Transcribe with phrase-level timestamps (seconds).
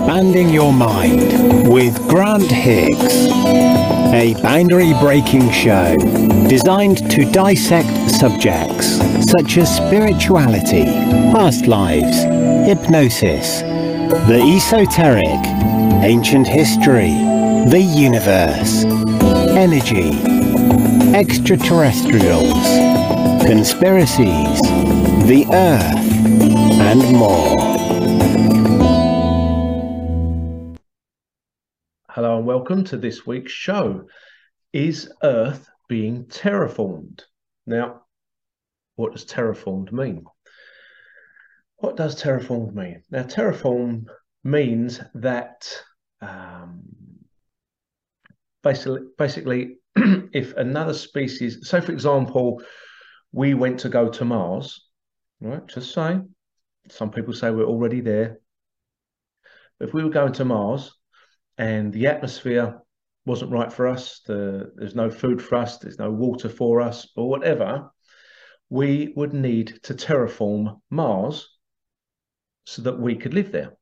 [0.00, 3.28] Expanding Your Mind with Grant Higgs.
[4.14, 5.94] A boundary breaking show
[6.48, 8.96] designed to dissect subjects
[9.30, 10.86] such as spirituality,
[11.34, 12.22] past lives,
[12.66, 15.46] hypnosis, the esoteric,
[16.02, 17.12] ancient history,
[17.68, 18.84] the universe,
[19.54, 20.12] energy,
[21.14, 22.64] extraterrestrials,
[23.46, 24.62] conspiracies,
[25.28, 26.10] the earth,
[26.80, 27.69] and more.
[32.54, 34.08] Welcome to this week's show.
[34.72, 37.20] Is Earth being terraformed?
[37.64, 38.02] Now,
[38.96, 40.24] what does terraformed mean?
[41.76, 43.04] What does terraformed mean?
[43.08, 44.06] Now, terraform
[44.42, 45.72] means that
[46.20, 46.82] um,
[48.64, 52.64] basically, basically, if another species, so for example,
[53.30, 54.88] we went to go to Mars,
[55.40, 55.64] right?
[55.68, 56.18] Just say,
[56.88, 58.40] some people say we're already there.
[59.78, 60.96] If we were going to Mars
[61.60, 62.80] and the atmosphere
[63.26, 67.06] wasn't right for us, the, there's no food for us, there's no water for us,
[67.16, 67.90] or whatever,
[68.70, 71.50] we would need to terraform Mars
[72.64, 73.76] so that we could live there.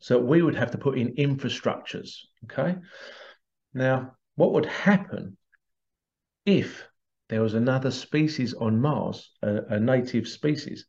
[0.00, 2.16] So we would have to put in infrastructures.
[2.42, 2.74] Okay.
[3.72, 5.36] Now, what would happen
[6.44, 6.88] if
[7.28, 10.86] there was another species on Mars, a, a native species,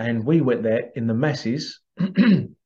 [0.00, 1.80] and we went there in the masses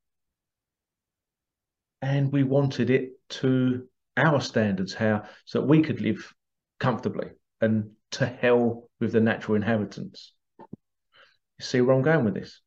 [2.02, 6.32] and we wanted it to our standards, how so that we could live
[6.80, 7.28] comfortably
[7.60, 10.32] and to hell with the natural inhabitants.
[10.58, 12.60] You see where I'm going with this?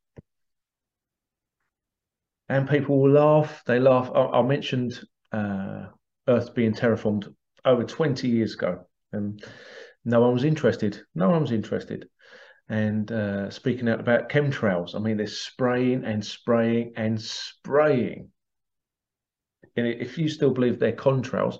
[2.48, 3.62] And people will laugh.
[3.66, 4.10] They laugh.
[4.14, 5.00] I, I mentioned
[5.32, 5.86] uh,
[6.28, 7.32] Earth being terraformed
[7.64, 9.42] over 20 years ago, and
[10.04, 11.00] no one was interested.
[11.14, 12.08] No one was interested.
[12.68, 18.30] And uh, speaking out about chemtrails, I mean, they're spraying and spraying and spraying
[19.76, 21.56] if you still believe they're contrails,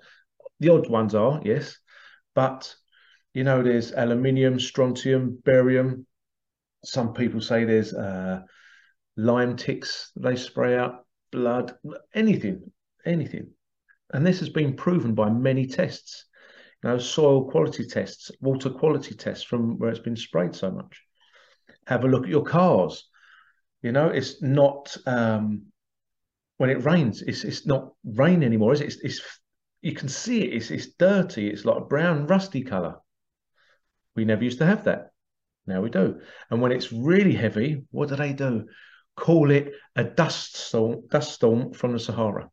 [0.61, 1.77] the odd ones are, yes,
[2.35, 2.75] but
[3.35, 6.07] you know, there's aluminium, strontium, barium.
[6.85, 8.41] Some people say there's uh,
[9.17, 11.75] Lyme ticks they spray out, blood,
[12.15, 12.71] anything,
[13.07, 13.51] anything.
[14.13, 16.27] And this has been proven by many tests,
[16.83, 21.01] you know, soil quality tests, water quality tests from where it's been sprayed so much.
[21.87, 23.09] Have a look at your cars.
[23.83, 25.72] You know, it's not um,
[26.57, 28.87] when it rains, it's it's not rain anymore, is it?
[28.87, 29.41] It's, it's
[29.81, 30.55] you can see it.
[30.55, 31.49] It's it's dirty.
[31.49, 32.97] It's like a brown, rusty color.
[34.15, 35.11] We never used to have that.
[35.67, 36.21] Now we do.
[36.51, 38.67] And when it's really heavy, what do they do?
[39.17, 42.51] Call it a dust storm, dust storm from the Sahara.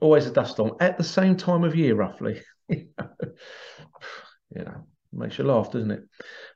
[0.00, 2.42] Always a dust storm at the same time of year, roughly.
[2.68, 2.88] you
[4.54, 6.04] know, makes you laugh, doesn't it?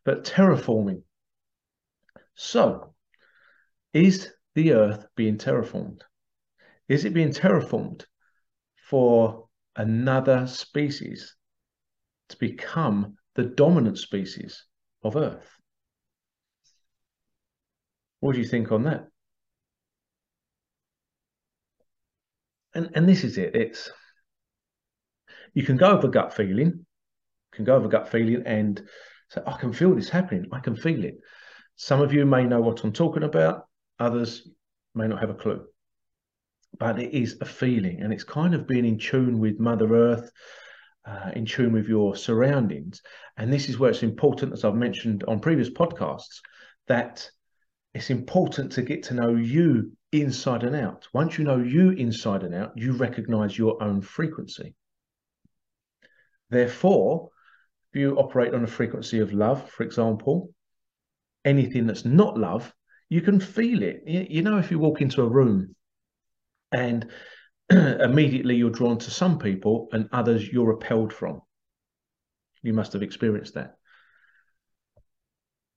[0.04, 1.02] But terraforming.
[2.34, 2.94] So,
[3.92, 6.02] is the earth being terraformed?
[6.88, 8.04] Is it being terraformed
[8.88, 11.36] for another species
[12.28, 14.64] to become the dominant species
[15.02, 15.48] of earth?
[18.20, 19.08] What do you think on that?
[22.74, 23.54] And and this is it.
[23.54, 23.90] It's
[25.54, 28.82] you can go over gut feeling, you can go over gut feeling and
[29.28, 30.46] say, I can feel this happening.
[30.52, 31.18] I can feel it.
[31.76, 33.66] Some of you may know what I'm talking about.
[33.98, 34.48] Others
[34.94, 35.64] may not have a clue.
[36.78, 40.30] But it is a feeling, and it's kind of being in tune with Mother Earth,
[41.04, 43.02] uh, in tune with your surroundings.
[43.36, 46.40] And this is where it's important, as I've mentioned on previous podcasts,
[46.88, 47.28] that
[47.94, 51.06] it's important to get to know you inside and out.
[51.12, 54.74] Once you know you inside and out, you recognize your own frequency.
[56.48, 57.30] Therefore,
[57.92, 60.54] if you operate on a frequency of love, for example,
[61.44, 62.72] anything that's not love
[63.12, 64.04] you can feel it.
[64.06, 65.76] You know, if you walk into a room
[66.72, 67.10] and
[67.70, 71.42] immediately you're drawn to some people and others you're repelled from.
[72.62, 73.74] You must have experienced that.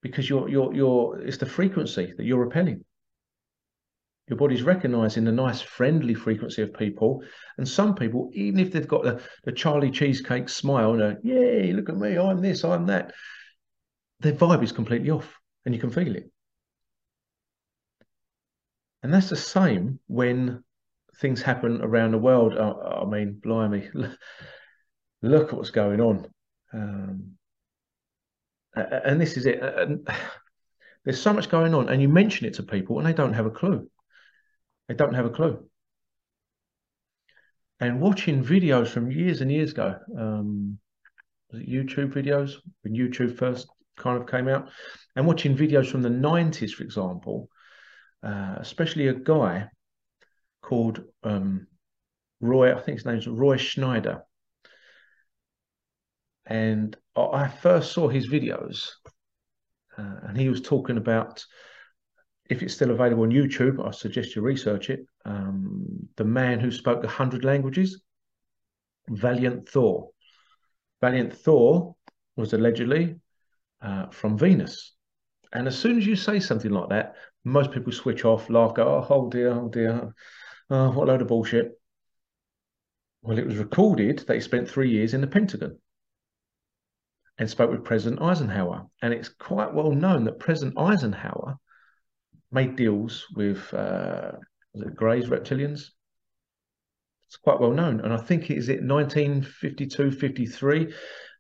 [0.02, 2.86] Because you're you're you're it's the frequency that you're repelling.
[4.30, 7.22] Your body's recognizing the nice friendly frequency of people.
[7.58, 11.74] And some people, even if they've got the, the Charlie cheesecake smile and a yay,
[11.74, 13.14] look at me, I'm this, I'm that,
[14.22, 16.32] their vibe is completely off and you can feel it.
[19.06, 20.64] And that's the same when
[21.18, 22.58] things happen around the world.
[22.58, 23.88] I, I mean, blimey,
[25.22, 26.28] look at what's going on.
[26.74, 27.34] Um,
[28.74, 29.62] and this is it.
[29.62, 30.08] And
[31.06, 33.46] there's so much going on, and you mention it to people, and they don't have
[33.46, 33.88] a clue.
[34.88, 35.70] They don't have a clue.
[37.80, 40.80] And watching videos from years and years ago, um,
[41.54, 43.68] YouTube videos when YouTube first
[43.98, 44.72] kind of came out,
[45.16, 47.50] and watching videos from the 90s, for example,
[48.26, 49.68] uh, especially a guy
[50.62, 51.68] called um,
[52.42, 54.24] Roy, I think his name's Roy Schneider.
[56.48, 58.90] And I first saw his videos,
[59.98, 61.46] uh, and he was talking about
[62.50, 65.08] if it's still available on YouTube, I suggest you research it.
[65.24, 68.02] Um, the man who spoke a hundred languages,
[69.08, 70.10] Valiant Thor.
[71.02, 71.96] Valiant Thor
[72.36, 73.16] was allegedly
[73.82, 74.95] uh, from Venus.
[75.54, 79.06] And as soon as you say something like that, most people switch off, laugh, go,
[79.10, 80.14] oh, dear, oh dear,
[80.70, 81.80] oh, what a load of bullshit.
[83.22, 85.80] Well, it was recorded that he spent three years in the Pentagon
[87.38, 88.86] and spoke with President Eisenhower.
[89.02, 91.58] And it's quite well known that President Eisenhower
[92.52, 94.34] made deals with uh,
[94.74, 95.90] it Greys reptilians.
[97.28, 100.94] It's quite well known, and I think it is it 1952, 53.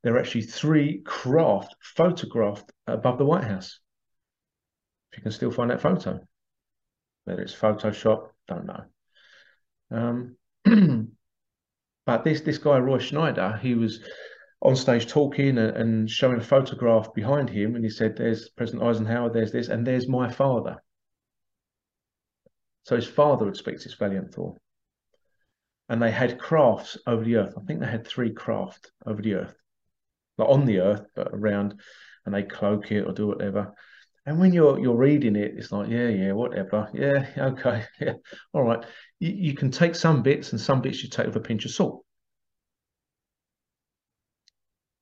[0.03, 3.79] There are actually three craft photographed above the White House.
[5.15, 6.19] You can still find that photo,
[7.23, 8.83] whether it's Photoshop, don't know.
[9.91, 10.35] Um,
[12.05, 14.01] but this this guy Roy Schneider, he was
[14.61, 18.83] on stage talking and, and showing a photograph behind him, and he said, "There's President
[18.83, 19.29] Eisenhower.
[19.29, 20.81] There's this, and there's my father."
[22.83, 24.57] So his father would speak to this valiant Thor.
[25.89, 27.53] And they had crafts over the earth.
[27.57, 29.55] I think they had three craft over the earth.
[30.37, 31.79] Not on the earth, but around,
[32.25, 33.73] and they cloak it or do whatever.
[34.25, 36.89] And when you're you're reading it, it's like, yeah, yeah, whatever.
[36.93, 38.13] Yeah, okay, yeah.
[38.53, 38.83] All right.
[39.19, 41.71] You, you can take some bits and some bits you take with a pinch of
[41.71, 42.03] salt.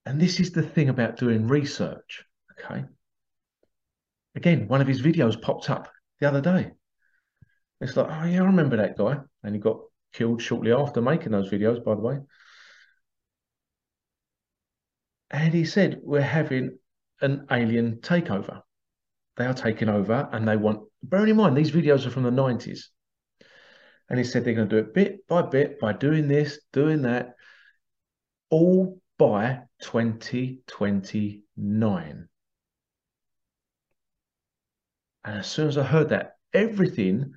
[0.06, 2.26] And this is the thing about doing research.
[2.52, 2.84] Okay.
[4.36, 6.72] Again, one of his videos popped up the other day.
[7.80, 9.20] It's like, oh yeah, I remember that guy.
[9.44, 9.80] And he got
[10.12, 12.20] killed shortly after making those videos, by the way.
[15.32, 16.78] And he said, we're having
[17.22, 18.63] an alien takeover.
[19.36, 22.30] They are taking over and they want, bearing in mind, these videos are from the
[22.30, 22.82] 90s.
[24.10, 27.02] And he said they're going to do it bit by bit by doing this, doing
[27.04, 27.34] that,
[28.50, 32.28] all by 2029.
[35.26, 37.34] And as soon as I heard that, everything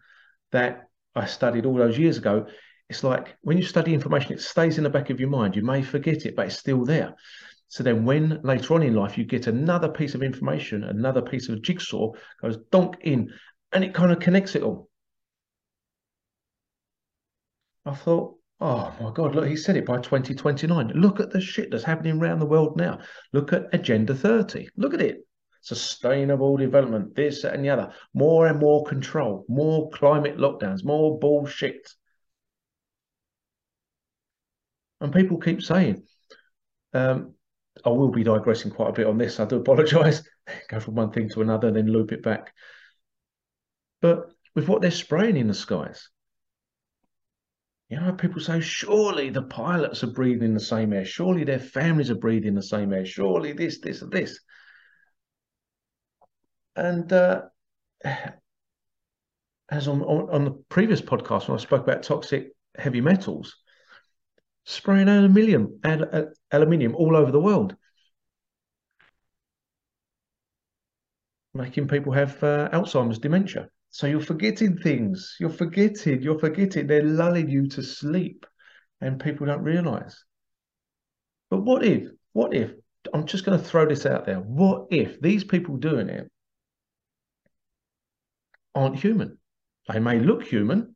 [0.52, 2.46] that I studied all those years ago,
[2.88, 5.56] it's like when you study information, it stays in the back of your mind.
[5.56, 7.14] You may forget it, but it's still there.
[7.68, 11.48] So then when later on in life you get another piece of information, another piece
[11.48, 13.32] of jigsaw goes donk in,
[13.72, 14.88] and it kind of connects it all.
[17.84, 20.88] I thought, oh my God, look, he said it by 2029.
[20.94, 23.00] Look at the shit that's happening around the world now.
[23.32, 24.68] Look at Agenda 30.
[24.76, 25.26] Look at it
[25.66, 31.90] sustainable development, this, and the other, more and more control, more climate lockdowns, more bullshit.
[35.00, 36.04] And people keep saying,
[36.92, 37.34] um,
[37.84, 39.38] I will be digressing quite a bit on this.
[39.38, 40.22] I do apologise.
[40.68, 42.54] Go from one thing to another, then loop it back.
[44.00, 46.08] But with what they're spraying in the skies,
[47.88, 51.04] you know, people say, surely the pilots are breathing the same air.
[51.04, 53.06] Surely their families are breathing the same air.
[53.06, 54.40] Surely this, this, and this.
[56.74, 57.42] And uh,
[59.70, 63.56] as on, on, on the previous podcast when I spoke about toxic heavy metals,
[64.66, 67.74] spraying aluminium and aluminium all over the world,
[71.54, 73.68] making people have uh, Alzheimer's dementia.
[73.90, 75.36] So you're forgetting things.
[75.40, 76.20] You're forgetting.
[76.20, 76.86] You're forgetting.
[76.86, 78.44] They're lulling you to sleep,
[79.00, 80.22] and people don't realise.
[81.48, 82.08] But what if?
[82.32, 82.72] What if?
[83.14, 84.40] I'm just going to throw this out there.
[84.40, 86.30] What if these people doing it
[88.76, 89.38] aren't human.
[89.88, 90.94] They may look human,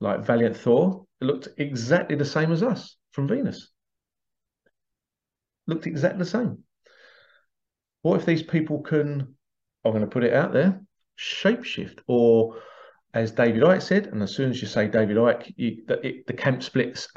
[0.00, 3.70] like Valiant Thor, it looked exactly the same as us from Venus.
[5.66, 6.64] Looked exactly the same.
[8.02, 9.34] What if these people can,
[9.84, 10.80] I'm going to put it out there,
[11.18, 12.56] shapeshift, or
[13.12, 16.26] as David Icke said, and as soon as you say David Icke, you, the, it,
[16.26, 17.08] the camp splits.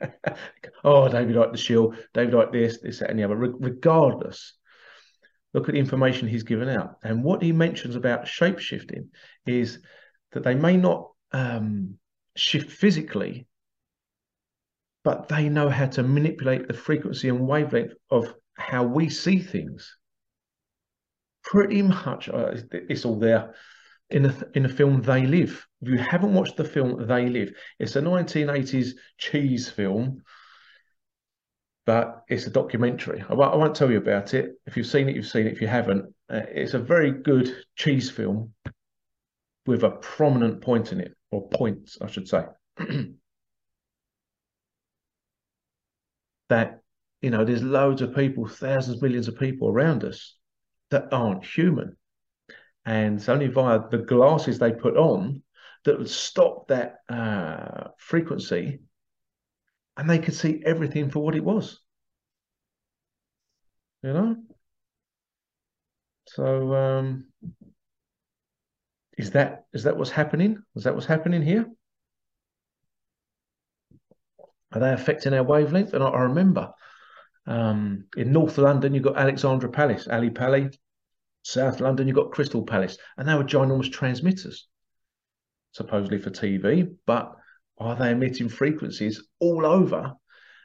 [0.84, 3.36] oh, David Icke the shield, David Icke this, this, that, and the other.
[3.36, 4.54] Re- regardless,
[5.54, 6.96] look at the information he's given out.
[7.04, 9.08] And what he mentions about shapeshifting
[9.46, 9.78] is
[10.32, 11.98] that they may not um,
[12.38, 13.46] shift physically,
[15.04, 19.96] but they know how to manipulate the frequency and wavelength of how we see things.
[21.44, 23.54] Pretty much, uh, it's all there
[24.10, 25.66] in the in the film They Live.
[25.82, 30.22] If you haven't watched the film They Live, it's a 1980s cheese film
[31.86, 33.24] but it's a documentary.
[33.28, 34.56] I won't, I won't, tell you about it.
[34.66, 35.52] If you've seen it, you've seen it.
[35.52, 38.52] If you haven't, uh, it's a very good cheese film
[39.66, 42.44] with a prominent point in it, or points, I should say.
[46.48, 46.82] that,
[47.22, 50.36] you know, there's loads of people, thousands, millions of people around us
[50.90, 51.96] that aren't human.
[52.86, 55.42] and it's only via the glasses they put on
[55.84, 58.80] that would stop that uh, frequency,
[59.98, 61.80] and they could see everything for what it was.
[64.02, 64.36] You know.
[66.28, 67.26] So um,
[69.16, 70.62] is that is that what's happening?
[70.74, 71.66] Is that what's happening here?
[74.72, 75.94] Are they affecting our wavelength?
[75.94, 76.72] And I, I remember
[77.46, 80.70] um, in North London, you've got Alexandra Palace, Ali Pali.
[81.46, 84.66] South London, you've got Crystal Palace, and they were ginormous transmitters,
[85.70, 87.36] supposedly for TV, but
[87.78, 90.12] are they emitting frequencies all over?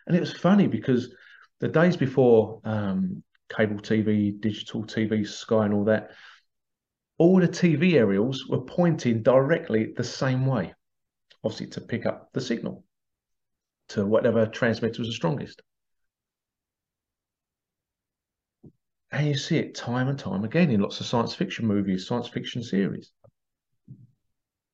[0.08, 1.14] And it was funny because
[1.60, 3.22] the days before um,
[3.56, 6.10] cable TV, digital TV, Sky, and all that,
[7.22, 10.74] all the TV aerials were pointing directly the same way,
[11.44, 12.84] obviously to pick up the signal
[13.90, 15.62] to whatever transmitter was the strongest.
[19.12, 22.28] And you see it time and time again in lots of science fiction movies, science
[22.28, 23.12] fiction series.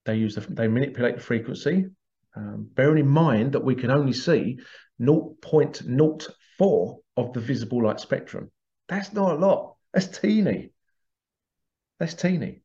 [0.06, 1.88] They use the, they manipulate the frequency,
[2.34, 4.58] um, bearing in mind that we can only see
[5.02, 8.50] 0.04 of the visible light spectrum.
[8.88, 9.76] That's not a lot.
[9.94, 10.72] That's teeny.
[12.00, 12.62] That's teeny.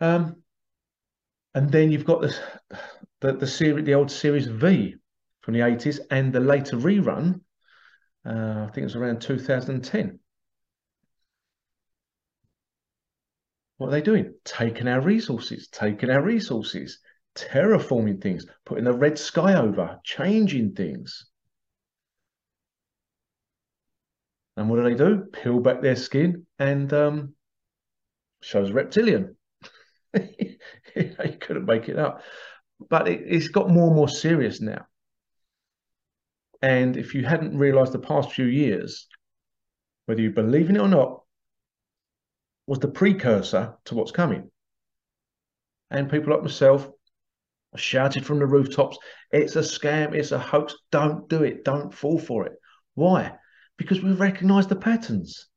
[0.00, 0.42] Um,
[1.54, 2.40] and then you've got this,
[3.20, 4.96] the the series, the old series V
[5.42, 7.40] from the 80s, and the later rerun.
[8.24, 10.18] Uh, I think it was around 2010.
[13.78, 14.34] What are they doing?
[14.44, 16.98] Taking our resources, taking our resources,
[17.34, 21.29] terraforming things, putting the red sky over, changing things.
[24.56, 25.26] And what do they do?
[25.32, 27.34] Peel back their skin and um,
[28.42, 29.36] shows reptilian.
[30.14, 30.56] you
[31.40, 32.22] couldn't make it up.
[32.88, 34.86] But it, it's got more and more serious now.
[36.62, 39.06] And if you hadn't realized the past few years,
[40.06, 41.22] whether you believe in it or not,
[42.66, 44.50] was the precursor to what's coming.
[45.90, 46.88] And people like myself
[47.76, 48.98] shouted from the rooftops,
[49.30, 52.52] it's a scam, it's a hoax, don't do it, don't fall for it.
[52.94, 53.32] Why?
[53.80, 55.48] Because we recognize the patterns.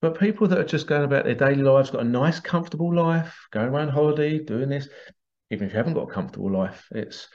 [0.00, 3.36] But people that are just going about their daily lives, got a nice, comfortable life,
[3.50, 4.88] going around holiday, doing this,
[5.50, 7.26] even if you haven't got a comfortable life, it's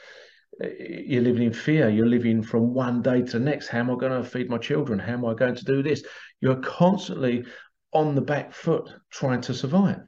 [0.61, 1.89] you're living in fear.
[1.89, 3.67] You're living from one day to the next.
[3.67, 4.97] How am I going to feed my children?
[4.97, 6.01] How am I going to do this?
[6.39, 7.43] You're constantly
[7.91, 9.99] on the back foot trying to survive.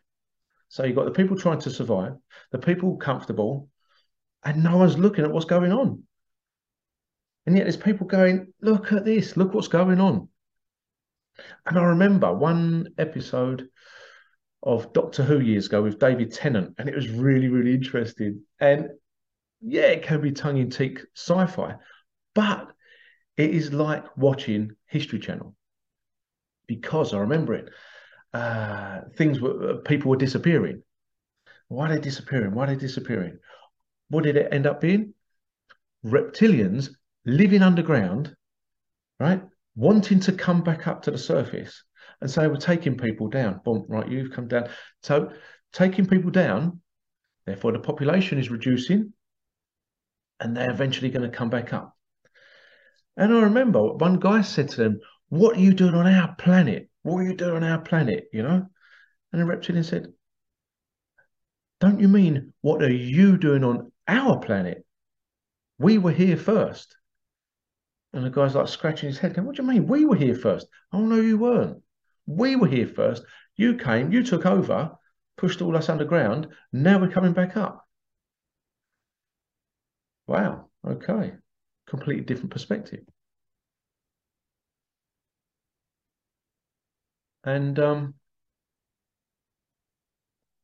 [0.70, 2.14] So you've got the people trying to survive,
[2.54, 3.68] the people comfortable,
[4.46, 6.04] and no one's looking at what's going on.
[7.46, 10.30] And yet there's people going, look at this, look what's going on.
[11.66, 13.70] And I remember one episode
[14.64, 18.42] of Doctor Who years ago with David Tennant, and it was really, really interesting.
[18.60, 18.90] And
[19.62, 21.76] yeah, it can be tongue in cheek sci fi,
[22.34, 22.72] but
[23.38, 25.56] it is like watching History Channel
[26.68, 27.70] because I remember it.
[28.34, 30.82] Uh, things were, uh, people were disappearing.
[31.68, 32.54] Why are they disappearing?
[32.54, 33.38] Why are they disappearing?
[34.10, 35.14] What did it end up being?
[36.06, 36.90] Reptilians
[37.26, 38.36] living underground,
[39.20, 39.42] right?
[39.76, 41.84] Wanting to come back up to the surface.
[42.22, 43.62] And so we're taking people down.
[43.66, 44.70] Boom, right, you've come down.
[45.04, 45.32] So
[45.74, 46.82] taking people down,
[47.46, 49.14] therefore the population is reducing
[50.40, 51.96] and they're eventually going to come back up.
[53.18, 56.90] And I remember one guy said to them, What are you doing on our planet?
[57.04, 58.26] What are you doing on our planet?
[58.34, 58.66] You know?
[59.32, 60.08] And the reptilian said,
[61.80, 64.86] Don't you mean what are you doing on our planet?
[65.78, 66.96] We were here first.
[68.16, 69.88] And the guy's like scratching his head, going, What do you mean?
[69.88, 70.68] We were here first.
[70.94, 71.84] Oh, no, you weren't.
[72.26, 73.24] We were here first.
[73.58, 74.92] You came, you took over,
[75.36, 76.48] pushed all us underground.
[76.72, 77.86] Now we're coming back up.
[80.28, 80.70] Wow.
[80.88, 81.34] Okay.
[81.88, 83.02] Completely different perspective.
[87.44, 88.14] And, um,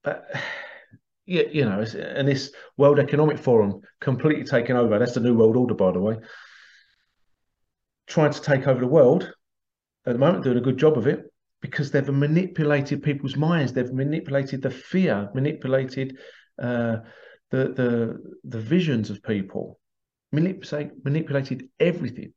[0.05, 0.31] but,
[1.25, 4.97] yeah, you know, and this World Economic Forum completely taken over.
[4.97, 6.15] That's the new world order, by the way
[8.11, 9.33] trying to take over the world
[10.05, 11.23] at the moment, doing a good job of it
[11.61, 13.71] because they've manipulated people's minds.
[13.71, 16.17] They've manipulated the fear, manipulated
[16.61, 16.97] uh,
[17.51, 19.79] the the the visions of people,
[20.31, 22.33] manipulate, manipulated everything.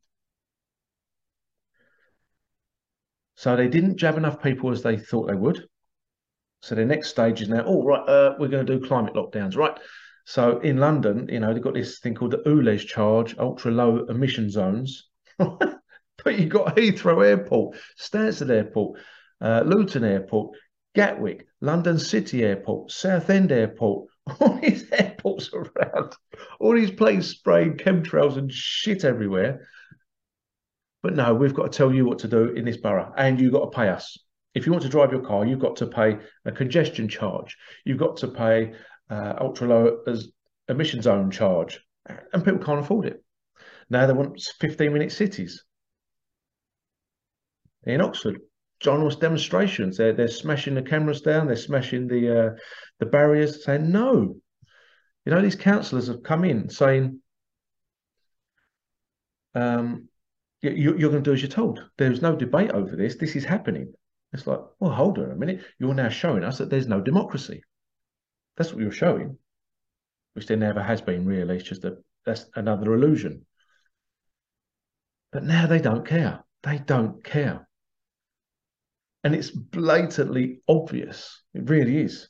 [3.37, 5.67] So they didn't jab enough people as they thought they would.
[6.63, 9.57] So the next stage is now, oh, right, uh, we're going to do climate lockdowns,
[9.57, 9.77] right?
[10.25, 14.07] So in London, you know, they've got this thing called the ULEZ charge, ultra low
[14.07, 15.11] emission zones.
[16.25, 19.01] but you've got Heathrow Airport, Stansted Airport,
[19.41, 20.57] uh, Luton Airport,
[20.95, 24.09] Gatwick, London City Airport, Southend Airport,
[24.41, 26.13] all these airports around,
[26.61, 29.69] all these planes spraying chemtrails and shit everywhere.
[31.03, 33.53] But no, we've got to tell you what to do in this borough, and you've
[33.53, 34.17] got to pay us.
[34.55, 37.57] If you want to drive your car, you've got to pay a congestion charge.
[37.85, 38.73] You've got to pay
[39.11, 40.29] uh, ultra low as
[40.69, 43.23] emission zone charge, and people can't afford it.
[43.91, 45.65] Now they want 15 minute cities.
[47.85, 48.41] In Oxford,
[48.81, 52.51] journalist demonstrations, they're, they're smashing the cameras down, they're smashing the uh,
[52.99, 54.37] the barriers, saying no.
[55.25, 57.21] You know, these councillors have come in saying,
[59.55, 60.09] um,
[60.61, 61.83] you, you're going to do as you're told.
[61.97, 63.17] There's no debate over this.
[63.17, 63.93] This is happening.
[64.33, 65.63] It's like, well, hold on a minute.
[65.79, 67.63] You're now showing us that there's no democracy.
[68.57, 69.39] That's what you're showing,
[70.35, 71.57] which there never has been really.
[71.57, 73.47] It's just a that's another illusion.
[75.35, 76.45] But now they don't care.
[76.63, 77.67] They don't care.
[79.25, 81.43] And it's blatantly obvious.
[81.55, 82.29] It really is.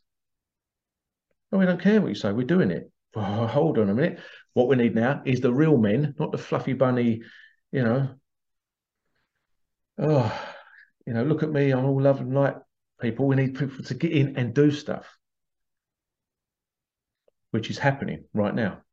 [1.52, 2.32] No, we don't care what you say.
[2.32, 2.90] We're doing it.
[3.14, 4.20] Oh, hold on a minute.
[4.54, 7.20] What we need now is the real men, not the fluffy bunny,
[7.72, 8.08] you know.
[9.98, 10.48] Oh,
[11.06, 11.72] you know, look at me.
[11.72, 12.56] I'm all love and light
[13.02, 13.26] people.
[13.26, 15.18] We need people to get in and do stuff,
[17.50, 18.83] which is happening right now.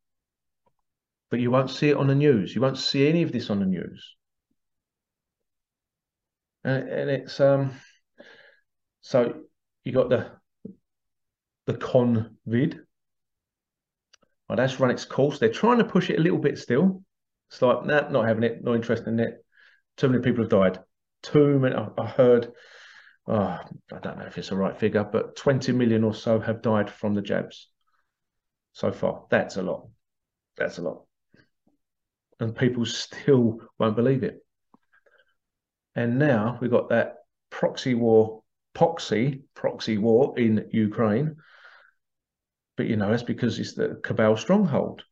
[1.32, 2.54] But you won't see it on the news.
[2.54, 4.16] You won't see any of this on the news.
[6.64, 7.72] And, and it's um
[9.00, 9.42] so
[9.84, 10.30] you got the
[11.66, 12.82] the con vid.
[14.48, 15.40] Well, that's run its course.
[15.40, 17.04] They're trying to push it a little bit still.
[17.50, 19.46] It's like, nah, not having it, not interested in it.
[19.98, 20.80] Too many people have died.
[21.24, 21.76] Too many.
[21.76, 22.52] I heard,
[23.28, 26.62] oh, I don't know if it's the right figure, but 20 million or so have
[26.62, 27.70] died from the jabs
[28.74, 29.26] so far.
[29.30, 29.88] That's a lot.
[30.58, 31.04] That's a lot.
[32.42, 34.44] And people still won't believe it.
[35.96, 37.18] And now we've got that
[37.52, 38.42] proxy war,
[38.74, 41.36] proxy, proxy war in Ukraine.
[42.78, 45.04] But you know, that's because it's the cabal stronghold,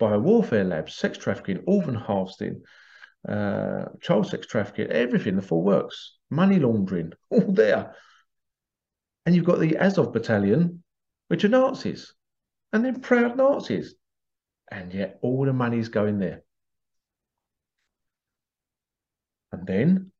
[0.00, 2.62] biowarfare labs, sex trafficking, organ harvesting,
[3.28, 7.94] uh, child sex trafficking, everything, the full works, money laundering, all there.
[9.26, 10.82] And you've got the Azov battalion,
[11.28, 12.14] which are Nazis,
[12.72, 13.94] and they're proud Nazis.
[14.72, 16.42] And yet all the money's going there.
[19.52, 20.12] And then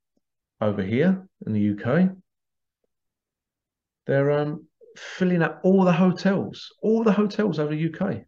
[0.61, 2.11] over here in the UK,
[4.07, 4.67] they're um,
[4.97, 8.25] filling up all the hotels, all the hotels over the UK,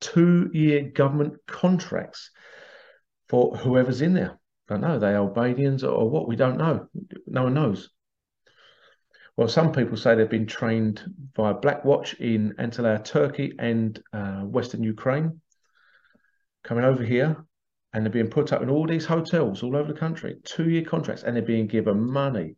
[0.00, 2.30] two year government contracts
[3.28, 4.38] for whoever's in there.
[4.68, 6.28] I don't know, they Albanians or what?
[6.28, 6.88] We don't know.
[7.26, 7.90] No one knows.
[9.36, 11.02] Well, some people say they've been trained
[11.34, 15.40] via Black Watch in Antalya, Turkey, and uh, Western Ukraine,
[16.62, 17.44] coming over here,
[17.94, 21.22] and they're being put up in all these hotels all over the country, two-year contracts,
[21.22, 22.56] and they're being given money,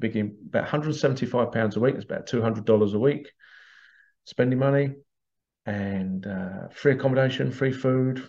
[0.00, 1.94] being about 175 pounds a week.
[1.94, 3.30] It's about 200 dollars a week,
[4.24, 4.94] spending money,
[5.66, 8.26] and uh, free accommodation, free food,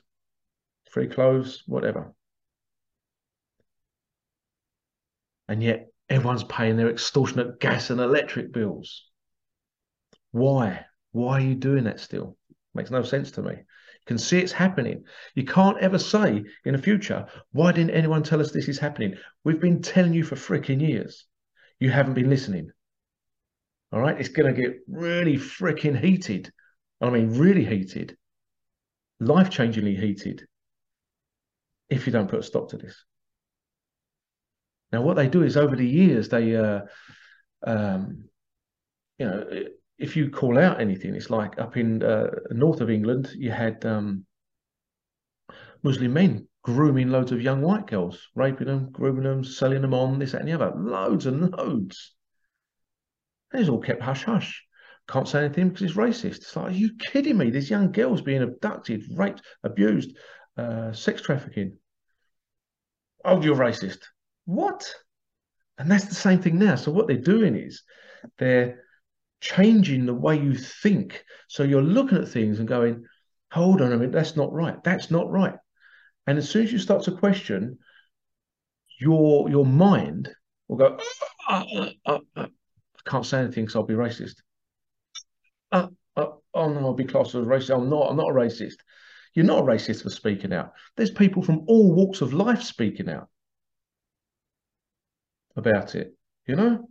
[0.91, 2.13] free clothes, whatever.
[5.47, 9.05] And yet everyone's paying their extortionate gas and electric bills.
[10.31, 10.85] Why?
[11.13, 12.37] Why are you doing that still?
[12.73, 13.55] Makes no sense to me.
[14.09, 15.03] Can see it's happening.
[15.35, 19.13] You can't ever say in the future, why didn't anyone tell us this is happening?
[19.43, 21.27] We've been telling you for freaking years.
[21.79, 22.71] You haven't been listening.
[23.91, 26.51] All right, it's going to get really freaking heated.
[26.99, 28.17] I mean, really heated,
[29.19, 30.47] life changingly heated
[31.91, 33.05] if you don't put a stop to this.
[34.91, 36.81] Now, what they do is over the years, they, uh,
[37.61, 38.23] um,
[39.19, 39.47] you know,
[39.99, 43.85] if you call out anything, it's like up in uh, north of England, you had
[43.85, 44.25] um,
[45.83, 50.17] Muslim men grooming loads of young white girls, raping them, grooming them, selling them on,
[50.17, 50.71] this, that, and the other.
[50.75, 52.15] Loads and loads.
[53.51, 54.63] And it's all kept hush hush.
[55.09, 56.37] Can't say anything because it's racist.
[56.37, 57.49] It's like, are you kidding me?
[57.49, 60.15] These young girls being abducted, raped, abused,
[60.57, 61.77] uh, sex trafficking.
[63.25, 63.99] Oh, you're racist.
[64.45, 64.93] What?
[65.77, 66.75] And that's the same thing now.
[66.75, 67.83] So what they're doing is
[68.37, 68.83] they're
[69.41, 71.23] changing the way you think.
[71.47, 73.05] So you're looking at things and going,
[73.51, 74.81] hold on a minute, that's not right.
[74.83, 75.55] That's not right.
[76.27, 77.79] And as soon as you start to question,
[78.99, 80.29] your your mind
[80.67, 80.99] will go,
[81.47, 81.63] uh,
[82.05, 82.47] uh, uh, I
[83.09, 84.35] can't say anything because I'll be racist.
[85.71, 87.75] Oh no, I'll be classed as racist.
[87.75, 88.09] I'm not.
[88.09, 88.77] I'm not a racist.
[89.33, 90.73] You're not a racist for speaking out.
[90.97, 93.29] There's people from all walks of life speaking out
[95.55, 96.15] about it,
[96.47, 96.89] you know?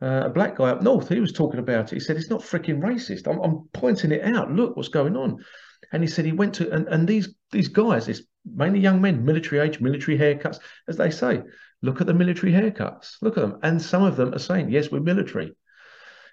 [0.00, 1.96] Uh, a black guy up north, he was talking about it.
[1.96, 3.26] He said, it's not freaking racist.
[3.26, 4.52] I'm, I'm, pointing it out.
[4.52, 5.44] Look what's going on.
[5.92, 9.24] And he said he went to, and, and these these guys, it's mainly young men,
[9.24, 11.42] military age, military haircuts, as they say.
[11.82, 13.16] Look at the military haircuts.
[13.22, 13.58] Look at them.
[13.62, 15.52] And some of them are saying, yes, we're military.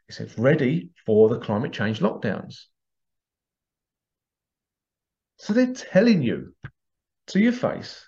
[0.08, 2.66] He said, ready for the climate change lockdowns.
[5.38, 6.54] So they're telling you
[7.28, 8.08] to your face,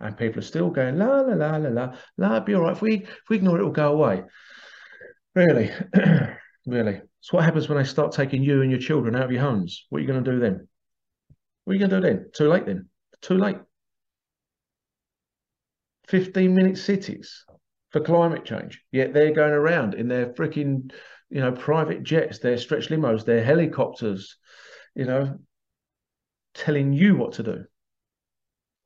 [0.00, 2.40] and people are still going la la la la la la.
[2.40, 4.22] Be all right if we if we ignore it, it'll go away.
[5.34, 5.70] Really,
[6.66, 7.02] really.
[7.20, 9.86] So what happens when they start taking you and your children out of your homes?
[9.88, 10.68] What are you going to do then?
[11.64, 12.30] What are you going to do then?
[12.34, 12.88] Too late then.
[13.20, 13.56] Too late.
[16.08, 17.44] 15 minute cities
[17.90, 18.82] for climate change.
[18.92, 20.92] Yet they're going around in their freaking,
[21.30, 24.36] you know, private jets, their stretch limos, their helicopters,
[24.94, 25.38] you know,
[26.54, 27.64] telling you what to do.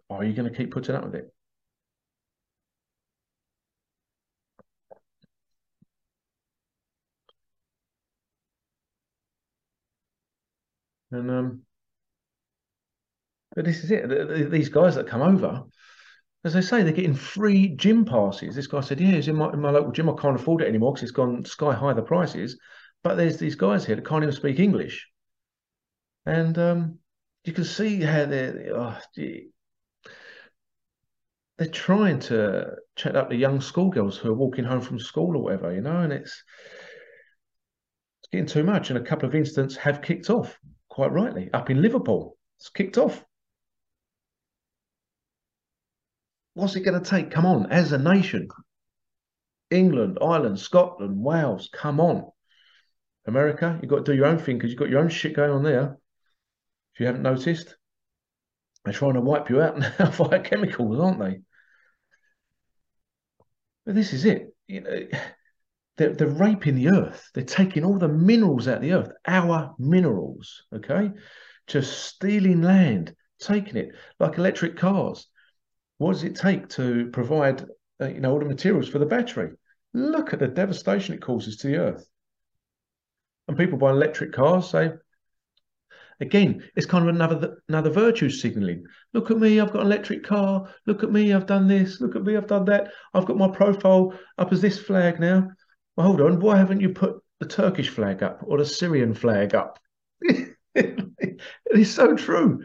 [0.09, 1.35] Are you going to keep putting up with it?
[11.19, 11.63] And um,
[13.55, 14.51] but this is it.
[14.51, 15.65] These guys that come over,
[16.45, 18.55] as I say, they're getting free gym passes.
[18.55, 20.09] This guy said, "Yeah, it's in my, in my local gym.
[20.09, 22.59] I can't afford it anymore because it's gone sky high the prices."
[23.03, 25.09] But there's these guys here that can't even speak English,
[26.27, 26.99] and um,
[27.45, 28.99] you can see how they're oh,
[31.59, 35.43] they're trying to chat up the young schoolgirls who are walking home from school or
[35.43, 36.45] whatever, you know, and it's
[38.21, 38.91] it's getting too much.
[38.91, 40.59] And a couple of incidents have kicked off,
[40.99, 42.37] quite rightly, up in Liverpool.
[42.59, 43.25] It's kicked off.
[46.55, 47.31] What's it going to take?
[47.31, 48.49] Come on, as a nation.
[49.71, 52.29] England, Ireland, Scotland, Wales, come on.
[53.29, 55.53] America, you've got to do your own thing because you've got your own shit going
[55.53, 55.97] on there.
[56.95, 57.77] If you haven't noticed,
[58.85, 61.43] they're trying to wipe you out now via chemicals, aren't they?
[63.87, 64.53] But this is it.
[64.67, 65.07] You know,
[65.99, 67.29] they're, they're raping the earth.
[67.35, 71.11] They're taking all the minerals out of the earth, our minerals, okay?
[71.67, 75.27] Just stealing land, taking it like electric cars.
[75.99, 77.67] What does it take to provide,
[78.01, 79.51] uh, you know, all the materials for the battery?
[79.93, 82.07] Look at the devastation it causes to the earth.
[83.49, 84.93] And people buy electric cars say,
[86.21, 88.85] again, it's kind of another another virtue signaling.
[89.15, 90.69] Look at me, I've got an electric car.
[90.87, 92.01] Look at me, I've done this.
[92.01, 92.93] Look at me, I've done that.
[93.15, 95.49] I've got my profile up as this flag now.
[95.99, 99.57] Well, hold on, why haven't you put the Turkish flag up or the Syrian flag
[99.57, 99.81] up?
[100.77, 102.63] it's so true.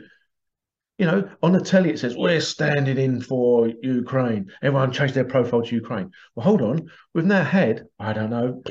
[0.99, 4.51] You know, on the telly it says we're standing in for Ukraine.
[4.61, 6.11] Everyone changed their profile to Ukraine.
[6.35, 6.91] Well, hold on.
[7.15, 8.61] We've now had, I don't know,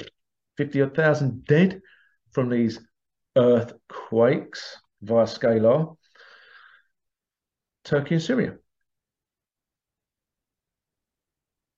[0.59, 1.81] 50 thousand dead
[2.31, 2.79] from these
[3.37, 5.97] earthquakes via scalar.
[7.83, 8.59] Turkey and Syria.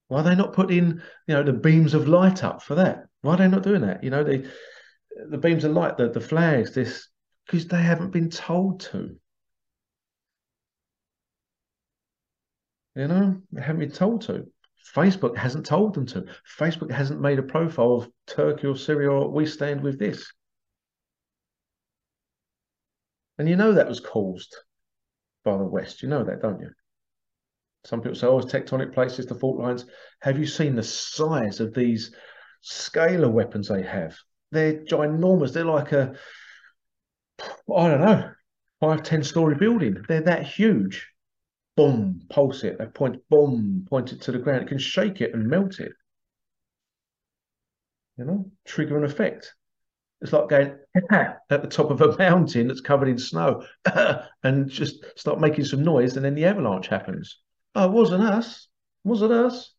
[0.09, 3.07] Why are they not putting, you know, the beams of light up for that?
[3.23, 4.05] Why are they not doing that?
[4.05, 4.51] You know, the
[5.31, 7.09] the beams of light, the, the flags, this
[7.47, 9.17] because they haven't been told to.
[12.97, 14.47] You know, they haven't been told to.
[14.95, 16.27] Facebook hasn't told them to.
[16.59, 20.31] Facebook hasn't made a profile of Turkey or Syria or we stand with this.
[23.39, 24.55] And you know that was caused
[25.45, 26.03] by the West.
[26.03, 26.71] You know that, don't you?
[27.85, 29.85] Some people say, oh, it's tectonic places, the fault lines.
[30.21, 32.15] Have you seen the size of these
[32.63, 34.17] scalar weapons they have?
[34.53, 35.53] They're ginormous.
[35.53, 36.15] They're like a,
[37.43, 38.31] I don't know,
[38.81, 40.03] five, 10 story building.
[40.09, 41.07] They're that huge
[41.77, 42.79] boom, pulse it.
[42.79, 44.63] They point, boom, point it to the ground.
[44.63, 45.93] It can shake it and melt it.
[48.17, 49.53] You know, trigger an effect.
[50.21, 50.79] It's like going
[51.11, 53.67] at the top of a mountain that's covered in snow
[54.43, 57.41] and just start making some noise, and then the avalanche happens.
[57.75, 58.69] Oh, it wasn't us.
[59.03, 59.73] Was it us?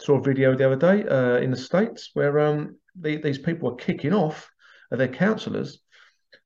[0.00, 3.70] Saw a video the other day uh, in the States where um, the, these people
[3.70, 4.50] were kicking off
[4.90, 5.80] their councillors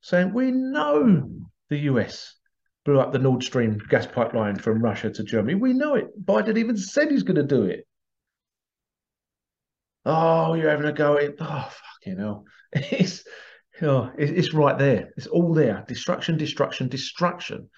[0.01, 1.29] saying, We know
[1.69, 2.37] the US
[2.85, 5.55] blew up the Nord Stream gas pipeline from Russia to Germany.
[5.55, 6.09] We know it.
[6.25, 7.87] Biden even said he's going to do it.
[10.05, 12.45] Oh, you're having a go at oh fucking hell.
[12.73, 13.25] It's
[13.83, 15.11] oh, it's right there.
[15.16, 15.85] It's all there.
[15.88, 17.71] Destruction, destruction, destruction.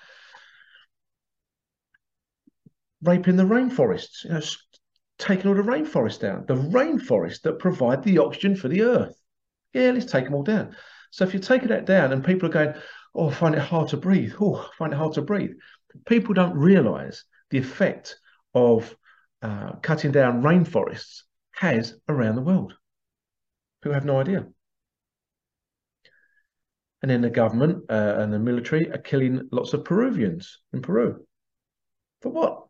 [3.03, 4.41] Raping the rainforests, you know,
[5.19, 6.45] taking all the rainforests down.
[6.47, 9.15] The rainforests that provide the oxygen for the earth.
[9.73, 10.77] Yeah, let's take them all down.
[11.11, 12.75] So if you're taking that down and people are going,
[13.15, 14.35] oh, I find it hard to breathe.
[14.41, 15.53] Oh, I find it hard to breathe.
[16.07, 18.17] People don't realize the effect
[18.55, 18.95] of
[19.43, 22.75] uh, cutting down rainforests has around the world.
[23.83, 24.47] People have no idea.
[27.03, 31.25] And then the government uh, and the military are killing lots of Peruvians in Peru.
[32.21, 32.67] For what?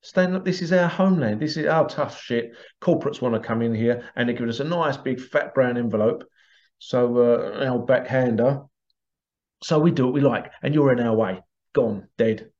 [0.00, 1.40] Stand up, this is our homeland.
[1.40, 2.52] This is our tough shit.
[2.80, 5.76] Corporates want to come in here and they give us a nice big fat brown
[5.76, 6.24] envelope.
[6.78, 8.62] So uh, our backhander
[9.62, 11.42] so we do what we like, and you're in our way.
[11.72, 12.50] Gone, dead.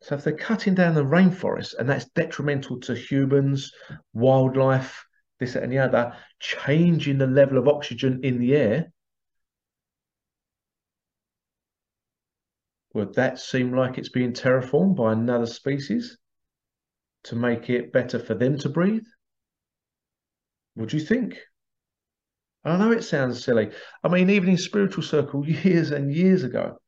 [0.00, 3.72] So if they're cutting down the rainforest and that's detrimental to humans,
[4.12, 5.06] wildlife,
[5.38, 8.92] this and the other, changing the level of oxygen in the air,
[12.94, 16.18] Would that seem like it's being terraformed by another species
[17.24, 19.06] to make it better for them to breathe?
[20.76, 21.38] Would you think?
[22.64, 23.70] I know it sounds silly.
[24.04, 26.78] I mean, even in spiritual circle years and years ago,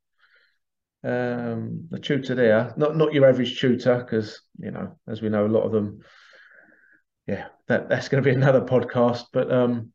[1.03, 5.47] um, the tutor there, not not your average tutor, because you know, as we know,
[5.47, 6.01] a lot of them,
[7.27, 9.25] yeah, that that's going to be another podcast.
[9.33, 9.93] But um,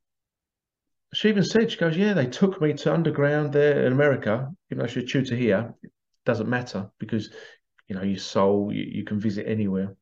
[1.14, 4.82] she even said, she goes, yeah, they took me to underground there in America, even
[4.82, 5.74] though she's a tutor here.
[5.84, 5.92] It
[6.26, 7.32] doesn't matter because
[7.88, 9.96] you know your soul, you, you can visit anywhere.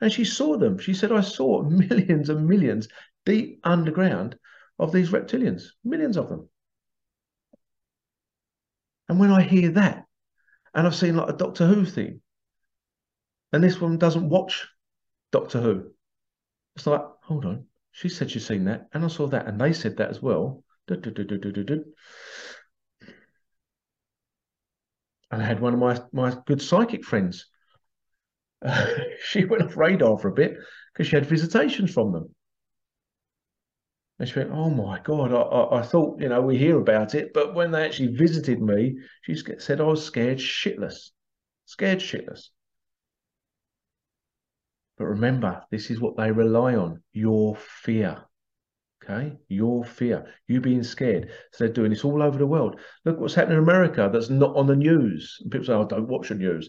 [0.00, 0.78] And she saw them.
[0.78, 2.88] She said, I saw millions and millions
[3.24, 4.36] deep underground
[4.78, 6.48] of these reptilians, millions of them.
[9.08, 10.06] And when I hear that,
[10.74, 12.20] and I've seen like a Doctor Who thing,
[13.52, 14.66] and this one doesn't watch
[15.32, 15.90] Doctor Who,
[16.76, 19.72] it's like, hold on, she said she's seen that, and I saw that, and they
[19.72, 20.62] said that as well.
[20.88, 21.06] And
[25.30, 27.46] I had one of my, my good psychic friends.
[28.60, 28.86] Uh,
[29.24, 30.56] she went off radar for a bit
[30.92, 32.34] because she had visitations from them.
[34.18, 35.32] And she went, "Oh my god!
[35.32, 38.60] I, I, I, thought you know we hear about it, but when they actually visited
[38.60, 41.10] me, she said I was scared shitless,
[41.64, 42.50] scared shitless."
[44.98, 48.24] But remember, this is what they rely on: your fear.
[49.04, 51.30] Okay, your fear, you being scared.
[51.52, 52.78] So they're doing this all over the world.
[53.04, 55.38] Look what's happening in America that's not on the news.
[55.40, 56.68] And people say, "Oh, don't watch the news."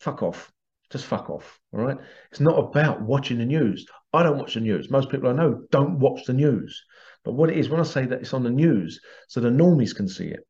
[0.00, 0.52] Fuck off.
[0.90, 1.60] Just fuck off.
[1.72, 1.98] All right.
[2.30, 3.86] It's not about watching the news.
[4.12, 4.90] I don't watch the news.
[4.90, 6.84] Most people I know don't watch the news.
[7.24, 9.94] But what it is, when I say that it's on the news, so the normies
[9.94, 10.40] can see it.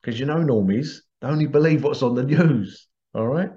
[0.00, 2.86] Because you know, normies, they only believe what's on the news.
[3.14, 3.50] All right.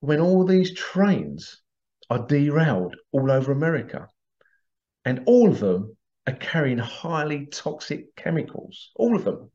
[0.00, 1.62] When all these trains
[2.08, 4.08] are derailed all over America,
[5.04, 9.50] and all of them are carrying highly toxic chemicals, all of them.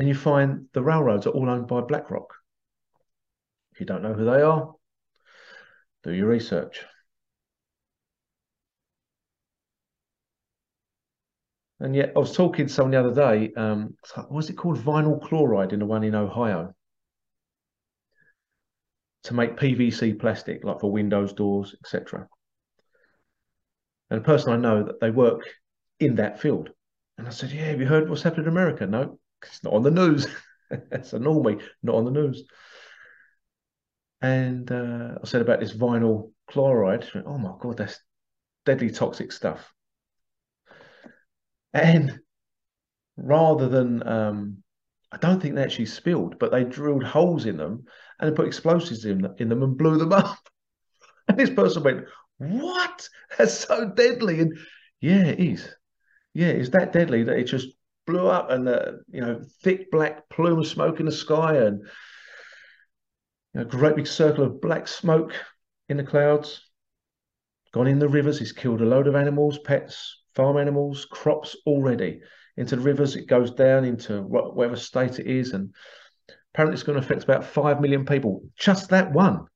[0.00, 2.34] and you find the railroads are all owned by BlackRock.
[3.72, 4.72] If you don't know who they are,
[6.02, 6.80] do your research.
[11.80, 13.52] And yet, I was talking to someone the other day.
[13.54, 13.94] Um,
[14.30, 16.74] was it called vinyl chloride in the one in Ohio?
[19.24, 22.26] To make PVC plastic, like for windows, doors, etc.
[24.08, 25.42] And a person I know that they work
[25.98, 26.70] in that field.
[27.18, 28.86] And I said, Yeah, have you heard what's happened in America?
[28.86, 29.18] No.
[29.42, 30.26] It's not on the news.
[30.70, 32.44] it's a normie, not on the news.
[34.22, 37.08] And uh, I said about this vinyl chloride.
[37.14, 38.00] Went, oh my god, that's
[38.66, 39.72] deadly toxic stuff.
[41.72, 42.18] And
[43.16, 44.62] rather than, um,
[45.12, 47.84] I don't think they actually spilled, but they drilled holes in them
[48.18, 50.48] and put explosives in, in them and blew them up.
[51.28, 52.06] And this person went,
[52.38, 53.08] "What?
[53.36, 54.58] That's so deadly!" And
[55.00, 55.68] yeah, it is.
[56.34, 57.68] Yeah, it's that deadly that it just
[58.06, 61.82] blew up and the you know thick black plume of smoke in the sky and
[63.54, 65.32] you know, great big circle of black smoke
[65.88, 66.62] in the clouds.
[67.72, 68.40] Gone in the rivers.
[68.40, 72.22] It's killed a load of animals, pets, farm animals, crops already.
[72.60, 75.74] Into the rivers, it goes down into whatever state it is, and
[76.52, 78.42] apparently it's going to affect about five million people.
[78.58, 79.46] Just that one,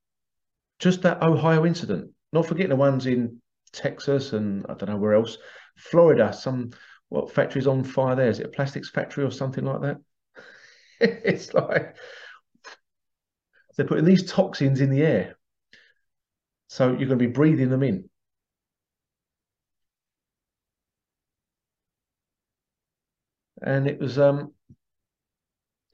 [0.79, 2.11] just that Ohio incident.
[2.33, 3.43] Not forgetting the ones in
[3.75, 5.37] Texas and I don't know where else,
[5.77, 6.33] Florida.
[6.33, 6.71] Some
[7.11, 8.31] what factory's on fire there?
[8.31, 9.99] Is it a plastics factory or something like that?
[11.01, 11.97] it's like
[13.77, 15.37] they're putting these toxins in the air.
[16.69, 18.09] So you're going to be breathing them in.
[23.65, 24.53] And it was um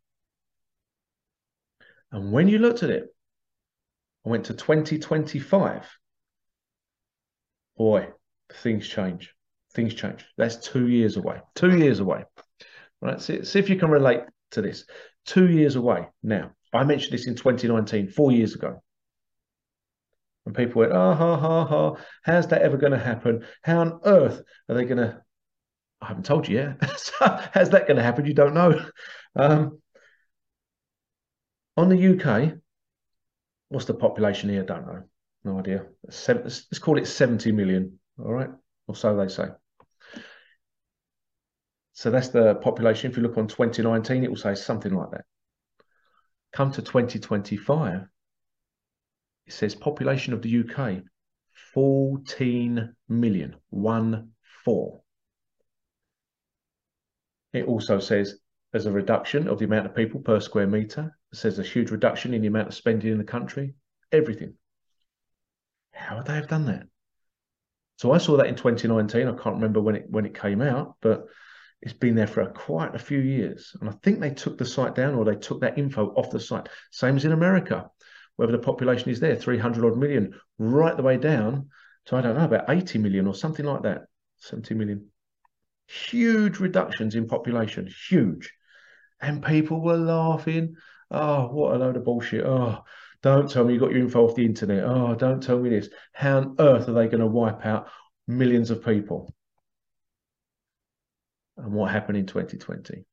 [2.11, 3.13] And when you looked at it,
[4.25, 5.87] I went to 2025.
[7.77, 8.09] Boy,
[8.55, 9.33] things change.
[9.73, 10.25] Things change.
[10.37, 11.39] That's two years away.
[11.55, 12.25] Two years away.
[13.01, 13.21] Right.
[13.21, 14.85] See, see if you can relate to this.
[15.25, 16.51] Two years away now.
[16.73, 18.81] I mentioned this in 2019, four years ago.
[20.45, 23.45] And people went, oh, ha, ha, ha, how's that ever going to happen?
[23.63, 25.21] How on earth are they going to
[26.01, 26.89] I haven't told you yet.
[26.97, 27.13] so
[27.53, 28.25] how's that going to happen?
[28.25, 28.85] You don't know.
[29.35, 29.81] Um,
[31.75, 32.53] on the UK,
[33.69, 34.63] what's the population here?
[34.63, 35.03] Don't know.
[35.43, 35.85] No idea.
[36.03, 37.99] Let's call it 70 million.
[38.17, 38.49] All right.
[38.87, 39.45] Or so they say.
[41.99, 43.11] So that's the population.
[43.11, 45.25] If you look on 2019, it will say something like that.
[46.53, 48.07] Come to 2025,
[49.45, 51.03] it says population of the UK
[51.73, 54.29] 14 million, one
[54.63, 55.01] four.
[57.51, 58.39] It also says
[58.71, 61.13] there's a reduction of the amount of people per square meter.
[61.33, 63.73] It says a huge reduction in the amount of spending in the country.
[64.13, 64.53] Everything.
[65.91, 66.83] How would they have done that?
[67.97, 69.27] So I saw that in 2019.
[69.27, 71.27] I can't remember when it when it came out, but
[71.81, 73.75] it's been there for a, quite a few years.
[73.79, 76.39] And I think they took the site down or they took that info off the
[76.39, 76.67] site.
[76.91, 77.89] Same as in America,
[78.35, 81.69] whether the population is there, 300 odd million, right the way down
[82.05, 84.03] to, I don't know, about 80 million or something like that,
[84.37, 85.07] 70 million.
[85.87, 88.51] Huge reductions in population, huge.
[89.21, 90.75] And people were laughing.
[91.11, 92.45] Oh, what a load of bullshit.
[92.45, 92.83] Oh,
[93.21, 94.83] don't tell me you got your info off the internet.
[94.83, 95.89] Oh, don't tell me this.
[96.13, 97.89] How on earth are they going to wipe out
[98.27, 99.33] millions of people?
[101.63, 103.05] And what happened in 2020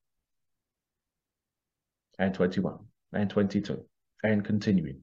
[2.19, 2.79] and 21
[3.13, 3.85] and 22
[4.23, 5.01] and continuing.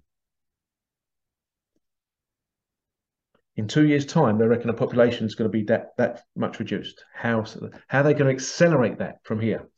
[3.56, 6.60] In two years' time, they reckon the population is going to be that, that much
[6.60, 7.06] reduced.
[7.14, 7.46] How,
[7.88, 9.70] how are they going to accelerate that from here?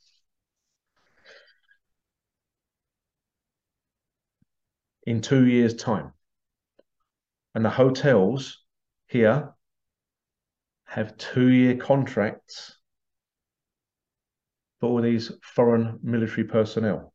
[5.05, 6.13] In two years' time.
[7.53, 8.63] And the hotels
[9.07, 9.53] here
[10.85, 12.77] have two year contracts
[14.79, 17.13] for all these foreign military personnel.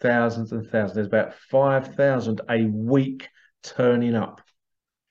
[0.00, 0.94] Thousands and thousands.
[0.94, 3.28] There's about 5,000 a week
[3.62, 4.40] turning up.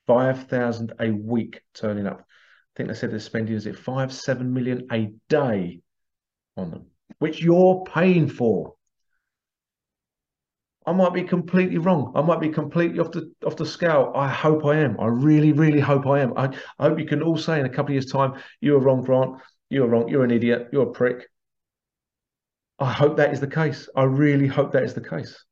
[0.08, 2.20] 5,000 a week turning up.
[2.20, 5.82] I think they said they're spending, is it five, seven million a day
[6.58, 6.88] on them,
[7.20, 8.74] which you're paying for.
[10.86, 12.12] I might be completely wrong.
[12.16, 14.12] I might be completely off the off the scale.
[14.16, 15.00] I hope I am.
[15.00, 16.38] I really, really hope I am.
[16.38, 18.80] I, I hope you can all say in a couple of years' time, you were
[18.80, 19.40] wrong, Grant.
[19.70, 20.10] You were wrong.
[20.10, 20.70] You're an idiot.
[20.74, 21.30] You're a prick.
[22.80, 23.88] I hope that is the case.
[23.96, 25.44] I really hope that is the case.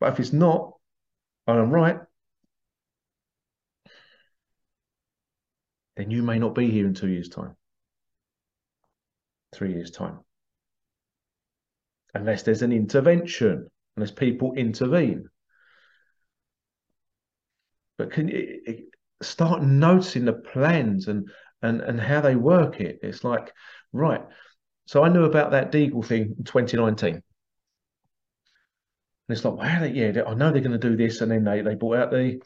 [0.00, 0.74] But if it's not,
[1.46, 1.98] and I'm right,
[5.96, 7.56] then you may not be here in two years' time,
[9.52, 10.20] three years' time.
[12.14, 15.28] Unless there's an intervention, unless people intervene.
[17.96, 18.76] But can you eh, eh,
[19.20, 21.28] start noticing the plans and
[21.62, 23.00] and and how they work it?
[23.02, 23.52] It's like,
[23.92, 24.24] right,
[24.88, 27.16] so I knew about that Deagel thing in 2019.
[27.16, 27.22] And
[29.28, 31.20] it's like, wow, yeah, I know they're going to do this.
[31.20, 32.40] And then they, they brought out the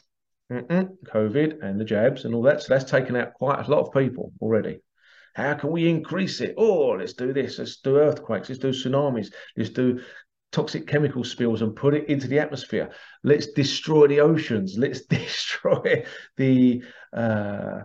[0.51, 2.61] COVID and the jabs and all that.
[2.61, 4.81] So that's taken out quite a lot of people already.
[5.35, 6.55] How can we increase it?
[6.57, 7.59] Oh, let's do this.
[7.59, 8.49] Let's do earthquakes.
[8.49, 9.31] Let's do tsunamis.
[9.55, 10.01] Let's do
[10.51, 12.91] toxic chemical spills and put it into the atmosphere.
[13.23, 14.77] Let's destroy the oceans.
[14.77, 16.03] Let's destroy
[16.35, 17.83] the uh,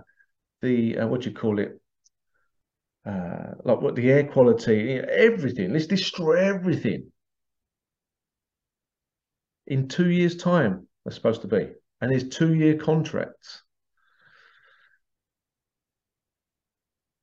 [0.62, 1.80] the uh, what do you call it?
[3.06, 5.72] Uh, like what the air quality, everything.
[5.72, 7.10] Let's destroy everything.
[9.66, 11.68] In two years' time, they're supposed to be,
[12.00, 13.62] and there's two-year contracts.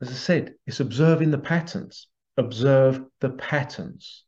[0.01, 2.07] As I said, it's observing the patterns.
[2.37, 4.25] Observe the patterns.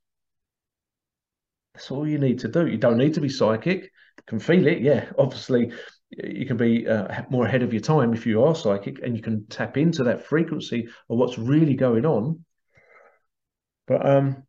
[1.73, 2.65] That's all you need to do.
[2.65, 3.83] You don't need to be psychic.
[3.83, 5.11] You can feel it, yeah.
[5.17, 5.73] Obviously,
[6.09, 9.21] you can be uh, more ahead of your time if you are psychic and you
[9.21, 12.43] can tap into that frequency of what's really going on.
[13.87, 14.43] But um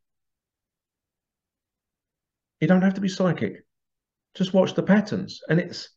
[2.61, 3.65] you don't have to be psychic.
[4.35, 5.41] Just watch the patterns.
[5.49, 5.91] And it's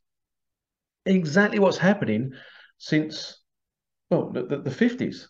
[1.06, 2.32] exactly what's happening
[2.78, 3.40] since
[4.10, 5.28] well the, the, the 50s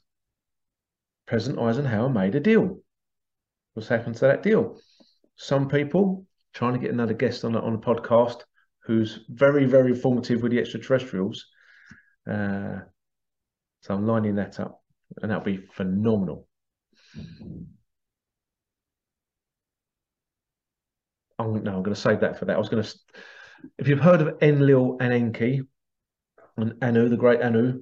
[1.26, 2.80] president eisenhower made a deal.
[3.74, 4.78] What's happened to that deal?
[5.36, 8.44] Some people trying to get another guest on on a podcast
[8.84, 11.46] who's very, very formative with the extraterrestrials.
[12.30, 12.80] Uh,
[13.82, 14.82] so I'm lining that up,
[15.22, 16.48] and that'll be phenomenal.
[21.40, 22.56] I'm, no, I'm going to save that for that.
[22.56, 22.96] I was going to,
[23.78, 25.62] if you've heard of Enlil and Enki
[26.58, 27.82] and Anu, the great Anu,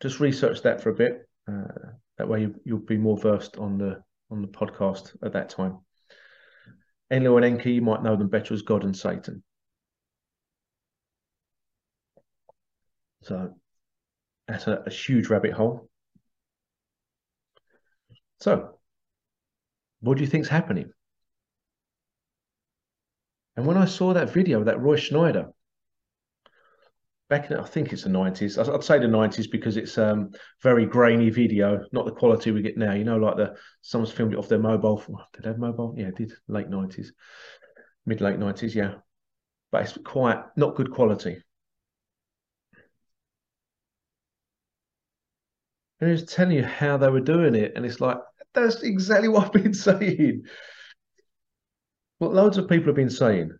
[0.00, 1.28] just research that for a bit.
[1.48, 5.48] Uh, that way you, you'll be more versed on the on the podcast at that
[5.50, 5.78] time.
[7.10, 9.42] Enlil and Enki, you might know them better as God and Satan.
[13.26, 13.54] So
[14.46, 15.88] that's a, a huge rabbit hole.
[18.40, 18.78] So,
[20.00, 20.92] what do you think's happening?
[23.56, 25.48] And when I saw that video, that Roy Schneider,
[27.28, 28.58] back in I think it's the nineties.
[28.58, 30.30] I'd say the nineties because it's um
[30.62, 32.92] very grainy video, not the quality we get now.
[32.92, 35.02] You know, like the someone's filmed it off their mobile.
[35.32, 35.94] Did they have mobile?
[35.96, 37.12] Yeah, did late nineties,
[38.04, 38.76] mid late nineties.
[38.76, 38.96] Yeah,
[39.72, 41.42] but it's quite not good quality.
[46.00, 48.18] And he was telling you how they were doing it, and it's like
[48.54, 50.44] that's exactly what I've been saying.
[52.18, 53.50] What loads of people have been saying.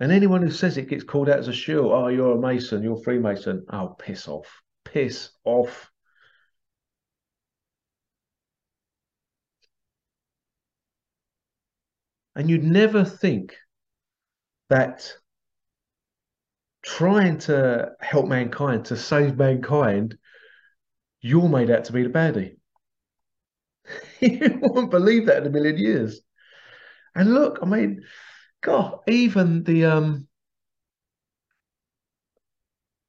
[0.00, 1.92] And anyone who says it gets called out as a shill.
[1.92, 3.64] Oh, you're a Mason, you're a Freemason.
[3.70, 4.62] Oh, piss off.
[4.84, 5.90] Piss off.
[12.34, 13.56] And you'd never think
[14.68, 15.16] that
[16.82, 20.16] trying to help mankind, to save mankind,
[21.26, 22.56] you're made out to be the baddie.
[24.20, 26.20] you wouldn't believe that in a million years.
[27.14, 28.04] And look, I mean,
[28.62, 30.28] God, even the um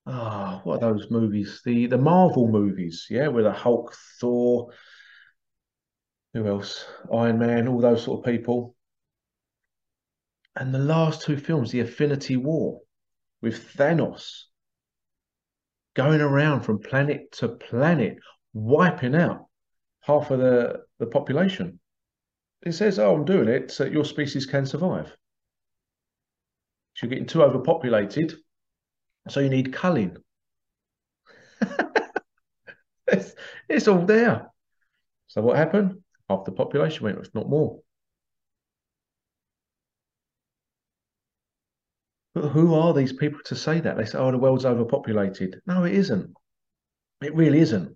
[0.07, 1.61] oh, what are those movies?
[1.63, 4.72] The the Marvel movies, yeah, with the Hulk, Thor,
[6.34, 6.86] who else?
[7.13, 8.76] Iron Man, all those sort of people.
[10.55, 12.82] And the last two films, the Infinity War,
[13.41, 14.45] with Thanos
[15.98, 18.20] going around from planet to planet,
[18.54, 19.48] wiping out
[20.02, 21.80] half of the, the population.
[22.62, 25.08] It says, oh, I'm doing it so your species can survive.
[26.93, 28.36] So you're getting too overpopulated,
[29.28, 30.18] so you need culling.
[33.08, 33.34] it's,
[33.68, 34.52] it's all there.
[35.26, 36.04] So what happened?
[36.30, 37.80] Half the population went, if not more.
[42.48, 43.98] Who are these people to say that?
[43.98, 45.62] They say, oh, the world's overpopulated.
[45.66, 46.34] No, it isn't.
[47.22, 47.95] It really isn't.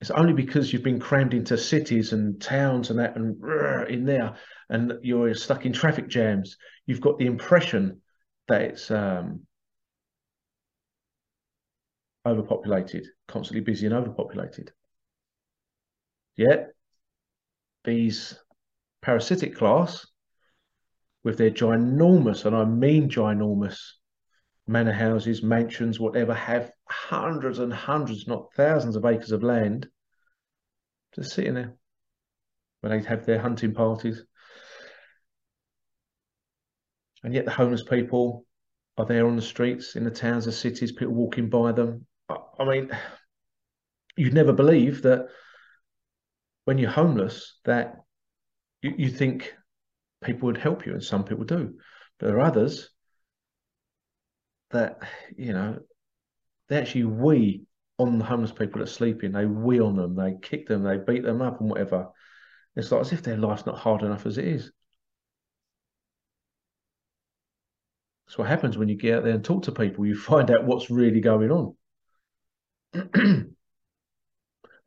[0.00, 3.36] It's only because you've been crammed into cities and towns and that and
[3.88, 4.36] in there,
[4.70, 6.56] and you're stuck in traffic jams.
[6.86, 8.00] You've got the impression
[8.48, 9.46] that it's um,
[12.24, 14.72] overpopulated, constantly busy and overpopulated.
[16.36, 16.70] Yet
[17.84, 18.38] these
[19.02, 20.06] parasitic class,
[21.22, 23.78] with their ginormous, and I mean ginormous,
[24.66, 29.88] manor houses, mansions, whatever, have hundreds and hundreds, not thousands of acres of land
[31.14, 31.74] just sitting there
[32.80, 34.24] when they have their hunting parties.
[37.22, 38.46] And yet the homeless people
[38.96, 42.06] are there on the streets, in the towns, the cities, people walking by them.
[42.58, 42.90] I mean,
[44.16, 45.26] you'd never believe that
[46.64, 47.96] when you're homeless that
[48.82, 49.54] you, you think
[50.22, 51.78] people would help you, and some people do.
[52.18, 52.90] But there are others
[54.70, 55.00] that
[55.36, 55.80] you know
[56.68, 57.64] they actually wee
[57.98, 59.32] on the homeless people that are sleeping.
[59.32, 62.08] They wee on them, they kick them, they beat them up, and whatever.
[62.76, 64.70] It's like as if their life's not hard enough as it is.
[68.26, 70.06] That's what happens when you get out there and talk to people.
[70.06, 71.76] You find out what's really going on.
[72.92, 73.46] but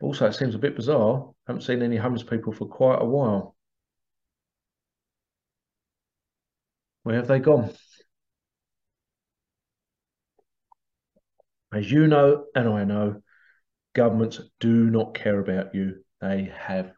[0.02, 1.30] also, it seems a bit bizarre.
[1.48, 3.56] I haven't seen any homeless people for quite a while.
[7.04, 7.72] Where have they gone?
[11.74, 13.22] As you know, and I know,
[13.94, 16.04] governments do not care about you.
[16.22, 16.94] They have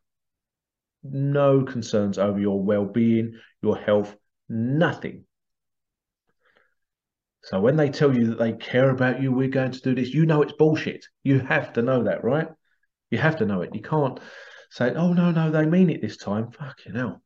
[1.04, 4.16] no concerns over your well being, your health,
[4.50, 5.26] nothing.
[7.44, 10.14] So when they tell you that they care about you, we're going to do this,
[10.14, 11.06] you know it's bullshit.
[11.24, 12.48] You have to know that, right?
[13.12, 13.74] You have to know it.
[13.74, 14.20] You can't
[14.72, 16.52] say, oh, no, no, they mean it this time.
[16.52, 17.22] Fucking hell.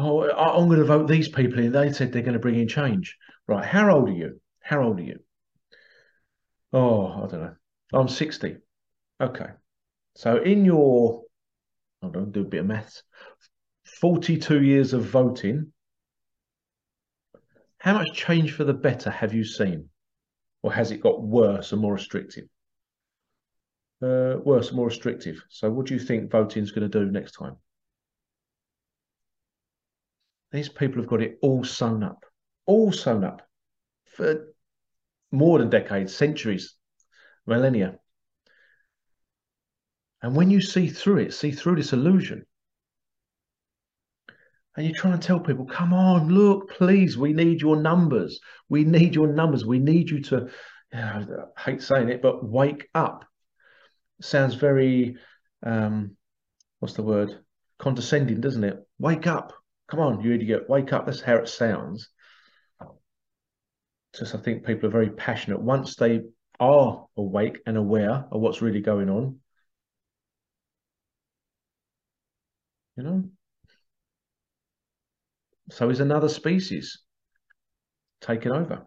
[0.00, 1.72] Oh, I'm going to vote these people in.
[1.72, 3.16] They said they're going to bring in change.
[3.46, 3.64] Right.
[3.64, 4.40] How old are you?
[4.60, 5.20] How old are you?
[6.72, 7.54] Oh, I don't know.
[7.92, 8.56] I'm 60.
[9.20, 9.46] Okay.
[10.14, 11.22] So in your,
[12.02, 13.02] hold on, do a bit of maths.
[14.00, 15.72] 42 years of voting.
[17.78, 19.88] How much change for the better have you seen?
[20.62, 22.44] Or has it got worse and more restrictive?
[24.02, 25.42] Uh, worse more restrictive.
[25.48, 27.56] So what do you think voting is going to do next time?
[30.52, 32.24] These people have got it all sewn up,
[32.66, 33.42] all sewn up
[34.04, 34.46] for
[35.30, 36.74] more than decades, centuries,
[37.46, 37.98] millennia.
[40.22, 42.44] And when you see through it, see through this illusion,
[44.76, 48.38] and you try and tell people, come on, look, please, we need your numbers.
[48.68, 49.66] We need your numbers.
[49.66, 50.48] We need you to,
[50.92, 53.24] you know, I hate saying it, but wake up.
[54.20, 55.16] Sounds very,
[55.64, 56.16] um,
[56.78, 57.40] what's the word?
[57.78, 58.78] Condescending, doesn't it?
[59.00, 59.52] Wake up.
[59.88, 61.06] Come on, you idiot, wake up.
[61.06, 62.08] That's how it sounds.
[64.14, 65.60] Just I think people are very passionate.
[65.60, 66.22] Once they
[66.60, 69.40] are awake and aware of what's really going on,
[72.96, 73.30] you know.
[75.70, 76.98] So is another species.
[78.20, 78.86] taking over.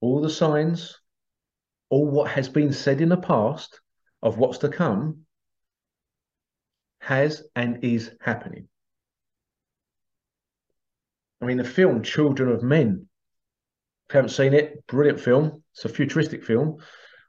[0.00, 0.98] All the signs,
[1.88, 3.80] all what has been said in the past
[4.22, 5.26] of what's to come
[7.00, 8.68] has and is happening.
[11.40, 13.08] I mean, the film Children of Men,
[14.08, 15.62] if you haven't seen it, brilliant film.
[15.74, 16.78] It's a futuristic film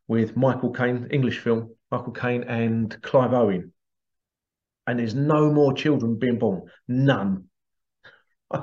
[0.07, 3.73] with Michael Caine, English film, Michael Caine and Clive Owen.
[4.87, 7.45] And there's no more children being born, none.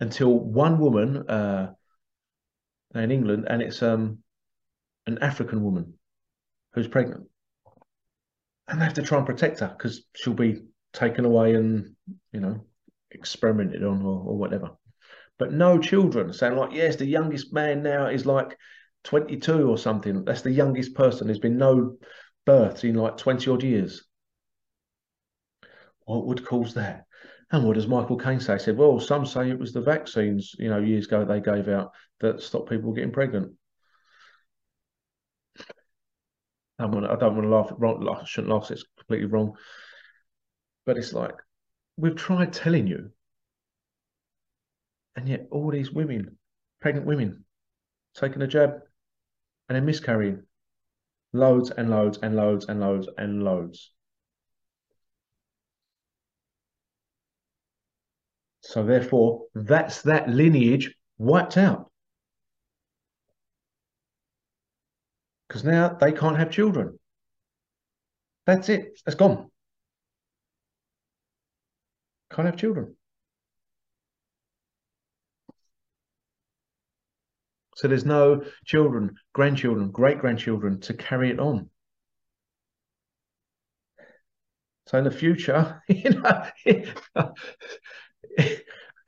[0.00, 1.72] Until one woman uh,
[2.94, 4.18] in England, and it's um,
[5.08, 5.94] an African woman
[6.74, 7.24] who's pregnant.
[8.68, 11.96] And they have to try and protect her because she'll be taken away and,
[12.32, 12.60] you know,
[13.10, 14.70] experimented on or, or whatever.
[15.38, 18.56] But no children saying like, yes, the youngest man now is like
[19.04, 20.24] 22 or something.
[20.24, 21.26] That's the youngest person.
[21.26, 21.96] There's been no
[22.44, 24.04] births in like 20 odd years.
[26.04, 27.04] What would cause that?
[27.50, 28.54] And what does Michael Caine say?
[28.54, 31.68] He said, well, some say it was the vaccines, you know, years ago they gave
[31.68, 33.52] out that stopped people getting pregnant.
[36.78, 39.54] I don't want to, laugh, wrong, I shouldn't laugh, it's completely wrong.
[40.86, 41.34] But it's like,
[41.96, 43.10] we've tried telling you.
[45.16, 46.38] And yet all these women,
[46.80, 47.44] pregnant women,
[48.14, 48.80] taking a jab
[49.68, 50.44] and then miscarrying.
[51.32, 53.92] Loads and loads and loads and loads and loads.
[58.60, 61.87] So therefore, that's that lineage wiped out.
[65.48, 66.98] Because now they can't have children.
[68.46, 69.00] That's it.
[69.04, 69.50] That's gone.
[72.30, 72.94] Can't have children.
[77.76, 81.70] So there's no children, grandchildren, great grandchildren to carry it on.
[84.86, 86.44] So in the future, you know,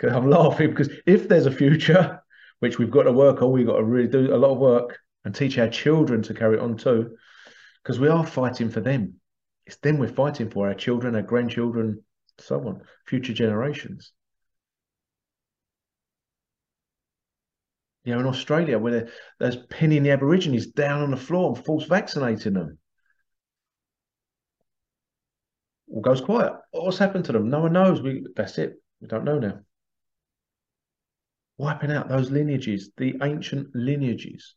[0.03, 2.23] I'm laughing because if there's a future,
[2.61, 4.99] which we've got to work on, we've got to really do a lot of work
[5.25, 7.17] and teach our children to carry on too,
[7.83, 9.15] because we are fighting for them.
[9.67, 12.03] It's them we're fighting for, our children, our grandchildren,
[12.39, 14.13] so on, future generations.
[18.05, 21.85] You know, in Australia, where there's pinning the Aborigines down on the floor and false
[21.85, 22.79] vaccinating them.
[25.93, 26.55] All goes quiet.
[26.71, 27.51] What's happened to them?
[27.51, 28.01] No one knows.
[28.01, 28.75] We that's it.
[29.01, 29.61] We don't know now.
[31.59, 34.55] Wiping out those lineages, the ancient lineages.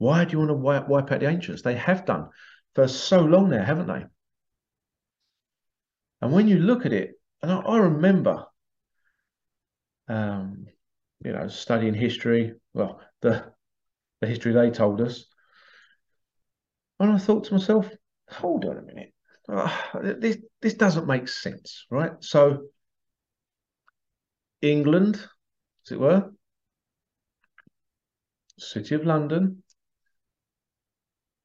[0.00, 1.60] Why do you want to wipe, wipe out the ancients?
[1.60, 2.30] They have done
[2.74, 4.06] for so long now, haven't they?
[6.22, 7.10] And when you look at it,
[7.42, 8.46] and I, I remember
[10.08, 10.66] um,
[11.22, 13.44] you know, studying history, well, the
[14.22, 15.26] the history they told us.
[16.98, 17.86] And I thought to myself,
[18.28, 19.12] hold on a minute.
[20.18, 22.12] This this doesn't make sense, right?
[22.20, 22.68] So
[24.62, 25.16] England,
[25.84, 26.30] as it were,
[28.58, 29.62] City of London.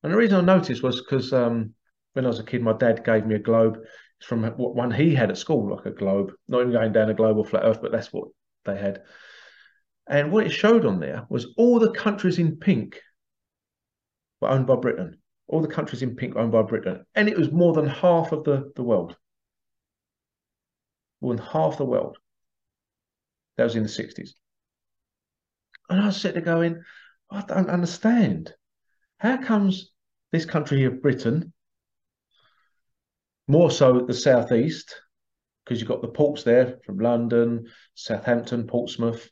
[0.05, 1.73] And the reason I noticed was because um,
[2.13, 3.79] when I was a kid, my dad gave me a globe
[4.19, 7.15] It's from one he had at school, like a globe, not even going down a
[7.15, 8.27] globe flat earth, but that's what
[8.65, 9.01] they had.
[10.05, 13.01] And what it showed on there was all the countries in pink
[14.41, 15.17] were owned by Britain.
[15.47, 17.03] All the countries in pink were owned by Britain.
[17.15, 19.17] And it was more than half of the, the world.
[21.19, 22.19] More than half the world.
[23.57, 24.33] That was in the 60s.
[25.89, 26.83] And I was sitting there going,
[27.31, 28.53] I don't understand.
[29.17, 29.93] How comes
[30.35, 31.53] this country of Britain,
[33.47, 35.01] more so the southeast,
[35.63, 39.29] because you've got the ports there from London, Southampton, Portsmouth,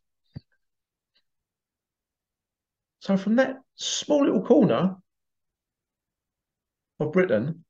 [2.99, 4.95] so from that small little corner
[7.01, 7.65] of Britain,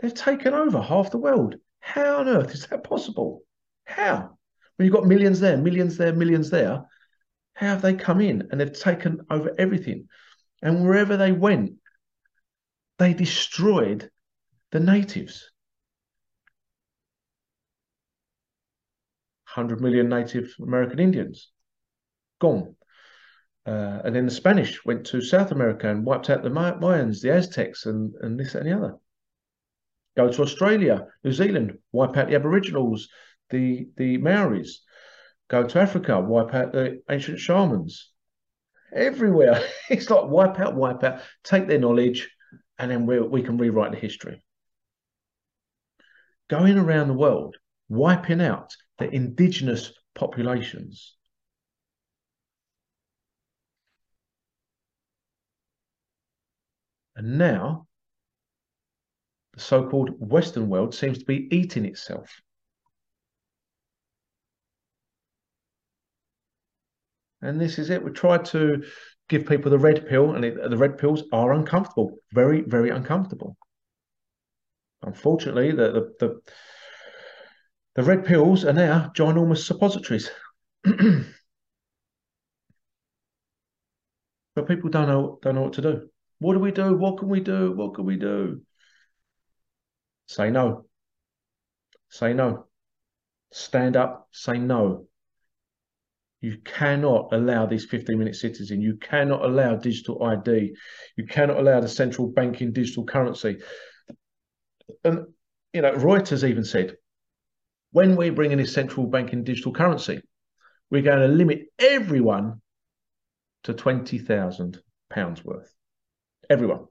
[0.00, 1.54] they've taken over half the world.
[1.78, 3.42] How on earth is that possible?
[3.84, 4.36] How?
[4.74, 6.84] When you've got millions there, millions there, millions there,
[7.54, 10.08] how have they come in and they've taken over everything?
[10.62, 11.74] And wherever they went,
[12.98, 14.10] they destroyed
[14.72, 15.50] the natives.
[19.54, 21.50] 100 million Native American Indians
[22.38, 22.76] gone.
[23.66, 27.30] Uh, and then the Spanish went to South America and wiped out the Mayans, the
[27.30, 28.94] Aztecs, and, and this and the other.
[30.16, 33.08] Go to Australia, New Zealand, wipe out the Aboriginals,
[33.50, 34.82] the, the Maoris.
[35.48, 38.10] Go to Africa, wipe out the ancient shamans.
[38.92, 39.62] Everywhere.
[39.90, 42.28] it's like wipe out, wipe out, take their knowledge,
[42.78, 44.42] and then we, we can rewrite the history.
[46.48, 47.56] Going around the world,
[47.88, 51.16] wiping out the indigenous populations
[57.20, 57.86] And now
[59.52, 62.40] the so called Western world seems to be eating itself.
[67.42, 68.04] And this is it.
[68.04, 68.82] We try to
[69.28, 73.56] give people the red pill, and it, the red pills are uncomfortable, very, very uncomfortable.
[75.02, 76.40] Unfortunately, the, the, the,
[77.94, 80.30] the red pills are now ginormous suppositories.
[80.84, 81.24] but
[84.68, 86.08] people don't know don't know what to do.
[86.38, 86.96] What do we do?
[86.96, 87.72] What can we do?
[87.72, 88.62] What can we do?
[90.26, 90.86] Say no.
[92.08, 92.66] Say no.
[93.52, 94.28] Stand up.
[94.32, 95.06] Say no.
[96.40, 98.80] You cannot allow these 15 minute cities in.
[98.80, 100.74] You cannot allow digital ID.
[101.16, 103.58] You cannot allow the central banking digital currency.
[105.04, 105.26] And,
[105.74, 106.96] you know, Reuters even said,
[107.92, 110.22] when we bring in this central banking digital currency,
[110.90, 112.60] we're going to limit everyone
[113.64, 115.74] to £20,000 worth.
[116.48, 116.86] Everyone.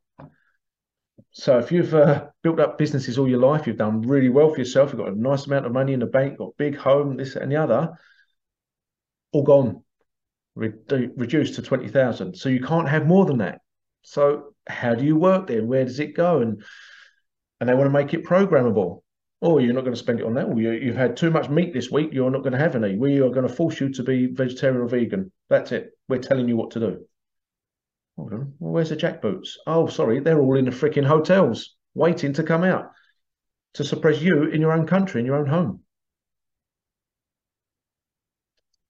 [1.32, 4.60] So if you've uh, built up businesses all your life, you've done really well for
[4.60, 7.18] yourself, you've got a nice amount of money in the bank, got a big home,
[7.18, 7.90] this and the other,
[9.32, 9.84] all gone,
[10.58, 12.36] Redu- reduced to 20,000.
[12.36, 13.62] So you can't have more than that.
[14.04, 15.68] So how do you work then?
[15.68, 16.42] Where does it go?
[16.42, 16.64] And
[17.60, 19.04] and they want to make it programmable.
[19.42, 20.48] Oh, you're not going to spend it on that.
[20.48, 22.10] Well, you, have had too much meat this week.
[22.12, 22.98] You're not going to have any.
[22.98, 25.32] We are going to force you to be vegetarian or vegan.
[25.50, 25.92] That's it.
[26.08, 27.06] We're telling you what to do.
[28.18, 28.54] Hold on.
[28.60, 29.52] Well, where's the jackboots?
[29.66, 30.20] Oh, sorry.
[30.20, 32.92] They're all in the freaking hotels waiting to come out
[33.76, 35.82] to suppress you in your own country, in your own home.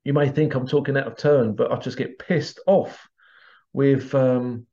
[0.09, 3.07] You may think I'm talking out of turn, but I just get pissed off
[3.73, 4.65] with um,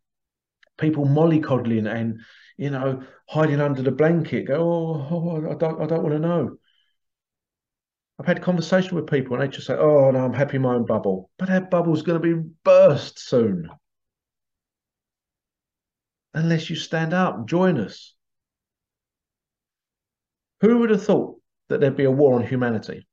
[0.78, 2.20] people mollycoddling and
[2.56, 4.46] you know hiding under the blanket.
[4.46, 6.56] Go, oh, oh, I don't, I don't want to know.
[8.18, 10.74] I've had conversation with people and they just say, "Oh no, I'm happy in my
[10.74, 13.68] own bubble," but that bubble's going to be burst soon
[16.32, 18.14] unless you stand up and join us.
[20.62, 23.06] Who would have thought that there'd be a war on humanity?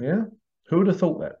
[0.00, 0.24] Yeah.
[0.68, 1.36] Who would have thought that?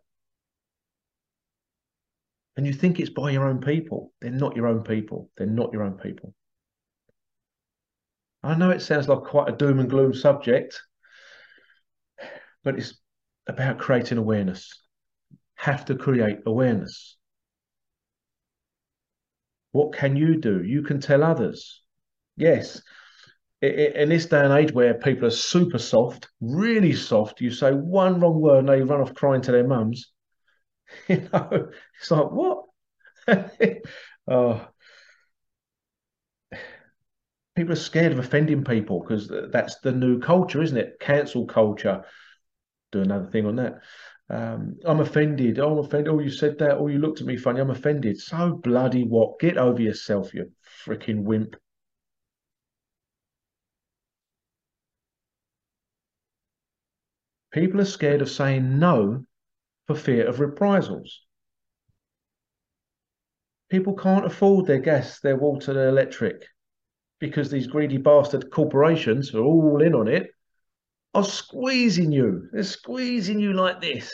[2.56, 4.12] And you think it's by your own people.
[4.20, 5.30] They're not your own people.
[5.36, 6.34] They're not your own people.
[8.42, 10.80] I know it sounds like quite a doom and gloom subject,
[12.62, 12.94] but it's
[13.46, 14.70] about creating awareness.
[15.54, 17.16] Have to create awareness.
[19.72, 20.62] What can you do?
[20.62, 21.82] You can tell others.
[22.36, 22.82] Yes,
[23.62, 28.20] in this day and age where people are super soft, really soft, you say one
[28.20, 30.12] wrong word and they run off crying to their mums.
[31.08, 32.64] You know, it's like what?
[34.28, 34.68] oh,
[37.54, 40.98] people are scared of offending people because that's the new culture, isn't it?
[41.00, 42.04] Cancel culture.
[42.92, 43.80] Do another thing on that.
[44.28, 45.58] Um, I'm offended.
[45.58, 46.12] Oh, I'm offended.
[46.12, 46.78] Oh, you said that.
[46.78, 47.60] Oh, you looked at me funny.
[47.60, 48.18] I'm offended.
[48.18, 49.38] So bloody what?
[49.40, 50.50] Get over yourself, you
[50.84, 51.56] freaking wimp.
[57.52, 59.24] People are scared of saying no
[59.86, 61.22] for fear of reprisals.
[63.68, 66.46] People can't afford their gas, their water, their electric
[67.18, 70.30] because these greedy bastard corporations are all in on it,
[71.14, 72.48] are squeezing you.
[72.52, 74.12] They're squeezing you like this.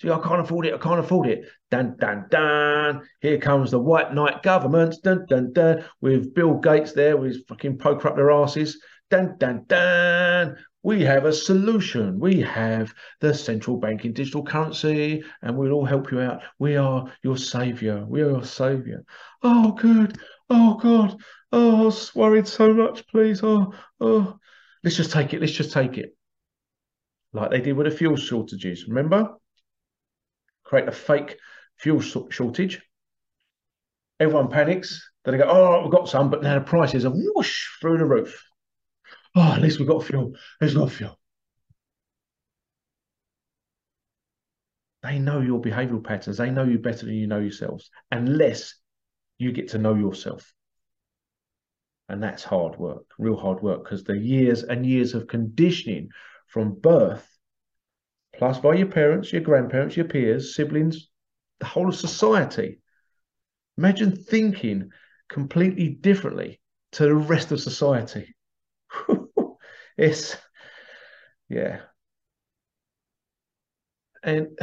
[0.00, 0.74] See, I can't afford it.
[0.74, 1.46] I can't afford it.
[1.70, 3.02] Dun, dun, dun.
[3.20, 4.96] Here comes the white knight government.
[5.02, 5.84] Dun, dun, dun.
[6.00, 8.80] With Bill Gates there with his fucking poker up their asses.
[9.10, 12.20] Dun, dun, dun we have a solution.
[12.20, 16.42] We have the central banking digital currency, and we'll all help you out.
[16.58, 18.04] We are your savior.
[18.06, 19.02] We are your savior.
[19.42, 20.18] Oh, good.
[20.50, 21.16] Oh, God.
[21.50, 23.42] Oh, I was worried so much, please.
[23.42, 24.38] Oh, oh.
[24.82, 25.40] Let's just take it.
[25.40, 26.14] Let's just take it.
[27.32, 28.86] Like they did with the fuel shortages.
[28.86, 29.36] Remember?
[30.64, 31.38] Create a fake
[31.78, 32.82] fuel shortage.
[34.20, 35.10] Everyone panics.
[35.24, 38.04] Then they go, oh, we've got some, but now the prices are whoosh through the
[38.04, 38.38] roof
[39.34, 40.34] oh, at least we've got fuel.
[40.60, 41.18] There's no fuel.
[45.02, 46.38] They know your behavioral patterns.
[46.38, 48.74] They know you better than you know yourselves, unless
[49.38, 50.52] you get to know yourself.
[52.08, 56.08] And that's hard work, real hard work, because the years and years of conditioning
[56.46, 57.28] from birth,
[58.36, 61.08] plus by your parents, your grandparents, your peers, siblings,
[61.60, 62.80] the whole of society.
[63.76, 64.90] Imagine thinking
[65.28, 66.60] completely differently
[66.92, 68.33] to the rest of society.
[69.96, 70.36] It's
[71.48, 71.80] yeah.
[74.22, 74.58] And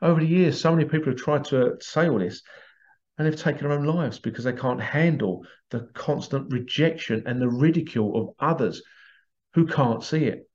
[0.00, 2.42] over the years, so many people have tried to say all this
[3.18, 7.48] and they've taken their own lives because they can't handle the constant rejection and the
[7.48, 8.82] ridicule of others
[9.54, 10.48] who can't see it.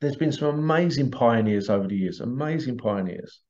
[0.00, 3.40] There's been some amazing pioneers over the years, amazing pioneers.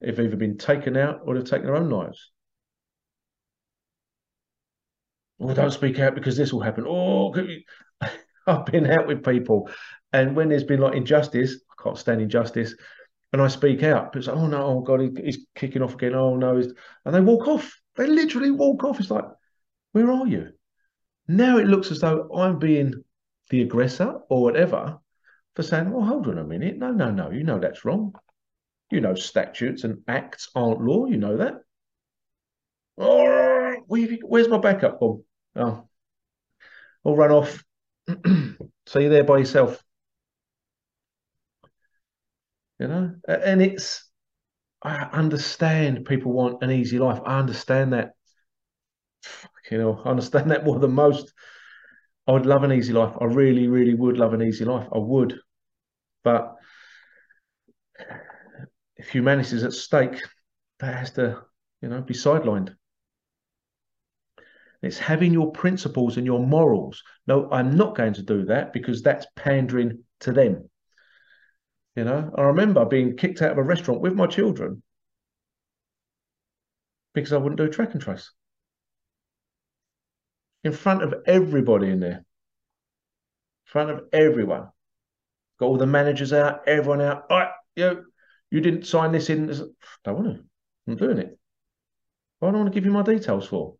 [0.00, 2.30] They've either been taken out or they've taken their own lives.
[5.40, 6.84] Oh, don't speak out because this will happen.
[6.86, 7.34] Oh,
[8.50, 9.70] I've been out with people,
[10.12, 12.74] and when there's been like injustice, I can't stand injustice,
[13.32, 14.14] and I speak out.
[14.16, 16.14] It's like, oh no, oh god, he's kicking off again.
[16.14, 16.56] Oh no,
[17.04, 17.80] and they walk off.
[17.96, 19.00] They literally walk off.
[19.00, 19.24] It's like,
[19.92, 20.52] where are you?
[21.28, 23.04] Now it looks as though I'm being
[23.50, 24.98] the aggressor or whatever
[25.54, 26.76] for saying, well, hold on a minute.
[26.76, 27.30] No, no, no.
[27.30, 28.14] You know that's wrong.
[28.90, 31.06] You know statutes and acts aren't law.
[31.06, 31.54] You know that.
[32.98, 35.24] Oh, where's my backup bomb?
[35.56, 35.88] Oh, oh
[37.04, 37.64] I'll run off.
[38.86, 39.82] So you're there by yourself.
[42.78, 44.04] You know, and it's,
[44.82, 47.20] I understand people want an easy life.
[47.24, 48.12] I understand that.
[49.70, 51.32] You know, I understand that more than most.
[52.26, 53.14] I would love an easy life.
[53.20, 54.88] I really, really would love an easy life.
[54.94, 55.38] I would.
[56.24, 56.56] But
[58.96, 60.20] if humanity is at stake,
[60.78, 61.42] that has to,
[61.82, 62.74] you know, be sidelined.
[64.82, 67.02] It's having your principles and your morals.
[67.26, 70.70] No, I'm not going to do that because that's pandering to them.
[71.96, 74.82] You know, I remember being kicked out of a restaurant with my children
[77.12, 78.30] because I wouldn't do track and trace
[80.64, 82.24] in front of everybody in there, in
[83.64, 84.68] front of everyone.
[85.58, 87.24] Got all the managers out, everyone out.
[87.28, 88.04] All right, you,
[88.50, 89.46] you didn't sign this in.
[90.04, 90.44] Don't want to.
[90.86, 91.38] I'm doing it.
[92.38, 93.74] Why do I want to give you my details for?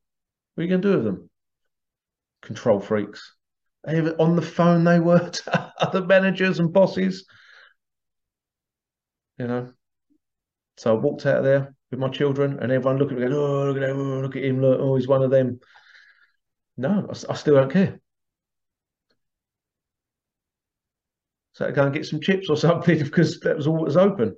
[0.54, 1.30] What are you going to do with them?
[2.42, 3.34] Control freaks.
[3.86, 4.84] On the phone.
[4.84, 7.26] They were to other managers and bosses.
[9.38, 9.72] You know.
[10.76, 13.38] So I walked out of there with my children, and everyone looking at me, going,
[13.38, 13.98] "Oh, look at him!
[13.98, 14.60] Oh, look at him!
[14.60, 15.60] Look, oh, he's one of them."
[16.76, 18.00] No, I, I still don't care.
[21.52, 23.96] So I go and get some chips or something because that was all that was
[23.96, 24.36] open.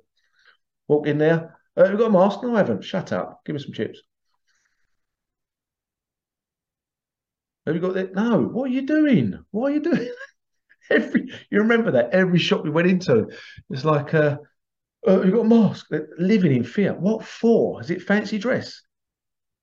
[0.87, 1.57] Walk in there.
[1.77, 2.43] Uh, have got a mask?
[2.43, 2.83] No, I haven't.
[2.83, 3.41] Shut up.
[3.45, 4.01] Give me some chips.
[7.65, 8.15] Have you got that?
[8.15, 8.41] No.
[8.41, 9.43] What are you doing?
[9.51, 10.11] What are you doing?
[10.89, 13.29] every you remember that every shop we went into,
[13.69, 14.37] it's like, uh,
[15.07, 15.87] uh, you got a mask.
[16.17, 16.93] Living in fear.
[16.93, 17.81] What for?
[17.81, 18.81] Is it fancy dress?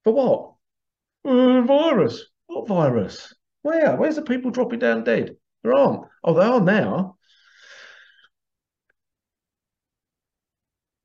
[0.04, 0.54] For what?
[1.24, 2.24] Uh, virus.
[2.46, 3.34] What virus?
[3.62, 3.96] Where?
[3.96, 5.36] Where's the people dropping down dead?
[5.62, 6.04] There aren't.
[6.24, 7.16] Oh, they are now.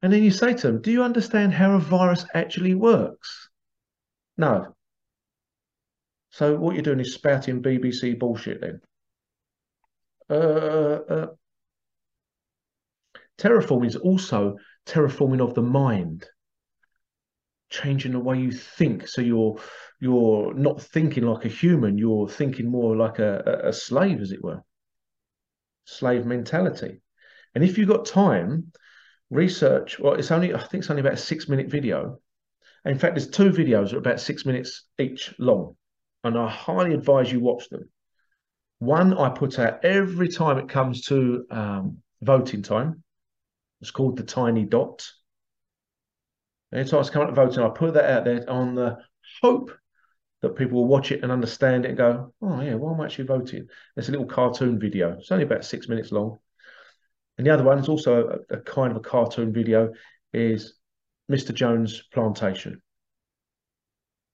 [0.02, 3.50] And then you say to them, Do you understand how a virus actually works?
[4.38, 4.75] No.
[6.36, 8.82] So what you're doing is spouting BBC bullshit then.
[10.30, 10.34] Uh,
[11.10, 11.28] uh,
[13.38, 16.26] terraforming is also terraforming of the mind,
[17.70, 19.08] changing the way you think.
[19.08, 19.62] So you're
[20.02, 21.98] you're not thinking like a human.
[21.98, 24.62] You're thinking more like a, a, a slave, as it were.
[25.86, 27.02] Slave mentality.
[27.54, 28.74] And if you've got time,
[29.30, 30.00] research.
[30.00, 32.20] Well, it's only I think it's only about a six minute video.
[32.84, 35.78] In fact, there's two videos that are about six minutes each long,
[36.26, 37.88] and I highly advise you watch them.
[38.80, 43.04] One I put out every time it comes to um, voting time.
[43.80, 45.08] It's called the tiny dot.
[46.74, 48.98] Anytime it's coming up to voting, I put that out there on the
[49.42, 49.72] hope
[50.42, 53.06] that people will watch it and understand it and go, oh yeah, why am I
[53.06, 53.68] actually voting?
[53.96, 55.14] It's a little cartoon video.
[55.20, 56.40] It's only about six minutes long.
[57.38, 59.94] And the other one is also a, a kind of a cartoon video
[60.34, 60.74] is
[61.32, 61.54] Mr.
[61.54, 62.82] Jones' plantation,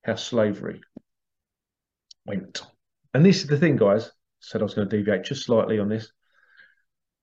[0.06, 0.82] how slavery
[2.26, 2.62] went.
[3.14, 4.12] And this is the thing, guys.
[4.40, 6.12] Said I was going to deviate just slightly on this.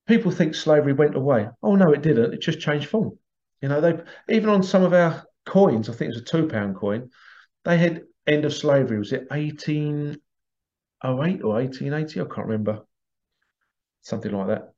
[0.07, 1.49] People think slavery went away.
[1.61, 2.33] Oh no, it didn't.
[2.33, 3.17] It just changed form.
[3.61, 3.99] You know, they
[4.33, 7.09] even on some of our coins, I think it was a two pound coin,
[7.65, 8.97] they had end of slavery.
[8.97, 10.21] Was it 1808
[11.43, 12.21] or 1880?
[12.21, 12.85] I can't remember.
[14.01, 14.73] Something like that.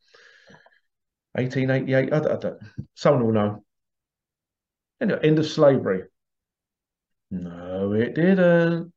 [1.34, 2.14] 1888.
[2.14, 2.60] I, I don't,
[2.96, 3.64] someone will know.
[5.00, 6.04] Anyway, end of slavery.
[7.30, 8.92] No, it didn't.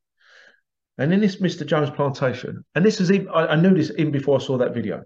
[0.97, 1.65] And in this Mr.
[1.65, 4.73] Jones plantation, and this is even, I, I knew this even before I saw that
[4.73, 5.03] video.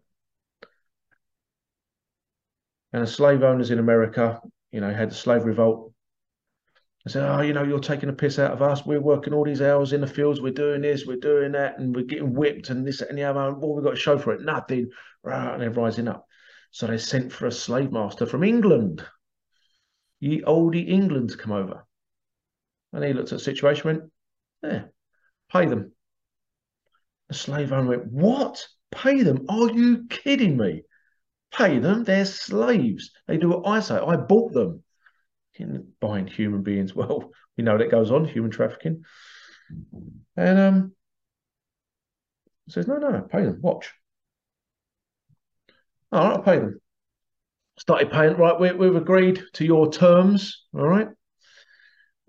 [2.94, 4.40] And the slave owners in America,
[4.72, 5.94] you know, had the slave revolt.
[7.08, 8.86] I said, oh, you know, you're taking a piss out of us.
[8.86, 10.42] We're working all these hours in the fields.
[10.42, 13.54] We're doing this, we're doing that, and we're getting whipped and this and the other.
[13.54, 14.42] What we've got to show for it?
[14.42, 14.90] Nothing.
[15.24, 16.26] Right, And they're rising up.
[16.72, 19.04] So they sent for a slave master from England.
[20.20, 21.86] Ye oldie England come over.
[22.92, 24.04] And he looked at the situation went,
[24.64, 24.84] yeah,
[25.52, 25.92] pay them.
[27.30, 28.66] The slave owner went, what?
[28.92, 29.46] Pay them?
[29.50, 30.84] Are you kidding me?
[31.52, 32.04] Pay them?
[32.04, 33.12] They're slaves.
[33.28, 33.96] They do what I say.
[33.96, 34.84] I bought them.
[35.56, 36.96] In buying human beings.
[36.96, 39.04] Well, we know that goes on, human trafficking.
[40.38, 40.96] And um,
[42.70, 43.60] says, no, no, pay them.
[43.62, 43.92] Watch.
[46.12, 46.80] All right, I'll pay them.
[47.78, 51.10] Started paying, right, we, we've agreed to your terms, all right?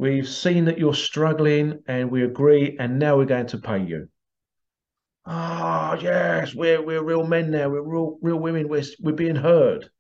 [0.00, 4.08] We've seen that you're struggling and we agree, and now we're going to pay you.
[5.26, 7.68] Ah, oh, yes, we're we're real men now.
[7.68, 8.68] We're real real women.
[8.70, 9.90] We're we're being heard.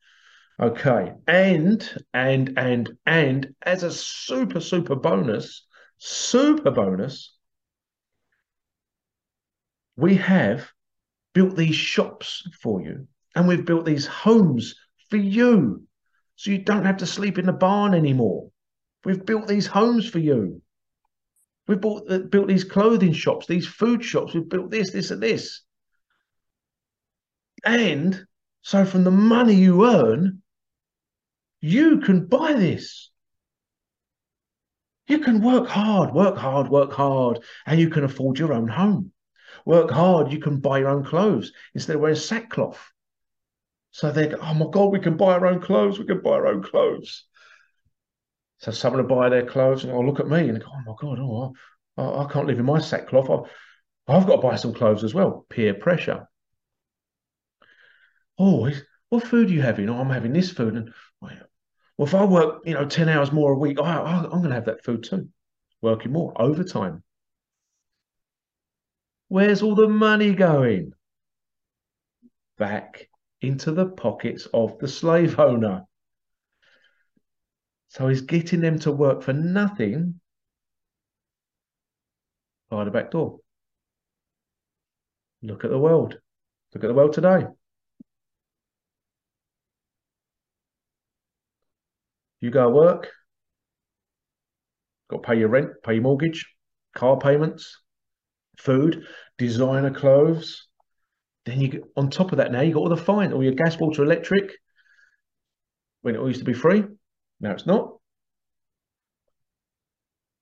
[0.58, 1.12] Okay.
[1.28, 5.66] And and and and as a super super bonus,
[5.98, 7.36] super bonus,
[9.96, 10.66] we have
[11.34, 14.76] built these shops for you and we've built these homes
[15.10, 15.86] for you.
[16.36, 18.50] So you don't have to sleep in the barn anymore.
[19.04, 20.62] We've built these homes for you.
[21.66, 24.34] We've bought, uh, built these clothing shops, these food shops.
[24.34, 25.62] We've built this, this, and this.
[27.64, 28.26] And
[28.62, 30.42] so from the money you earn,
[31.60, 33.10] you can buy this.
[35.06, 39.12] You can work hard, work hard, work hard, and you can afford your own home.
[39.64, 42.80] Work hard, you can buy your own clothes instead of wearing sackcloth.
[43.90, 46.30] So they go, oh my God, we can buy our own clothes, we can buy
[46.30, 47.24] our own clothes.
[48.60, 50.94] So someone will buy their clothes and oh, look at me and go, oh my
[51.00, 51.54] God, oh,
[51.96, 53.30] I, I can't live in my sackcloth.
[53.30, 55.46] I, I've got to buy some clothes as well.
[55.48, 56.28] Peer pressure.
[58.38, 58.70] Oh,
[59.08, 59.88] what food are you having?
[59.88, 60.74] Oh, I'm having this food.
[60.74, 64.48] And well, if I work, you know, 10 hours more a week, oh, I'm going
[64.48, 65.28] to have that food too.
[65.80, 67.02] Working more, overtime.
[69.28, 70.92] Where's all the money going?
[72.58, 73.08] Back
[73.40, 75.86] into the pockets of the slave owner.
[77.90, 80.20] So he's getting them to work for nothing
[82.70, 83.40] by the back door.
[85.42, 86.16] Look at the world.
[86.72, 87.46] Look at the world today.
[92.40, 93.08] You go to work,
[95.10, 96.46] got to pay your rent, pay your mortgage,
[96.94, 97.76] car payments,
[98.56, 99.04] food,
[99.36, 100.68] designer clothes.
[101.44, 103.54] Then you get on top of that now, you got all the fine, all your
[103.54, 104.52] gas, water, electric.
[106.02, 106.84] When it all used to be free,
[107.40, 107.96] now it's not.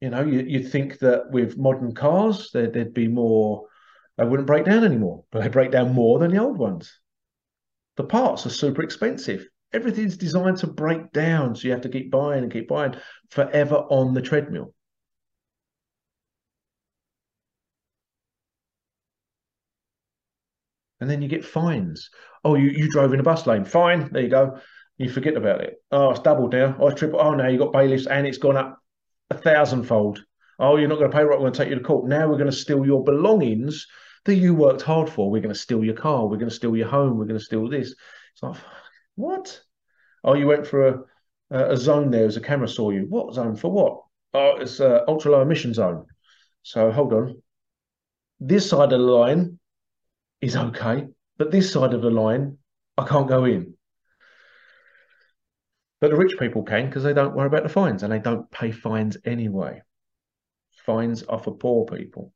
[0.01, 3.66] You know, you, you'd think that with modern cars, there, there'd be more,
[4.16, 7.01] they wouldn't break down anymore, but they break down more than the old ones.
[7.96, 11.55] The parts are super expensive everything's designed to break down.
[11.55, 12.94] So you have to keep buying and keep buying
[13.30, 14.74] forever on the treadmill.
[21.01, 22.11] And then you get fines.
[22.44, 23.64] Oh, you, you drove in a bus lane.
[23.64, 24.11] Fine.
[24.12, 24.59] There you go.
[24.99, 25.74] You forget about it.
[25.92, 26.76] Oh, it's doubled now.
[26.78, 27.20] Oh, it's triple.
[27.20, 28.78] Oh, now you got bailiffs and it's gone up
[29.30, 30.22] a thousandfold.
[30.59, 31.38] Oh, you're not going to pay right.
[31.38, 32.09] We're going to take you to court.
[32.09, 33.86] Now we're going to steal your belongings
[34.24, 35.30] that you worked hard for.
[35.30, 36.26] We're going to steal your car.
[36.26, 37.16] We're going to steal your home.
[37.16, 37.94] We're going to steal this.
[38.32, 38.57] It's like,
[39.14, 39.61] what?
[40.24, 41.07] Oh, you went for
[41.51, 43.07] a, a zone there as a camera saw you.
[43.09, 44.03] What zone for what?
[44.34, 46.07] Oh, it's an ultra low emission zone.
[46.64, 47.40] So hold on.
[48.40, 49.61] This side of the line
[50.40, 52.59] is okay, but this side of the line,
[52.96, 53.74] I can't go in.
[56.01, 58.51] But the rich people can because they don't worry about the fines and they don't
[58.51, 59.82] pay fines anyway.
[60.84, 62.32] Fines are for poor people.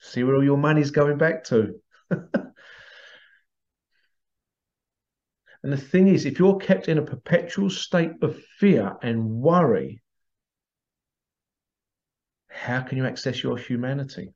[0.00, 1.80] See where all your money's going back to.
[5.62, 10.02] And the thing is, if you're kept in a perpetual state of fear and worry,
[12.48, 14.32] how can you access your humanity?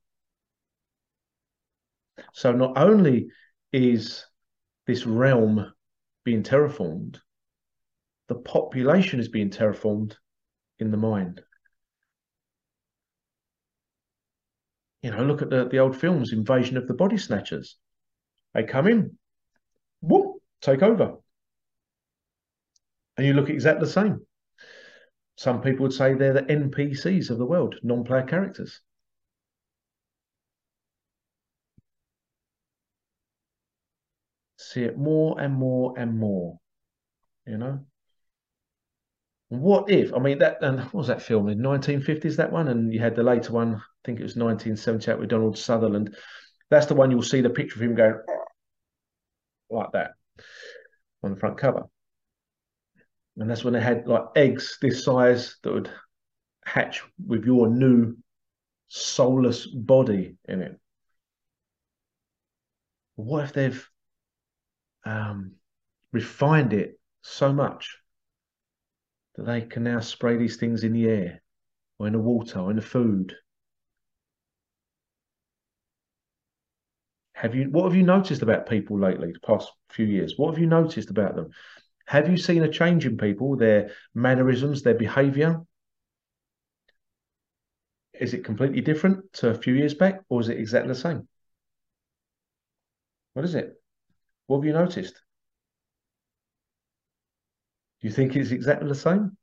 [2.32, 3.28] So, not only
[3.72, 4.26] is
[4.86, 5.72] this realm
[6.24, 7.18] being terraformed,
[8.28, 10.16] the population is being terraformed
[10.78, 11.42] in the mind.
[15.02, 17.76] You know, look at the, the old films, Invasion of the Body Snatchers.
[18.54, 19.18] They come in,
[20.00, 21.16] whoop, take over.
[23.16, 24.20] And you look exactly the same.
[25.36, 28.80] Some people would say they're the NPCs of the world, non player characters.
[34.72, 36.58] See it more and more and more,
[37.46, 37.80] you know?
[39.50, 42.68] What if, I mean, that, and what was that film in 1950s, that one?
[42.68, 46.16] And you had the later one, I think it was 1978 with Donald Sutherland.
[46.70, 48.14] That's the one you'll see the picture of him going
[49.68, 50.12] like that
[51.22, 51.84] on the front cover.
[53.36, 55.90] And that's when they had like eggs this size that would
[56.64, 58.16] hatch with your new
[58.88, 60.80] soulless body in it.
[63.16, 63.88] What if they've
[65.04, 65.52] um,
[66.12, 67.98] refined it so much
[69.36, 71.42] that they can now spray these things in the air
[71.98, 73.34] or in the water or in the food?
[77.34, 80.34] Have you what have you noticed about people lately, the past few years?
[80.36, 81.50] What have you noticed about them?
[82.06, 85.60] Have you seen a change in people, their mannerisms, their behavior?
[88.20, 91.26] Is it completely different to a few years back, or is it exactly the same?
[93.32, 93.81] What is it?
[94.46, 95.14] What have you noticed?
[98.00, 99.36] Do you think it's exactly the same?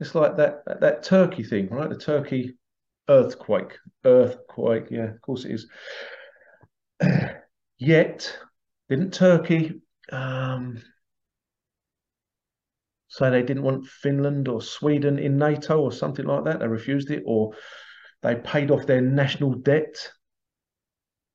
[0.00, 1.88] It's like that, that, Turkey thing, right?
[1.90, 2.56] The Turkey
[3.08, 4.86] earthquake, earthquake.
[4.90, 5.66] Yeah, of course it is.
[7.78, 8.38] Yet,
[8.88, 9.80] didn't Turkey
[10.12, 10.80] um,
[13.08, 16.60] say they didn't want Finland or Sweden in NATO or something like that?
[16.60, 17.54] They refused it, or
[18.22, 20.10] they paid off their national debt,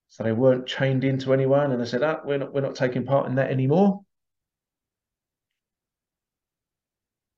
[0.10, 3.06] so they weren't chained into anyone, and they said, "Ah, we're not, we're not taking
[3.06, 4.02] part in that anymore."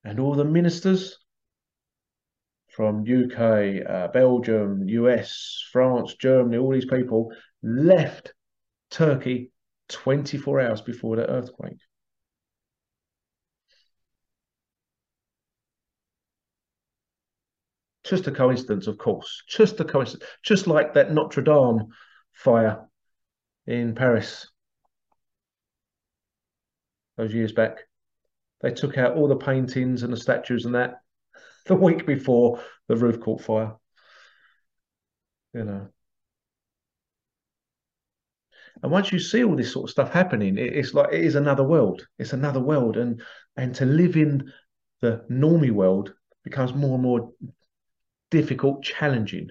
[0.03, 1.17] And all the ministers
[2.75, 7.31] from UK, uh, Belgium, US, France, Germany, all these people
[7.63, 8.33] left
[8.91, 9.51] Turkey
[9.89, 11.79] 24 hours before the earthquake.
[18.05, 19.43] Just a coincidence, of course.
[19.47, 20.29] Just a coincidence.
[20.43, 21.87] Just like that Notre Dame
[22.33, 22.87] fire
[23.65, 24.47] in Paris
[27.17, 27.79] those years back.
[28.61, 31.01] They took out all the paintings and the statues and that
[31.65, 33.73] the week before the roof caught fire.
[35.53, 35.87] You know.
[38.83, 41.63] And once you see all this sort of stuff happening, it's like it is another
[41.63, 42.05] world.
[42.19, 43.21] It's another world, and
[43.55, 44.51] and to live in
[45.01, 47.31] the normie world becomes more and more
[48.35, 49.49] difficult, challenging.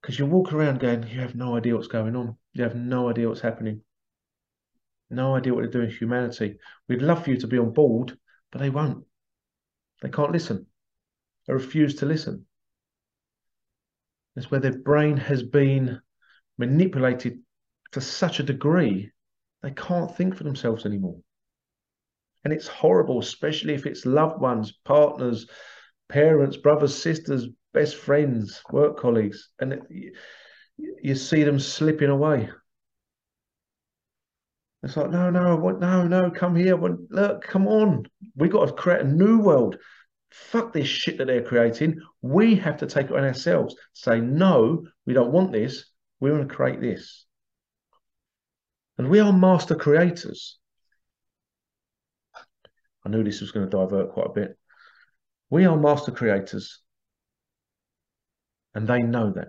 [0.00, 2.36] Because you walk around going, you have no idea what's going on.
[2.52, 3.80] You have no idea what's happening.
[5.10, 6.58] No idea what they're doing to humanity.
[6.88, 8.16] We'd love for you to be on board,
[8.52, 9.04] but they won't.
[10.02, 10.66] They can't listen.
[11.46, 12.46] They refuse to listen.
[14.36, 16.00] It's where their brain has been
[16.58, 17.40] manipulated
[17.90, 19.10] to such a degree
[19.62, 21.18] they can't think for themselves anymore.
[22.44, 25.48] And it's horrible, especially if it's loved ones, partners,
[26.08, 29.82] parents, brothers, sisters, best friends, work colleagues, and it,
[31.02, 32.48] you, see them slipping away.
[34.82, 36.76] It's like, no, no, no, no, come here.
[36.76, 38.06] Look, come on.
[38.36, 39.76] We've got to create a new world.
[40.30, 42.00] Fuck this shit that they're creating.
[42.22, 43.74] We have to take it on ourselves.
[43.92, 45.86] Say, no, we don't want this.
[46.20, 47.26] We want to create this.
[48.98, 50.58] And we are master creators.
[53.04, 54.57] I knew this was going to divert quite a bit.
[55.50, 56.80] We are master creators.
[58.74, 59.48] And they know that.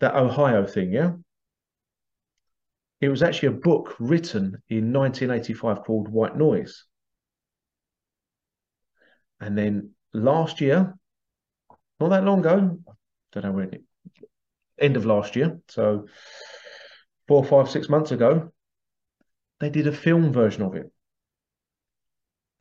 [0.00, 1.12] That Ohio thing, yeah?
[3.00, 6.84] It was actually a book written in 1985 called White Noise.
[9.40, 10.94] And then last year,
[12.00, 12.78] not that long ago,
[13.32, 13.84] don't know when,
[14.78, 16.06] end of last year, so
[17.28, 18.52] four, five, six months ago,
[19.60, 20.90] they did a film version of it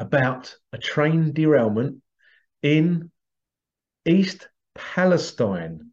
[0.03, 2.01] about a train derailment
[2.61, 3.09] in
[4.05, 5.91] East Palestine.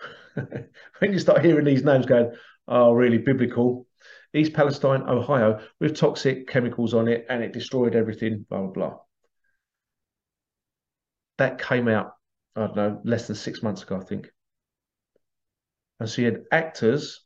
[0.34, 2.32] when you start hearing these names going,
[2.68, 3.86] oh, really biblical.
[4.32, 8.96] East Palestine, Ohio, with toxic chemicals on it, and it destroyed everything, blah, blah, blah.
[11.38, 12.12] That came out,
[12.54, 14.28] I don't know, less than six months ago, I think.
[15.98, 17.24] And so you had actors,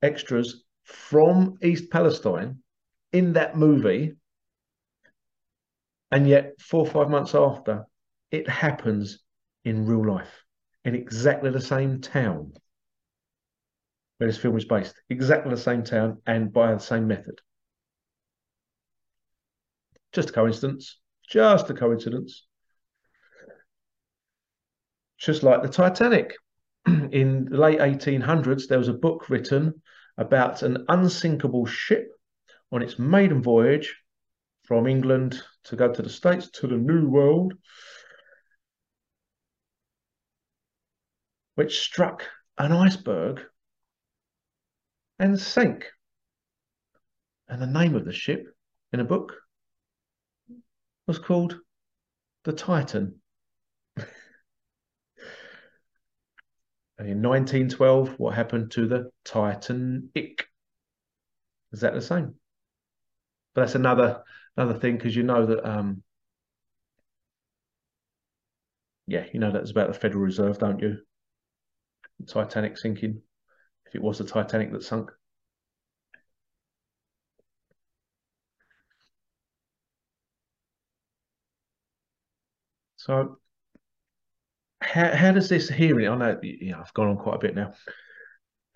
[0.00, 2.60] extras from East Palestine
[3.12, 4.14] in that movie.
[6.14, 7.86] And yet, four or five months after,
[8.30, 9.18] it happens
[9.64, 10.44] in real life
[10.84, 12.52] in exactly the same town
[14.18, 14.94] where this film is based.
[15.10, 17.40] Exactly the same town and by the same method.
[20.12, 21.00] Just a coincidence.
[21.28, 22.46] Just a coincidence.
[25.18, 26.36] Just like the Titanic.
[26.86, 29.82] In the late 1800s, there was a book written
[30.16, 32.06] about an unsinkable ship
[32.70, 33.96] on its maiden voyage
[34.64, 37.54] from England to go to the States to the New World,
[41.54, 42.24] which struck
[42.58, 43.42] an iceberg
[45.18, 45.86] and sank.
[47.48, 48.46] And the name of the ship
[48.92, 49.34] in a book
[51.06, 51.58] was called
[52.44, 53.20] the Titan.
[53.96, 54.06] and
[56.98, 60.46] in 1912, what happened to the Titanic?
[61.72, 62.34] Is that the same?
[63.54, 64.22] But that's another
[64.56, 66.02] another thing because you know that um
[69.06, 70.98] yeah, you know that's about the Federal Reserve, don't you?
[72.18, 73.22] The Titanic sinking
[73.86, 75.12] If it was the Titanic that sunk.
[82.96, 83.38] So,
[84.82, 86.08] how, how does this hearing?
[86.08, 87.72] I know yeah, I've gone on quite a bit now.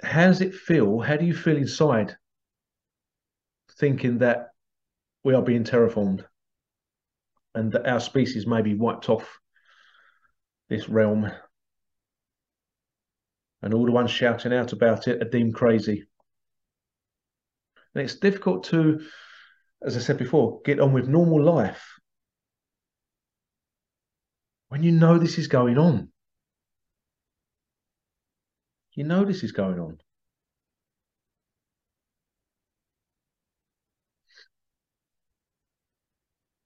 [0.02, 0.98] How does it feel?
[0.98, 2.16] How do you feel inside
[3.78, 4.52] thinking that
[5.28, 6.24] we are being terraformed
[7.54, 9.40] and that our species may be wiped off
[10.70, 11.30] this realm
[13.60, 16.06] and all the ones shouting out about it are deemed crazy.
[17.94, 19.02] And it's difficult to,
[19.84, 21.84] as I said before, get on with normal life
[24.70, 26.08] when you know this is going on.
[28.94, 29.98] You know this is going on.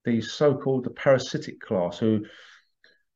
[0.04, 2.24] These so-called the parasitic class who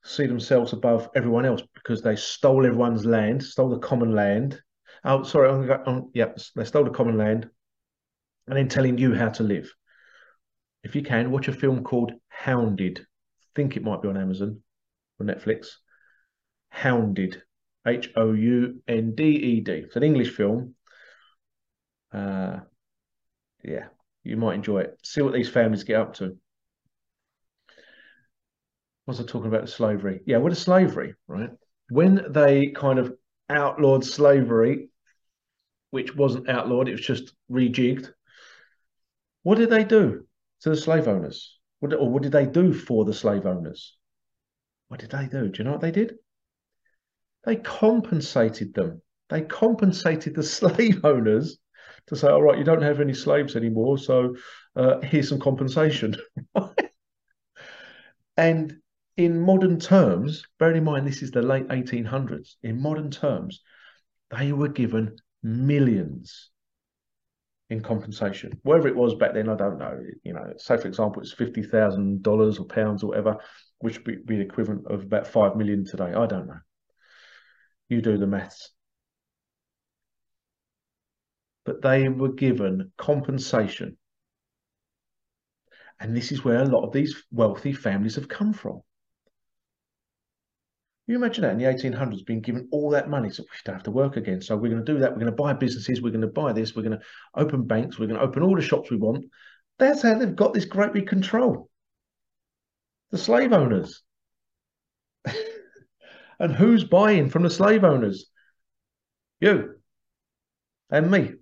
[0.04, 4.60] see themselves above everyone else because they stole everyone's land, stole the common land.
[5.04, 7.48] Oh, sorry, I'm, I'm, yep, they stole the common land,
[8.46, 9.72] and then telling you how to live.
[10.84, 13.00] If you can, watch a film called Hounded.
[13.00, 14.62] I think it might be on Amazon
[15.18, 15.66] or Netflix.
[16.68, 17.42] Hounded,
[17.86, 19.72] H O U N D E D.
[19.72, 20.74] It's an English film.
[22.12, 22.60] Uh,
[23.64, 23.86] yeah,
[24.22, 24.98] you might enjoy it.
[25.02, 26.36] See what these families get up to.
[29.06, 30.20] Was I talking about slavery?
[30.26, 31.50] Yeah, what is slavery, right?
[31.88, 33.14] When they kind of
[33.48, 34.88] outlawed slavery,
[35.90, 38.10] which wasn't outlawed, it was just rejigged.
[39.44, 40.26] What did they do
[40.62, 41.58] to the slave owners?
[41.78, 43.96] What, or what did they do for the slave owners?
[44.88, 45.48] What did they do?
[45.48, 46.16] Do you know what they did?
[47.44, 49.02] They compensated them.
[49.28, 51.58] They compensated the slave owners
[52.08, 54.34] to say, all right, you don't have any slaves anymore, so
[54.74, 56.16] uh, here's some compensation.
[58.36, 58.76] and
[59.16, 63.62] in modern terms, bearing in mind this is the late 1800s, in modern terms,
[64.36, 66.50] they were given millions
[67.70, 68.58] in compensation.
[68.62, 69.98] Whatever it was back then, I don't know.
[70.22, 73.38] You know, say for example, it's fifty thousand dollars or pounds or whatever,
[73.78, 76.12] which would be the equivalent of about five million today.
[76.12, 76.60] I don't know.
[77.88, 78.70] You do the maths.
[81.64, 83.96] But they were given compensation.
[85.98, 88.82] And this is where a lot of these wealthy families have come from.
[91.06, 93.84] You imagine that in the 1800s being given all that money, so we don't have
[93.84, 94.42] to work again.
[94.42, 95.12] So we're going to do that.
[95.12, 96.02] We're going to buy businesses.
[96.02, 96.74] We're going to buy this.
[96.74, 97.04] We're going to
[97.34, 97.98] open banks.
[97.98, 99.24] We're going to open all the shops we want.
[99.78, 101.70] That's how they've got this great big control.
[103.12, 104.02] The slave owners.
[106.40, 108.26] and who's buying from the slave owners?
[109.40, 109.76] You
[110.90, 111.34] and me.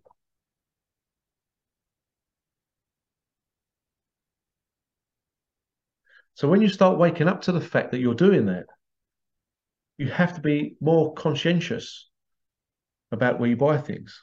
[6.35, 8.67] So when you start waking up to the fact that you're doing that,
[9.99, 12.09] you have to be more conscientious
[13.13, 14.23] about where you buy things,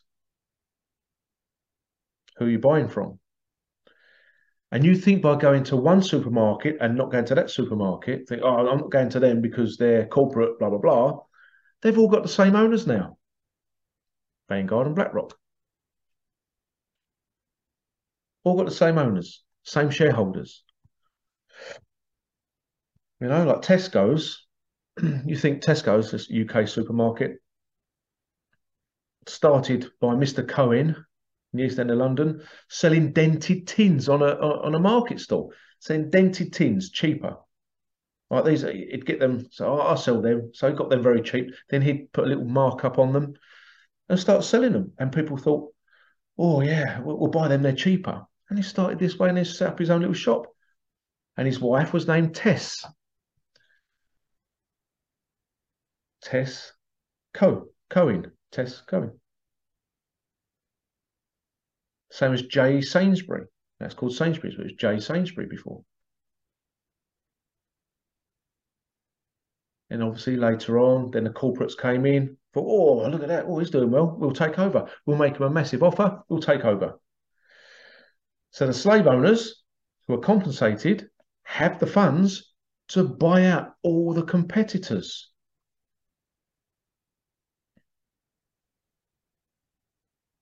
[2.38, 3.20] who you're buying from.
[4.74, 8.42] And you think by going to one supermarket and not going to that supermarket, think,
[8.44, 11.20] oh, I'm not going to them because they're corporate, blah, blah, blah.
[11.82, 13.18] They've all got the same owners now
[14.52, 15.38] Vanguard and BlackRock.
[18.44, 20.64] All got the same owners, same shareholders.
[23.22, 24.46] You know, like Tesco's,
[25.26, 27.38] you think Tesco's, this UK supermarket,
[29.28, 30.48] started by Mr.
[30.48, 30.96] Cohen
[31.54, 35.54] in the East End of London, selling dented tins on a on a market stall,
[35.80, 37.38] selling dented tins cheaper.
[38.30, 39.48] Like these, uh, he'd get them.
[39.52, 40.52] So I'll sell them.
[40.54, 41.54] So he got them very cheap.
[41.70, 43.34] Then he'd put a little markup on them
[44.08, 44.94] and start selling them.
[44.98, 45.74] And people thought,
[46.38, 47.62] "Oh yeah, we'll, we'll buy them.
[47.62, 50.48] They're cheaper." And he started this way, and he set up his own little shop.
[51.38, 52.86] And his wife was named Tess.
[56.22, 56.72] Tess
[57.34, 57.68] Co.
[57.90, 58.32] Cohen.
[58.52, 59.20] Tess Cohen.
[62.12, 62.82] Same as J.
[62.82, 63.46] Sainsbury.
[63.80, 65.00] That's called Sainsbury's, but it was J.
[65.00, 65.84] Sainsbury before.
[69.90, 72.38] And obviously later on, then the corporates came in.
[72.54, 73.46] For oh, look at that!
[73.48, 74.16] Oh, he's doing well.
[74.18, 74.90] We'll take over.
[75.06, 76.22] We'll make him a massive offer.
[76.30, 77.00] We'll take over.
[78.52, 79.64] So the slave owners
[80.08, 81.10] who are compensated
[81.44, 82.54] have the funds
[82.90, 85.31] to buy out all the competitors.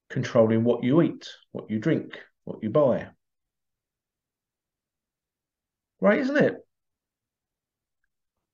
[0.10, 3.08] Controlling what you eat, what you drink, what you buy.
[6.02, 6.56] Right, isn't it?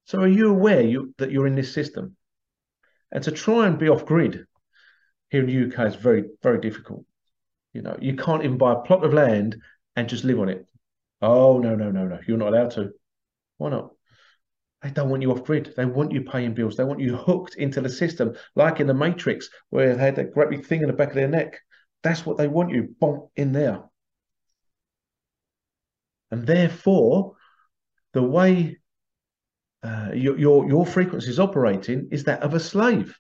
[0.06, 2.16] So are you aware you, that you're in this system?
[3.12, 4.46] And to try and be off grid
[5.30, 7.06] here in the UK is very, very difficult.
[7.74, 9.58] You know, you can't even buy a plot of land
[9.96, 10.66] and just live on it.
[11.22, 12.20] Oh, no, no, no, no.
[12.28, 12.92] You're not allowed to.
[13.58, 13.95] Why not?
[14.86, 15.74] They don't want you off grid.
[15.76, 16.76] They want you paying bills.
[16.76, 20.32] They want you hooked into the system, like in the Matrix, where they had that
[20.32, 21.60] great big thing in the back of their neck.
[22.04, 23.82] That's what they want you, boom, in there.
[26.30, 27.34] And therefore,
[28.14, 28.78] the way
[29.82, 33.18] uh, your, your your frequency is operating is that of a slave,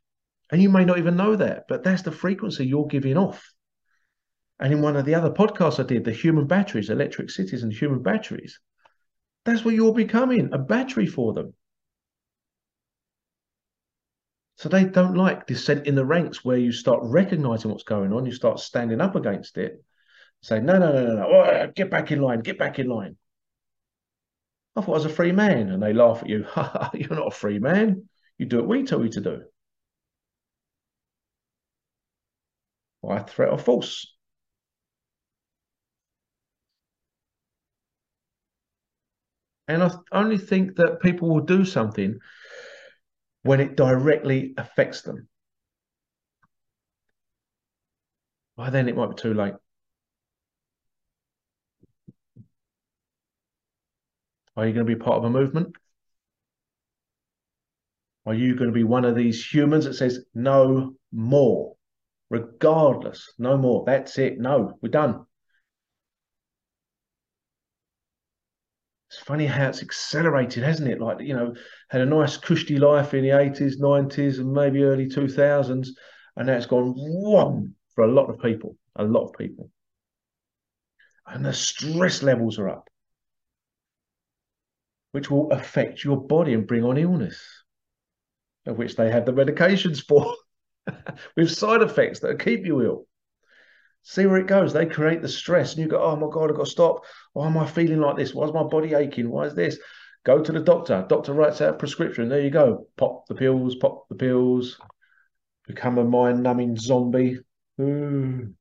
[0.51, 3.43] and you may not even know that, but that's the frequency you're giving off.
[4.59, 7.73] And in one of the other podcasts I did, the human batteries, electric cities, and
[7.73, 8.59] human batteries,
[9.45, 11.53] that's what you're becoming a battery for them.
[14.57, 18.25] So they don't like dissent in the ranks where you start recognizing what's going on,
[18.25, 19.83] you start standing up against it,
[20.41, 23.17] say, no, no, no, no, no, oh, get back in line, get back in line.
[24.75, 25.69] I thought I was a free man.
[25.69, 26.45] And they laugh at you.
[26.93, 28.09] You're not a free man.
[28.37, 29.43] You do what we tell you to do.
[33.01, 34.14] By threat or force.
[39.67, 42.19] And I only think that people will do something
[43.43, 45.27] when it directly affects them.
[48.55, 49.53] By then, it might be too late.
[54.55, 55.75] Are you going to be part of a movement?
[58.25, 61.75] Are you going to be one of these humans that says, no more,
[62.29, 63.83] regardless, no more?
[63.85, 64.39] That's it.
[64.39, 65.25] No, we're done.
[69.25, 71.01] Funny how it's accelerated, hasn't it?
[71.01, 71.53] Like, you know,
[71.89, 75.87] had a nice cushy life in the 80s, 90s, and maybe early 2000s.
[76.37, 79.69] And now it's gone whoa for a lot of people, a lot of people.
[81.27, 82.87] And the stress levels are up
[85.15, 87.41] which will affect your body and bring on illness,
[88.65, 90.35] of which they have the medications for,
[91.37, 93.07] with side effects that keep you ill.
[94.07, 94.71] See where it goes.
[94.71, 97.05] They create the stress, and you go, "Oh my god, I've got to stop.
[97.33, 98.35] Why am I feeling like this?
[98.35, 99.29] Why is my body aching?
[99.29, 99.79] Why is this?"
[100.23, 101.05] Go to the doctor.
[101.09, 102.29] Doctor writes out a prescription.
[102.29, 102.87] There you go.
[102.97, 103.75] Pop the pills.
[103.75, 104.79] Pop the pills.
[105.67, 107.39] Become a mind-numbing zombie.
[107.81, 108.53] Ooh.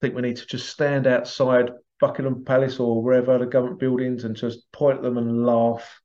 [0.00, 1.70] think we need to just stand outside
[2.00, 6.00] Buckingham Palace or wherever the government buildings and just point at them and laugh.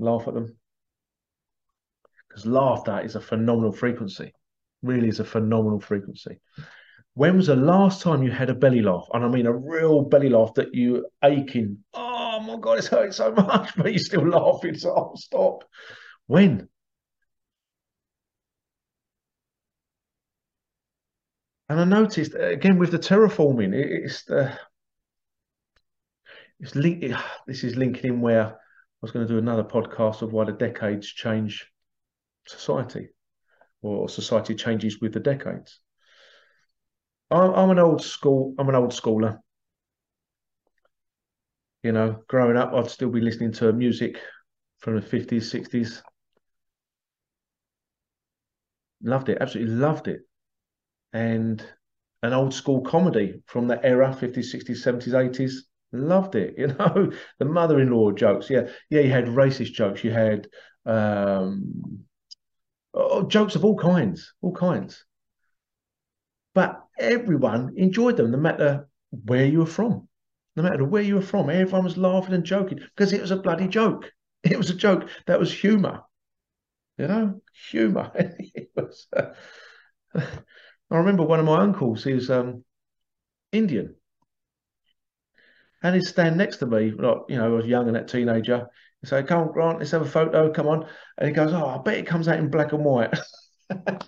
[0.00, 0.56] Laugh at them.
[2.28, 4.32] Because laughter is a phenomenal frequency.
[4.82, 6.40] Really is a phenomenal frequency.
[7.14, 9.06] When was the last time you had a belly laugh?
[9.12, 11.78] And I mean a real belly laugh that you aching.
[11.92, 14.74] Oh my God, it's hurting so much, but you're still laughing.
[14.74, 15.64] So I'll stop.
[16.26, 16.68] When?
[21.68, 24.58] And I noticed uh, again with the terraforming, it's the
[26.58, 27.04] it's link,
[27.46, 28.58] this is linking in where
[29.02, 31.66] was going to do another podcast of why the decades change
[32.46, 33.08] society,
[33.82, 35.80] or society changes with the decades.
[37.30, 38.54] I'm, I'm an old school.
[38.58, 39.38] I'm an old schooler.
[41.82, 44.20] You know, growing up, I'd still be listening to music
[44.78, 46.02] from the fifties, sixties.
[49.02, 49.38] Loved it.
[49.40, 50.20] Absolutely loved it
[51.12, 51.64] and
[52.22, 57.12] an old school comedy from that era 50s 60s 70s 80s loved it you know?
[57.38, 58.68] The mother-in-law jokes yeah.
[58.88, 60.48] Yeah you had racist jokes you had
[60.86, 62.04] um
[62.94, 65.04] oh, jokes of all kinds all kinds.
[66.54, 70.08] But everyone enjoyed them no matter where you were from.
[70.56, 73.36] No matter where you were from everyone was laughing and joking because it was a
[73.36, 74.10] bloody joke.
[74.42, 76.00] It was a joke that was humor
[77.00, 77.40] you know?
[77.70, 79.30] Humor it was uh,
[80.90, 82.64] I remember one of my uncles, he's um,
[83.52, 83.94] Indian.
[85.82, 88.68] And he'd stand next to me, like, you know, I was young and that teenager.
[89.00, 90.86] He'd say, Come on, Grant, let's have a photo, come on.
[91.16, 93.14] And he goes, Oh, I bet it comes out in black and white.
[93.70, 94.04] and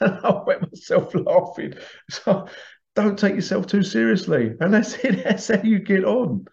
[0.00, 1.74] I wet myself laughing.
[2.10, 2.48] So
[2.94, 4.54] don't take yourself too seriously.
[4.58, 6.46] And that's it, that's how you get on.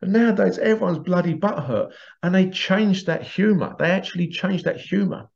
[0.00, 1.92] And nowadays, everyone's bloody butthurt.
[2.22, 3.76] And they changed that humor.
[3.78, 5.28] They actually changed that humor.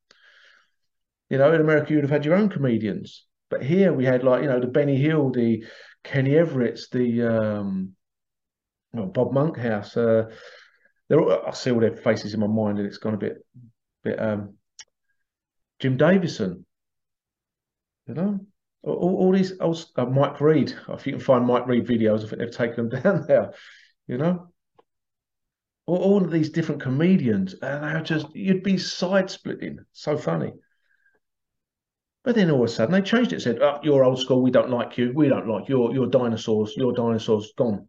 [1.28, 3.26] You know, in America, you'd have had your own comedians.
[3.48, 5.64] But here we had like you know the Benny Hill, the
[6.02, 7.92] Kenny Everett's, the um,
[8.96, 9.96] well, Bob Monkhouse.
[9.96, 10.30] Uh,
[11.10, 13.38] all, I see all their faces in my mind, and it's gone a bit,
[14.02, 14.20] bit.
[14.20, 14.54] Um,
[15.78, 16.64] Jim Davidson,
[18.06, 18.40] you know,
[18.82, 19.52] all, all these.
[19.60, 20.74] Oh, uh, Mike Reid.
[20.88, 23.52] If you can find Mike Reid videos, I think they've taken them down there.
[24.06, 24.48] You know,
[25.86, 29.78] all, all of these different comedians, and they're just you'd be side splitting.
[29.92, 30.52] So funny.
[32.26, 34.50] But then all of a sudden they changed it, said, oh, you're old school, we
[34.50, 37.86] don't like you, we don't like you, you're dinosaurs, your dinosaurs gone.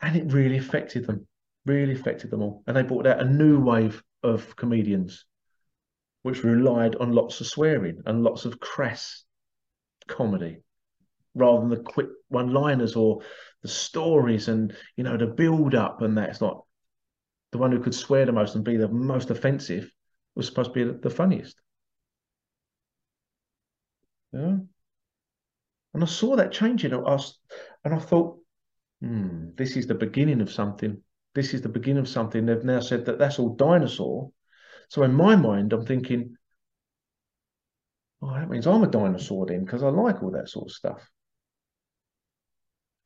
[0.00, 1.26] And it really affected them,
[1.64, 2.62] really affected them all.
[2.66, 5.24] And they brought out a new wave of comedians,
[6.22, 9.24] which relied on lots of swearing and lots of crass
[10.08, 10.58] comedy
[11.34, 13.20] rather than the quick one liners or
[13.62, 16.64] the stories and you know the build up and that it's not
[17.50, 19.90] the one who could swear the most and be the most offensive
[20.36, 21.56] was supposed to be the funniest
[24.36, 24.56] yeah.
[25.94, 26.92] And I saw that changing.
[26.92, 27.38] I was,
[27.84, 28.38] and I thought,
[29.00, 31.02] hmm, this is the beginning of something.
[31.34, 32.46] This is the beginning of something.
[32.46, 34.30] They've now said that that's all dinosaur.
[34.88, 36.36] So in my mind, I'm thinking,
[38.22, 41.10] oh, that means I'm a dinosaur then, because I like all that sort of stuff.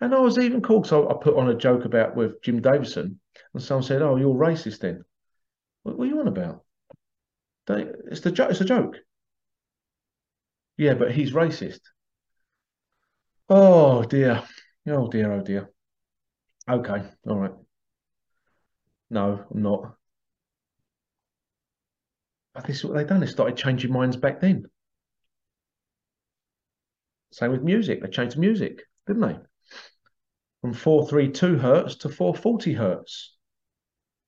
[0.01, 3.21] And I was even called, so I put on a joke about with Jim Davidson,
[3.53, 5.05] and someone said, "Oh, you're racist then."
[5.83, 6.65] What, what are you on about?
[7.67, 8.31] They, it's the.
[8.49, 8.97] It's a joke.
[10.79, 11.81] Yeah, but he's racist.
[13.51, 14.43] Oh dear.
[14.89, 15.71] Oh dear, oh dear.
[16.71, 17.55] Okay, all right.
[19.11, 19.97] No, I'm not.
[22.55, 23.19] But this is what they've done.
[23.19, 24.67] They started changing minds back then.
[27.33, 28.03] Same with music.
[28.03, 29.37] They changed music, didn't they?
[30.61, 33.37] From 432 hertz to 440 hertz,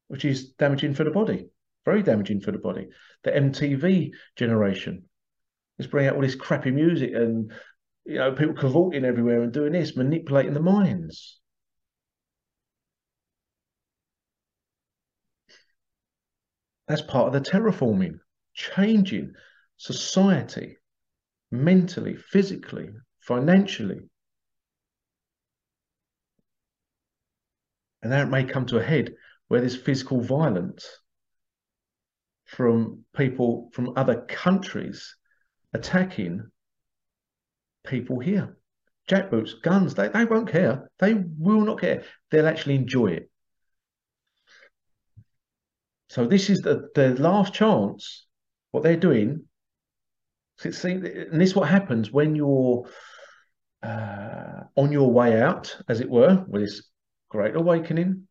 [0.09, 1.49] which is damaging for the body.
[1.85, 2.89] Very damaging for the body.
[3.23, 5.05] The MTV generation
[5.79, 7.53] is bringing out all this crappy music and
[8.05, 11.41] you know people cavorting everywhere and doing this, manipulating the minds.
[16.93, 18.19] That's part of the terraforming,
[18.53, 19.33] changing
[19.79, 20.77] society
[21.51, 22.91] mentally, physically,
[23.21, 24.11] financially.
[28.03, 29.15] And that may come to a head
[29.49, 30.87] where there's physical violence
[32.45, 35.17] from people from other countries
[35.73, 36.51] attacking
[37.87, 38.59] people here.
[39.09, 40.91] Jackboots, guns, they, they won't care.
[40.99, 42.05] They will not care.
[42.31, 43.32] They'll actually enjoy it.
[46.13, 48.27] So this is the, the last chance.
[48.71, 49.45] What they're doing
[50.71, 52.85] See, and this is what happens when you're
[53.83, 56.89] uh, on your way out, as it were, with this
[57.31, 58.29] great awakening.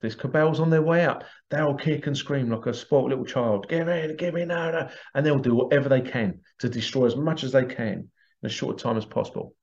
[0.00, 1.24] This cabal's on their way out.
[1.50, 3.68] They'll kick and scream like a spoilt little child.
[3.68, 4.88] Give in, give in, no, no.
[5.14, 8.10] And they'll do whatever they can to destroy as much as they can in
[8.44, 9.54] as short a time as possible.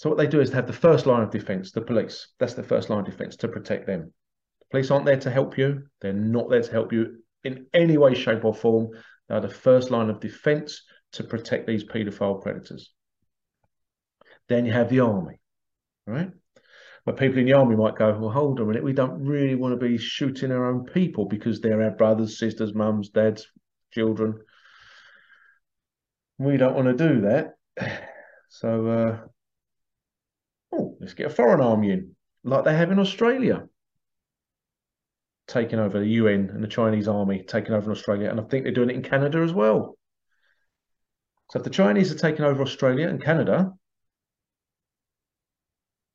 [0.00, 2.28] So what they do is have the first line of defense, the police.
[2.38, 4.14] That's the first line of defense to protect them.
[4.60, 5.82] The police aren't there to help you.
[6.00, 8.92] They're not there to help you in any way, shape, or form.
[9.28, 12.90] They are the first line of defense to protect these paedophile predators.
[14.48, 15.38] Then you have the army,
[16.06, 16.30] right?
[17.04, 19.54] But people in the army might go, well, hold on a minute, we don't really
[19.54, 23.46] want to be shooting our own people because they're our brothers, sisters, mums, dads,
[23.92, 24.40] children.
[26.38, 27.52] We don't want to do that.
[28.52, 29.28] So, uh,
[31.00, 32.14] let's get a foreign army in,
[32.44, 33.66] like they have in Australia
[35.48, 38.64] taking over the UN and the Chinese army taking over in Australia, and I think
[38.64, 39.96] they're doing it in Canada as well.
[41.50, 43.72] So if the Chinese are taking over Australia and Canada,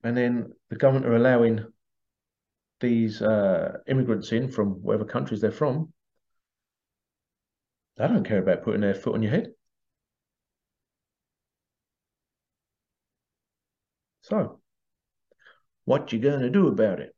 [0.04, 1.66] and then the government are allowing
[2.80, 5.92] these uh, immigrants in from whatever countries they're from,
[7.98, 9.50] they don't care about putting their foot on your head.
[14.22, 14.60] So,
[15.86, 17.16] what you going to do about it?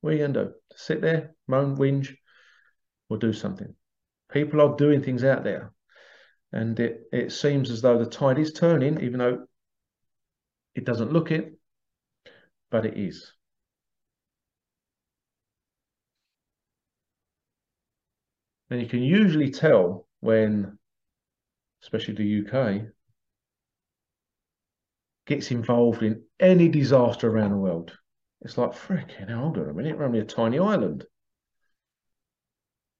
[0.00, 0.52] What are you going to do?
[0.76, 2.14] Sit there, moan, whinge,
[3.08, 3.74] or do something?
[4.32, 5.72] People are doing things out there.
[6.52, 9.46] And it, it seems as though the tide is turning, even though
[10.74, 11.52] it doesn't look it,
[12.70, 13.32] but it is.
[18.70, 20.78] And you can usually tell when,
[21.82, 22.82] especially the UK,
[25.30, 27.96] gets involved in any disaster around the world.
[28.42, 31.04] It's like, freaking hold on a minute, we're only a tiny island.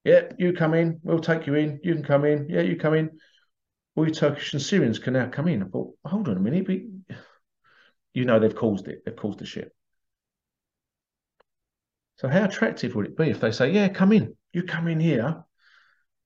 [0.05, 2.93] Yeah, you come in, we'll take you in, you can come in, yeah, you come
[2.93, 3.19] in.
[3.97, 5.61] All you Turkish and Syrians can now come in.
[5.61, 6.77] I thought, hold on a minute, but
[8.13, 9.75] you know they've caused it, they've caused the shit.
[12.15, 15.01] So how attractive would it be if they say, yeah, come in, you come in
[15.01, 15.43] here,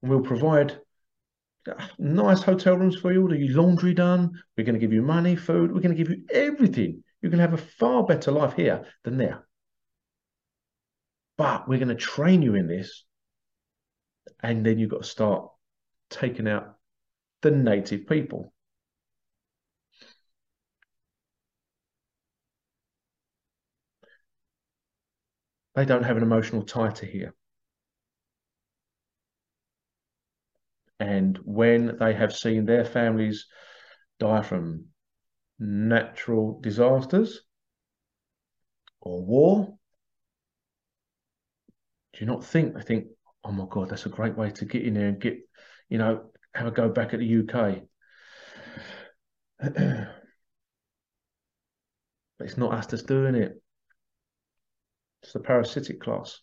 [0.03, 0.79] and we'll provide
[1.97, 5.35] nice hotel rooms for you, all your laundry done, we're going to give you money,
[5.35, 7.03] food, we're going to give you everything.
[7.21, 9.47] You can have a far better life here than there.
[11.37, 13.03] But we're going to train you in this.
[14.41, 15.49] And then you've got to start
[16.09, 16.75] taking out
[17.41, 18.53] the native people.
[25.75, 27.33] They don't have an emotional tie to here.
[30.99, 33.47] And when they have seen their families
[34.19, 34.85] die from
[35.59, 37.41] natural disasters
[39.01, 39.77] or war?
[42.13, 42.75] Do you not think?
[42.77, 43.07] I think,
[43.43, 45.37] oh my God, that's a great way to get in there and get,
[45.89, 47.83] you know, have a go back at the UK.
[49.59, 50.07] but
[52.39, 53.61] it's not us that's doing it.
[55.23, 56.39] It's the parasitic class.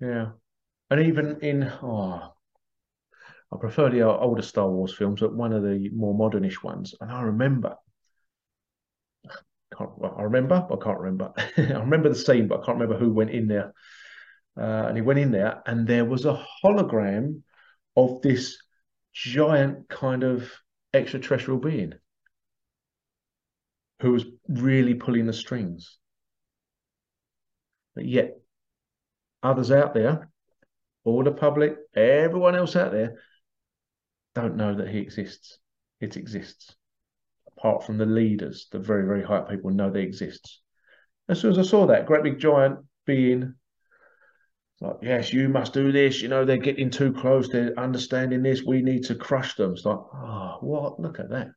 [0.00, 0.32] Yeah.
[0.90, 2.34] And even in oh,
[3.52, 6.94] I prefer the older Star Wars films, but one of the more modernish ones.
[7.00, 7.76] And I remember,
[9.76, 11.32] can't, well, I remember, I can't remember.
[11.56, 13.72] I remember the scene, but I can't remember who went in there.
[14.56, 17.42] Uh, and he went in there, and there was a hologram
[17.96, 18.58] of this
[19.12, 20.50] giant kind of
[20.92, 21.94] extraterrestrial being
[24.00, 25.98] who was really pulling the strings.
[27.94, 28.39] But yet,
[29.42, 30.28] others out there,
[31.04, 33.20] all the public, everyone else out there,
[34.34, 35.58] don't know that he exists.
[36.00, 36.74] It exists.
[37.56, 40.60] Apart from the leaders, the very, very high people know they exist.
[41.28, 43.54] As soon as I saw that great big giant being
[44.80, 46.22] like, yes, you must do this.
[46.22, 47.48] You know, they're getting too close.
[47.48, 48.62] They're understanding this.
[48.62, 49.72] We need to crush them.
[49.72, 50.98] It's like, oh, what?
[50.98, 51.48] Look at that.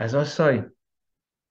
[0.00, 0.62] As I say,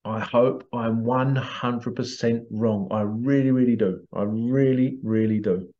[0.08, 2.88] I hope I'm 100% wrong.
[2.92, 4.08] I really, really do.
[4.14, 5.74] I really, really do.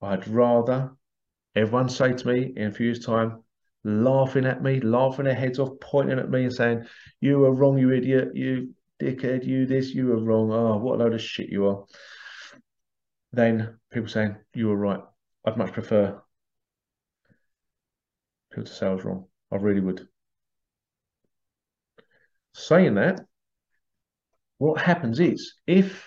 [0.00, 0.92] I'd rather
[1.56, 3.42] everyone say to me in a few years' time,
[3.82, 6.86] laughing at me, laughing their heads off, pointing at me and saying,
[7.20, 8.72] You were wrong, you idiot, you
[9.02, 10.52] dickhead, you this, you were wrong.
[10.52, 11.84] Oh, what a load of shit you are.
[13.32, 15.00] Then people saying, You were right.
[15.44, 16.22] I'd much prefer
[18.50, 19.26] people to say I was wrong.
[19.52, 20.06] I really would.
[22.54, 23.20] Saying that,
[24.58, 26.06] what happens is if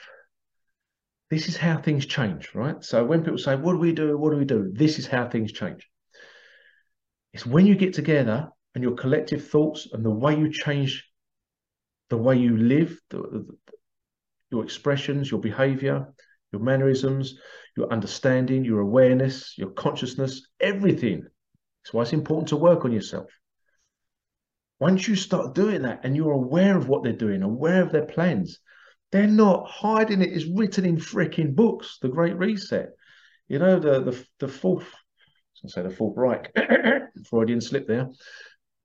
[1.29, 2.83] this is how things change, right?
[2.83, 4.17] So when people say, What do we do?
[4.17, 4.71] What do we do?
[4.73, 5.87] This is how things change.
[7.33, 11.05] It's when you get together and your collective thoughts and the way you change
[12.09, 13.57] the way you live, the, the,
[14.51, 16.07] your expressions, your behavior,
[16.51, 17.35] your mannerisms,
[17.77, 21.27] your understanding, your awareness, your consciousness, everything.
[21.89, 23.31] That's why it's important to work on yourself.
[24.79, 28.05] Once you start doing that and you're aware of what they're doing, aware of their
[28.05, 28.59] plans,
[29.11, 30.31] they're not hiding it.
[30.31, 32.89] It's written in freaking books, The Great Reset.
[33.47, 34.85] You know, the the, the fourth,
[35.65, 36.55] I say the fourth Reich,
[37.27, 38.07] Freudian slip there,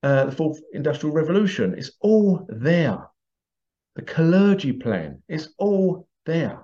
[0.02, 1.74] uh, the fourth industrial revolution.
[1.76, 3.06] It's all there.
[3.96, 6.62] The Kalergi plan is all there.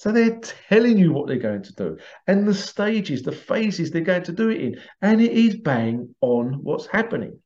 [0.00, 0.40] So they're
[0.70, 4.32] telling you what they're going to do and the stages, the phases they're going to
[4.32, 4.80] do it in.
[5.02, 7.38] And it is bang on what's happening.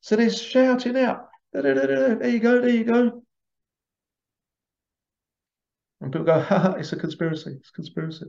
[0.00, 3.22] So they're shouting out, da, da, da, there you go, there you go.
[6.02, 8.26] And people go, ha, it's a conspiracy, it's a conspiracy.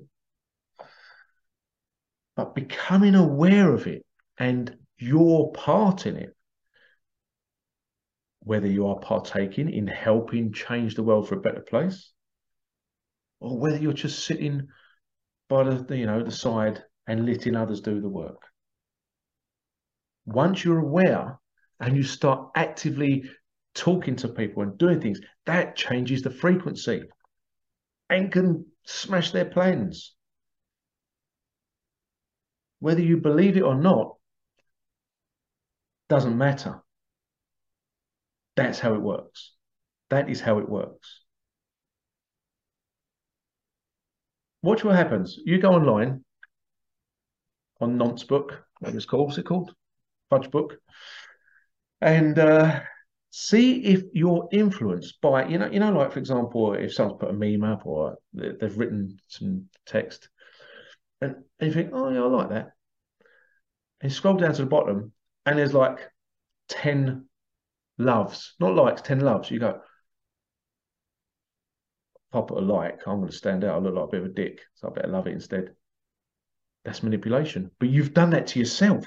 [2.38, 4.05] But becoming aware of it
[4.38, 6.33] and your part in it
[8.39, 12.13] whether you are partaking in helping change the world for a better place,
[13.41, 14.68] or whether you're just sitting
[15.49, 18.41] by the you know the side and letting others do the work.
[20.26, 21.39] Once you're aware
[21.80, 23.23] and you start actively
[23.73, 27.03] talking to people and doing things, that changes the frequency
[28.09, 30.13] and can smash their plans.
[32.80, 34.15] Whether you believe it or not,
[36.07, 36.81] doesn't matter.
[38.55, 39.53] That's how it works.
[40.09, 41.20] That is how it works.
[44.63, 45.39] Watch what happens.
[45.43, 46.23] You go online
[47.79, 49.73] on Nonce Book, what it's called, what's it called?
[50.29, 50.77] Fudge Book.
[51.99, 52.81] And uh,
[53.31, 57.29] see if you're influenced by, you know, you know, like for example, if someone's put
[57.29, 60.29] a meme up or they've written some text,
[61.21, 62.71] and, and you think, oh yeah, I like that.
[64.01, 65.11] And you scroll down to the bottom,
[65.45, 65.99] and there's like
[66.69, 67.25] 10
[67.97, 69.51] loves, not likes, 10 loves.
[69.51, 69.81] You go,
[72.33, 73.75] if I a like, I'm going to stand out.
[73.75, 74.61] I look like a bit of a dick.
[74.75, 75.71] So I better love it instead.
[76.85, 77.71] That's manipulation.
[77.79, 79.05] But you've done that to yourself.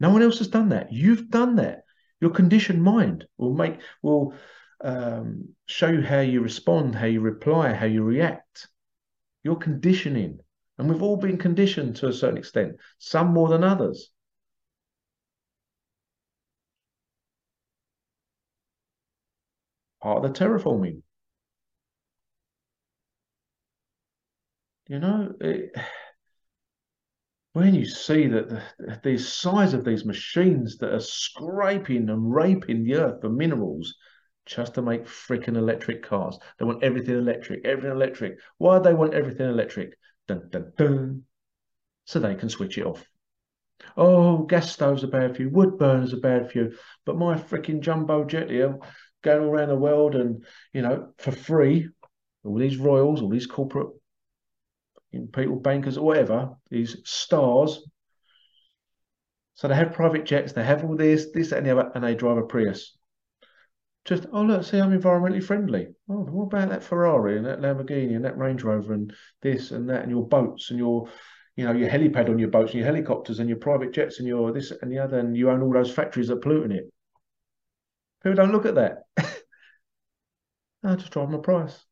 [0.00, 0.92] No one else has done that.
[0.92, 1.82] You've done that.
[2.20, 4.34] Your conditioned mind will make will
[4.82, 8.66] um, show you how you respond, how you reply, how you react.
[9.44, 10.40] Your conditioning.
[10.78, 14.10] And we've all been conditioned to a certain extent, some more than others.
[20.00, 21.02] part of the terraforming.
[24.88, 25.70] You know, it,
[27.52, 28.62] when you see that the,
[29.02, 33.94] the size of these machines that are scraping and raping the earth for minerals
[34.46, 36.38] just to make freaking electric cars.
[36.58, 38.38] They want everything electric, everything electric.
[38.56, 39.98] Why do they want everything electric?
[40.26, 41.24] Dun, dun, dun.
[42.06, 43.04] So they can switch it off.
[43.96, 47.36] Oh, gas stoves are bad for you, wood burners are bad for you, but my
[47.36, 48.78] freaking jumbo jet here
[49.22, 51.88] going all around the world and, you know, for free,
[52.44, 53.88] all these royals, all these corporate
[55.12, 57.82] people, bankers, or whatever, these stars.
[59.54, 62.14] So they have private jets, they have all this, this, and the other, and they
[62.14, 62.96] drive a Prius.
[64.04, 65.88] Just, oh, look, see, I'm environmentally friendly.
[66.08, 69.12] Oh, what about that Ferrari and that Lamborghini and that Range Rover and
[69.42, 71.10] this and that and your boats and your,
[71.56, 74.28] you know, your helipad on your boats and your helicopters and your private jets and
[74.28, 76.90] your this and the other, and you own all those factories that are polluting it.
[78.22, 79.02] People don't look at that.
[80.84, 81.84] I just drive my Prius.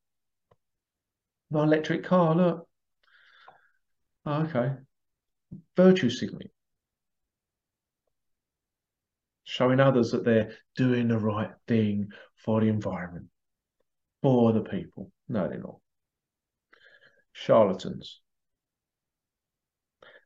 [1.51, 2.66] My electric car, look.
[4.27, 4.73] Oh, okay.
[5.77, 6.51] Virtue signaling.
[9.47, 13.27] showing others that they're doing the right thing for the environment,
[14.21, 15.11] for the people.
[15.29, 15.77] No, they're not.
[17.33, 18.21] Charlatans.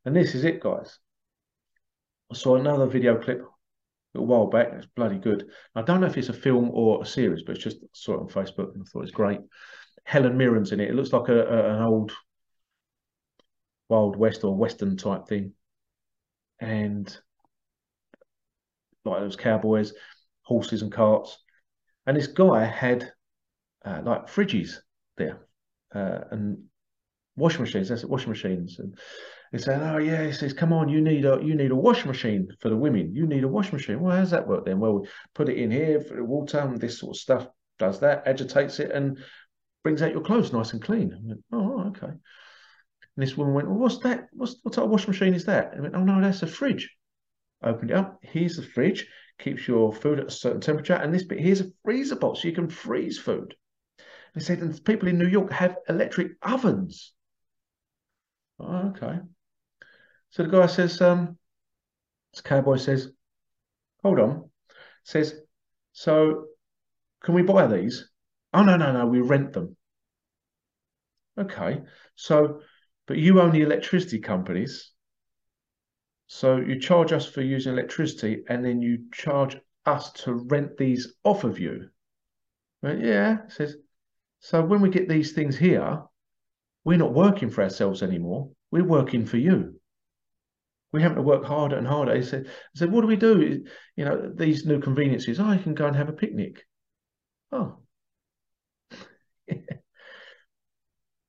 [0.04, 0.98] And this is it, guys.
[2.32, 3.42] I saw another video clip
[4.14, 4.68] a while back.
[4.72, 5.46] It's bloody good.
[5.74, 8.14] I don't know if it's a film or a series, but it's just I saw
[8.14, 9.40] it on Facebook and I thought it's great.
[10.04, 10.88] Helen Mirren's in it.
[10.88, 12.12] It looks like a, a, an old
[13.90, 15.52] Wild West or Western type thing.
[16.60, 17.14] And
[19.04, 19.92] like those cowboys,
[20.42, 21.38] horses and carts.
[22.06, 23.12] And this guy had
[23.84, 24.76] uh, like fridges
[25.16, 25.40] there
[25.94, 26.64] uh, and
[27.36, 27.88] washing machines.
[27.88, 28.78] That's it, washing machines.
[28.78, 28.96] And
[29.52, 32.08] he said, "Oh yeah," he says, "Come on, you need a you need a washing
[32.08, 33.14] machine for the women.
[33.14, 34.00] You need a washing machine.
[34.00, 34.78] Well, how does that work then?
[34.78, 37.48] Well, we put it in here for the water, and this sort of stuff
[37.78, 39.18] does that, agitates it, and
[39.82, 42.12] brings out your clothes nice and clean." Went, "Oh, okay."
[43.16, 44.28] And this woman went, well, "What's that?
[44.32, 46.90] What's what type of washing machine is that?" I went, "Oh no, that's a fridge."
[47.62, 48.18] Opened it up.
[48.22, 49.06] Here's the fridge.
[49.38, 52.48] Keeps your food at a certain temperature, and this bit here's a freezer box so
[52.48, 53.54] you can freeze food.
[54.34, 57.12] They said, and people in New York have electric ovens.
[58.60, 59.18] Oh, okay.
[60.30, 61.36] So the guy says, um,
[62.32, 63.10] this cowboy says,
[64.02, 64.50] hold on,
[65.02, 65.34] says,
[65.92, 66.46] so
[67.22, 68.08] can we buy these?
[68.54, 69.76] Oh, no, no, no, we rent them.
[71.38, 71.82] Okay,
[72.14, 72.60] so,
[73.10, 74.92] but you own the electricity companies.
[76.28, 81.14] So you charge us for using electricity and then you charge us to rent these
[81.24, 81.88] off of you.
[82.82, 83.74] But yeah, says,
[84.38, 86.04] so when we get these things here,
[86.84, 88.50] we're not working for ourselves anymore.
[88.70, 89.80] We're working for you.
[90.92, 92.14] We have to work harder and harder.
[92.14, 93.64] He said, I said, what do we do?
[93.96, 95.40] You know, these new conveniences.
[95.40, 96.64] Oh, can go and have a picnic.
[97.50, 97.78] Oh.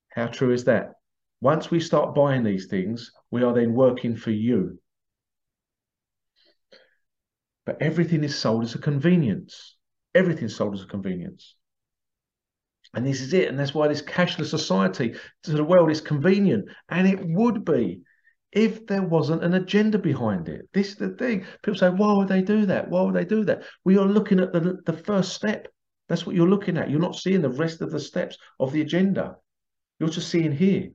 [0.10, 1.01] How true is that?
[1.42, 4.80] Once we start buying these things, we are then working for you.
[7.66, 9.76] But everything is sold as a convenience.
[10.14, 11.56] Everything's sold as a convenience.
[12.94, 13.48] And this is it.
[13.48, 16.66] And that's why this cashless society to the world is convenient.
[16.90, 18.02] And it would be
[18.52, 20.68] if there wasn't an agenda behind it.
[20.74, 21.46] This is the thing.
[21.64, 22.90] People say, why would they do that?
[22.90, 23.64] Why would they do that?
[23.86, 25.68] We are looking at the, the first step.
[26.10, 26.90] That's what you're looking at.
[26.90, 29.38] You're not seeing the rest of the steps of the agenda.
[30.00, 30.90] You're just seeing here.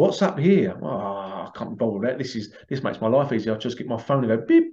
[0.00, 0.78] What's up here?
[0.80, 2.16] Oh, I can't be bothered with that.
[2.16, 3.54] This is this makes my life easier.
[3.54, 4.72] I just get my phone and go beep.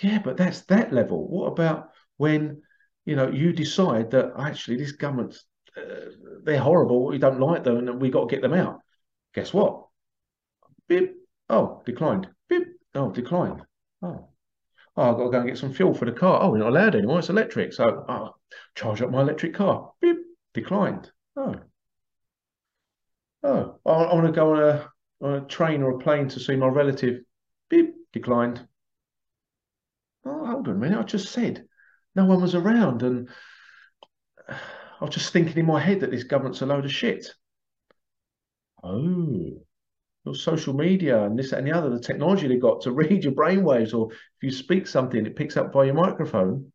[0.00, 1.26] Yeah, but that's that level.
[1.28, 2.62] What about when
[3.06, 5.36] you know, you decide that actually this government,
[5.76, 6.12] uh,
[6.44, 8.78] they're horrible, we don't like them, and we got to get them out.
[9.34, 9.86] Guess what?
[10.86, 11.16] Beep.
[11.50, 12.28] Oh, declined.
[12.48, 12.68] Beep.
[12.94, 13.62] Oh, declined.
[14.00, 14.28] Oh.
[14.96, 16.40] Oh, I've got to go and get some fuel for the car.
[16.40, 17.18] Oh, we're not allowed anymore.
[17.18, 17.72] It's electric.
[17.72, 18.36] So, oh,
[18.76, 19.90] charge up my electric car.
[20.00, 20.18] Beep.
[20.54, 21.10] Declined.
[21.36, 21.56] Oh.
[23.42, 24.90] Oh, I, I want to go on a,
[25.20, 27.20] on a train or a plane to see my relative.
[27.68, 27.94] Beep.
[28.12, 28.66] Declined.
[30.24, 30.98] Oh, hold on a minute.
[30.98, 31.66] I just said
[32.14, 33.02] no one was around.
[33.02, 33.28] And
[34.48, 34.56] I
[35.00, 37.26] was just thinking in my head that this government's a load of shit.
[38.82, 39.62] Oh,
[40.24, 43.34] your social media and this and the other, the technology they got to read your
[43.34, 46.72] brainwaves, or if you speak something, it picks up by your microphone.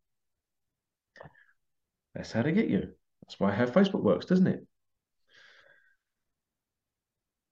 [2.14, 2.90] That's how they get you.
[3.22, 4.65] That's why how Facebook works, doesn't it?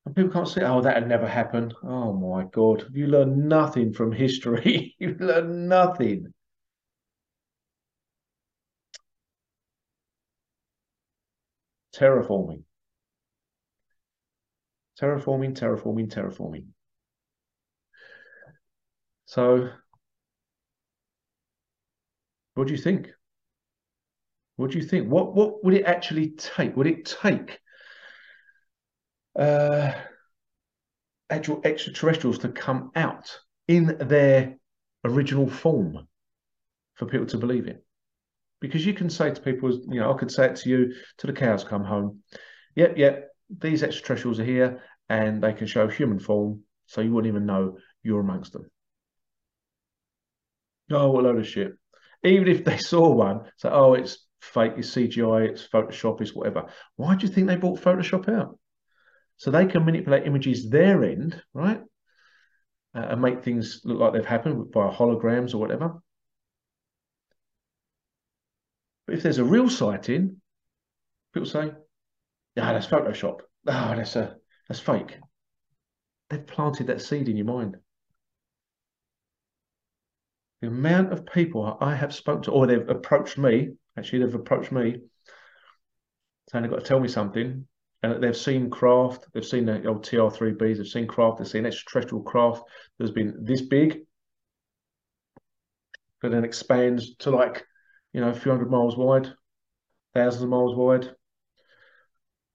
[0.05, 1.73] And people can't say, oh, that had never happened.
[1.83, 2.87] Oh my God.
[2.91, 4.95] You learn nothing from history.
[4.99, 6.33] you learn nothing.
[11.93, 12.63] terraforming.
[14.99, 16.67] Terraforming, terraforming, terraforming.
[19.25, 19.69] So,
[22.53, 23.09] what do you think?
[24.57, 25.09] What do you think?
[25.09, 26.75] What what would it actually take?
[26.75, 27.59] Would it take
[29.37, 29.91] uh,
[31.29, 34.57] actual extraterrestrials to come out in their
[35.05, 36.07] original form
[36.95, 37.79] for people to believe in.
[38.59, 41.29] because you can say to people, you know, I could say it to you till
[41.29, 42.19] the cows come home.
[42.75, 43.29] Yep, yep,
[43.59, 47.77] these extraterrestrials are here and they can show human form, so you wouldn't even know
[48.03, 48.69] you're amongst them.
[50.91, 51.73] Oh, what a load of shit.
[52.23, 56.69] Even if they saw one, say, oh, it's fake, it's CGI, it's Photoshop, it's whatever.
[56.95, 58.59] Why do you think they bought Photoshop out?
[59.41, 61.81] So they can manipulate images their end, right?
[62.93, 65.99] Uh, and make things look like they've happened via holograms or whatever.
[69.07, 70.39] But if there's a real sighting,
[71.33, 71.71] people say,
[72.55, 73.39] "Ah, that's Photoshop.
[73.67, 74.37] Ah, that's a
[74.67, 75.17] that's fake."
[76.29, 77.77] They've planted that seed in your mind.
[80.61, 84.71] The amount of people I have spoken to, or they've approached me, actually, they've approached
[84.71, 85.01] me
[86.51, 87.65] saying they've got to tell me something,
[88.03, 92.23] and they've seen craft, they've seen the old TR3Bs, they've seen craft, they've seen extraterrestrial
[92.23, 92.63] craft
[92.97, 94.01] that's been this big,
[96.21, 97.63] but then expands to like,
[98.13, 99.31] you know, a few hundred miles wide,
[100.13, 101.13] thousands of miles wide,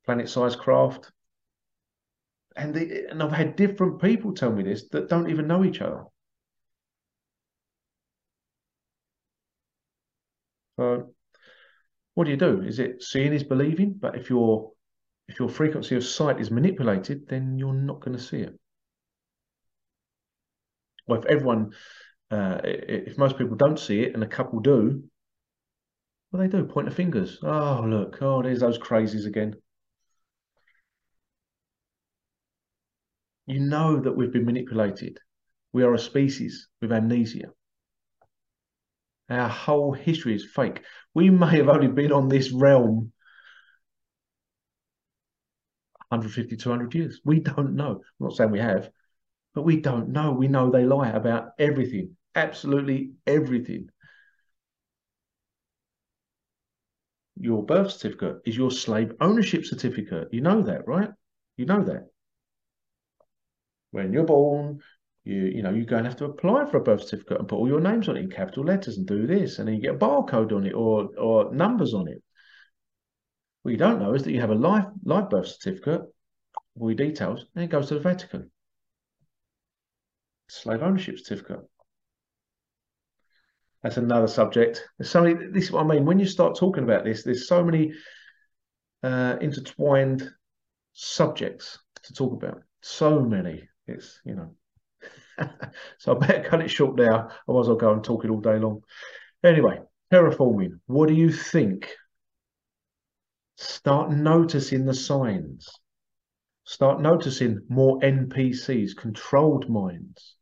[0.05, 1.11] planet-sized craft.
[2.57, 5.81] And they, and I've had different people tell me this that don't even know each
[5.81, 6.05] other.
[10.77, 11.15] So,
[12.15, 12.63] what do you do?
[12.63, 13.95] Is it seeing is believing?
[13.99, 14.73] But if your
[15.29, 18.59] if your frequency of sight is manipulated, then you're not going to see it.
[21.07, 21.73] Well, if everyone,
[22.31, 25.05] uh, if most people don't see it and a couple do,
[26.31, 26.65] well, they do?
[26.65, 27.39] Point the fingers.
[27.43, 28.19] Oh, look.
[28.21, 29.55] Oh, there's those crazies again.
[33.47, 35.19] You know that we've been manipulated.
[35.73, 37.53] We are a species with amnesia.
[39.29, 40.83] Our whole history is fake.
[41.15, 43.13] We may have only been on this realm
[46.09, 47.21] 150, 200 years.
[47.25, 47.93] We don't know.
[47.93, 48.91] I'm not saying we have,
[49.55, 50.33] but we don't know.
[50.33, 53.89] We know they lie about everything, absolutely everything.
[57.39, 60.29] Your birth certificate is your slave ownership certificate.
[60.33, 61.11] You know that, right?
[61.57, 62.09] You know that.
[63.91, 64.81] When you're born,
[65.25, 67.57] you you know, you're going to have to apply for a birth certificate and put
[67.57, 69.97] all your names on it in capital letters and do this, and then you get
[69.97, 72.23] a barcode on it or or numbers on it.
[73.67, 76.03] What you don't know is that you have a live live birth certificate,
[76.79, 78.53] all your details, and it goes to the Vatican.
[80.47, 81.69] Slave ownership certificate.
[83.83, 84.85] That's another subject.
[84.97, 85.49] There's so many.
[85.51, 86.05] This is what I mean.
[86.05, 87.93] When you start talking about this, there's so many
[89.03, 90.31] uh, intertwined
[90.93, 92.63] subjects to talk about.
[92.83, 93.69] So many.
[93.89, 94.55] It's you know
[95.99, 98.61] so I better cut it short now, otherwise I'll go and talk it all day
[98.61, 98.85] long.
[99.43, 99.81] Anyway,
[100.13, 100.79] terraforming.
[100.87, 101.91] What do you think?
[103.57, 105.69] Start noticing the signs.
[106.65, 110.37] Start noticing more NPCs, controlled minds.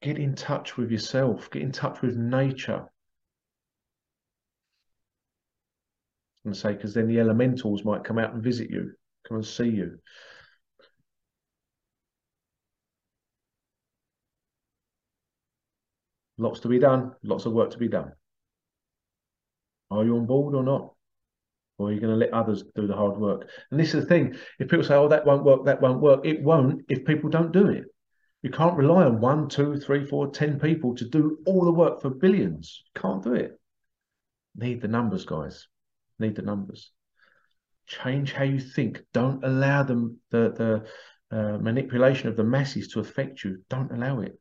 [0.00, 1.50] Get in touch with yourself.
[1.50, 2.86] Get in touch with nature.
[6.44, 8.92] And say, because then the elementals might come out and visit you,
[9.26, 9.98] come and see you.
[16.38, 18.12] Lots to be done, lots of work to be done.
[19.90, 20.94] Are you on board or not?
[21.78, 23.48] Or are you going to let others do the hard work?
[23.70, 26.26] And this is the thing if people say, oh, that won't work, that won't work,
[26.26, 27.84] it won't if people don't do it.
[28.42, 32.00] You can't rely on one, two, three, four, ten people to do all the work
[32.00, 32.84] for billions.
[32.94, 33.58] Can't do it.
[34.54, 35.66] Need the numbers, guys.
[36.18, 36.90] Need the numbers.
[37.86, 39.02] Change how you think.
[39.12, 40.52] Don't allow them the
[41.30, 43.62] the uh, manipulation of the masses to affect you.
[43.68, 44.38] Don't allow it.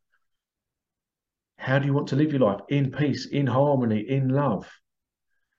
[1.58, 2.62] How do you want to live your life?
[2.70, 4.70] In peace, in harmony, in love.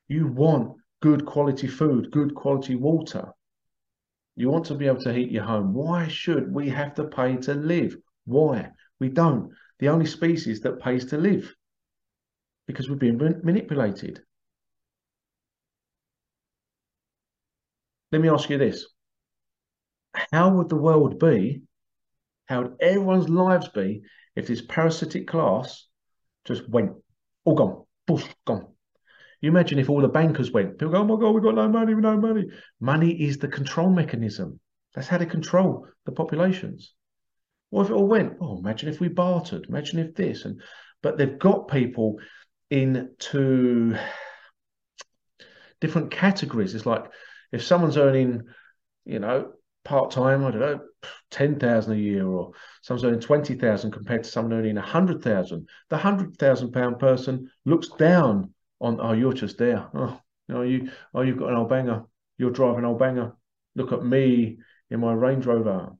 [0.09, 3.33] You want good quality food, good quality water.
[4.37, 5.75] You want to be able to heat your home.
[5.75, 7.97] Why should we have to pay to live?
[8.25, 8.71] Why?
[9.01, 9.53] We don't.
[9.79, 11.55] The only species that pays to live
[12.67, 14.21] because we've been manipulated.
[18.13, 18.87] Let me ask you this.
[20.33, 21.63] How would the world be?
[22.47, 24.03] How would everyone's lives be
[24.37, 25.87] if this parasitic class
[26.45, 26.93] just went,
[27.45, 28.69] all gone, poof, gone.
[29.41, 31.69] You imagine if all the bankers went, people go, oh my God, we've got no
[31.69, 32.47] money, we no money.
[32.81, 34.59] Money is the control mechanism.
[34.95, 36.95] That's how they control the populations.
[37.71, 38.35] What if it all went?
[38.41, 39.67] Oh, imagine if we bartered.
[39.69, 40.45] Imagine if this.
[40.45, 40.61] And
[41.03, 42.19] but they've got people
[42.71, 43.97] into
[45.81, 46.75] different categories.
[46.75, 47.05] It's like
[47.53, 48.43] if someone's earning,
[49.05, 49.53] you know,
[49.85, 50.81] part time, I don't know,
[51.31, 52.51] 10,000 a year or
[52.83, 55.69] someone's earning 20,000 compared to someone earning 100,000.
[55.89, 59.89] The 100,000 pound person looks down on, oh, you're just there.
[59.95, 62.05] Oh, you know, you, oh, you've got an old banger.
[62.39, 63.33] You're driving an old banger.
[63.75, 64.59] Look at me
[64.91, 65.91] in my Range Rover.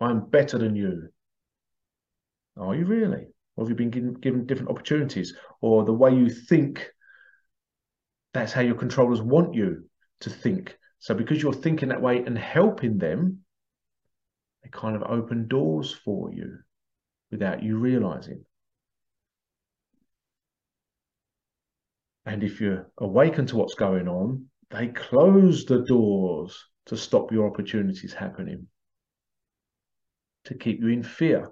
[0.00, 1.08] I'm better than you.
[2.56, 3.28] Are you really?
[3.56, 5.34] Or have you been given, given different opportunities?
[5.60, 6.90] Or the way you think,
[8.34, 9.84] that's how your controllers want you
[10.20, 13.40] to think so because you're thinking that way and helping them,
[14.62, 16.58] they kind of open doors for you
[17.32, 18.44] without you realizing.
[22.24, 27.46] And if you're awakened to what's going on, they close the doors to stop your
[27.46, 28.66] opportunities happening,
[30.44, 31.50] to keep you in fear.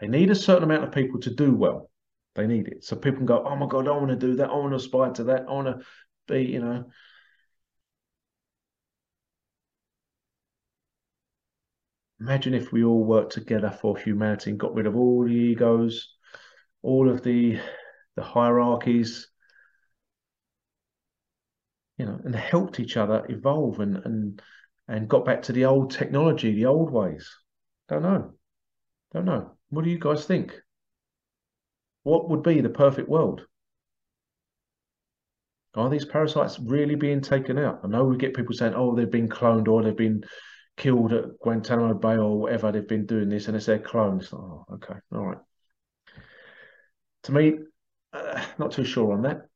[0.00, 1.90] They need a certain amount of people to do well.
[2.34, 2.84] They need it.
[2.84, 4.50] So people can go, oh my God, I want to do that.
[4.50, 5.46] I want to aspire to that.
[5.48, 5.84] I want to
[6.26, 6.84] be, you know,
[12.22, 16.14] Imagine if we all worked together for humanity and got rid of all the egos,
[16.80, 17.58] all of the
[18.14, 19.26] the hierarchies,
[22.02, 24.42] you know, and helped each other evolve and and
[24.88, 27.30] and got back to the old technology, the old ways.
[27.88, 28.32] Don't know.
[29.14, 29.52] Don't know.
[29.70, 30.60] What do you guys think?
[32.02, 33.46] What would be the perfect world?
[35.76, 37.82] Are these parasites really being taken out?
[37.84, 40.24] I know we get people saying, oh, they've been cloned or they've been
[40.76, 42.72] killed at Guantanamo Bay or whatever.
[42.72, 44.32] They've been doing this and it's their clones.
[44.32, 44.96] Oh, okay.
[45.14, 45.38] All right.
[47.22, 47.58] To me,
[48.12, 49.46] uh, not too sure on that.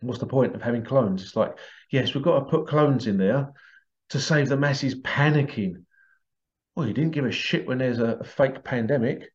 [0.00, 1.22] What's the point of having clones?
[1.22, 1.56] It's like,
[1.90, 3.50] yes, we've got to put clones in there
[4.10, 5.84] to save the masses panicking.
[6.74, 9.30] Well, you didn't give a shit when there's a, a fake pandemic.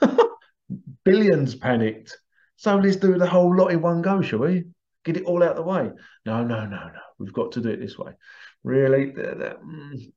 [1.04, 2.16] Billions panicked.
[2.56, 4.64] So let's do the whole lot in one go, shall we?
[5.04, 5.90] Get it all out of the way.
[6.26, 7.00] No, no, no, no.
[7.18, 8.12] We've got to do it this way.
[8.62, 10.12] Really, that, that, mm,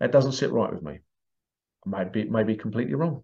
[0.00, 0.98] that doesn't sit right with me.
[1.86, 3.22] Maybe it may be completely wrong.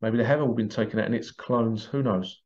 [0.00, 1.84] Maybe they have all been taken out and it's clones.
[1.84, 2.42] Who knows?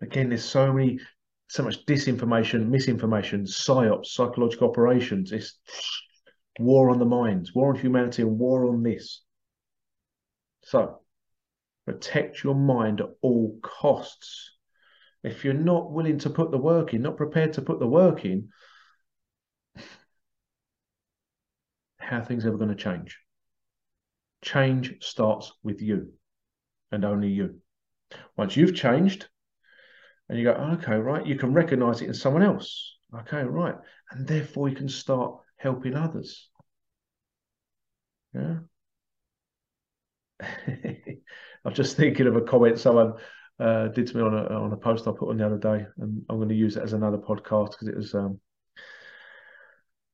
[0.00, 1.00] Again, there's so many,
[1.48, 5.32] so much disinformation, misinformation, psyops, psychological operations.
[5.32, 5.58] It's
[6.58, 9.22] war on the minds, war on humanity, and war on this.
[10.62, 11.00] So,
[11.86, 14.56] protect your mind at all costs.
[15.24, 18.24] If you're not willing to put the work in, not prepared to put the work
[18.24, 18.50] in,
[21.98, 23.18] how things ever going to change?
[24.42, 26.12] Change starts with you
[26.92, 27.60] and only you.
[28.36, 29.28] Once you've changed,
[30.28, 32.96] and you go, okay, right, you can recognize it in someone else.
[33.20, 33.74] Okay, right.
[34.10, 36.48] And therefore you can start helping others.
[38.34, 38.58] Yeah.
[41.64, 43.14] I'm just thinking of a comment someone
[43.58, 45.86] uh, did to me on a on a post I put on the other day,
[45.98, 48.38] and I'm going to use it as another podcast because it was um,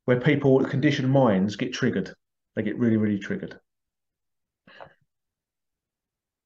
[0.06, 2.14] where people with conditioned minds get triggered.
[2.56, 3.58] They get really, really triggered,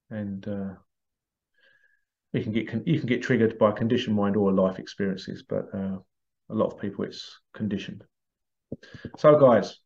[0.09, 0.73] and uh,
[2.33, 5.97] you can get you can get triggered by conditioned mind or life experiences, but uh,
[6.49, 8.03] a lot of people it's conditioned.
[9.17, 9.77] So, guys,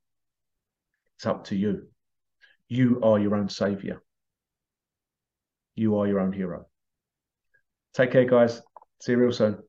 [1.15, 1.87] it's up to you.
[2.67, 4.01] You are your own savior.
[5.75, 6.65] You are your own hero.
[7.93, 8.61] Take care, guys.
[9.01, 9.59] See you real soon.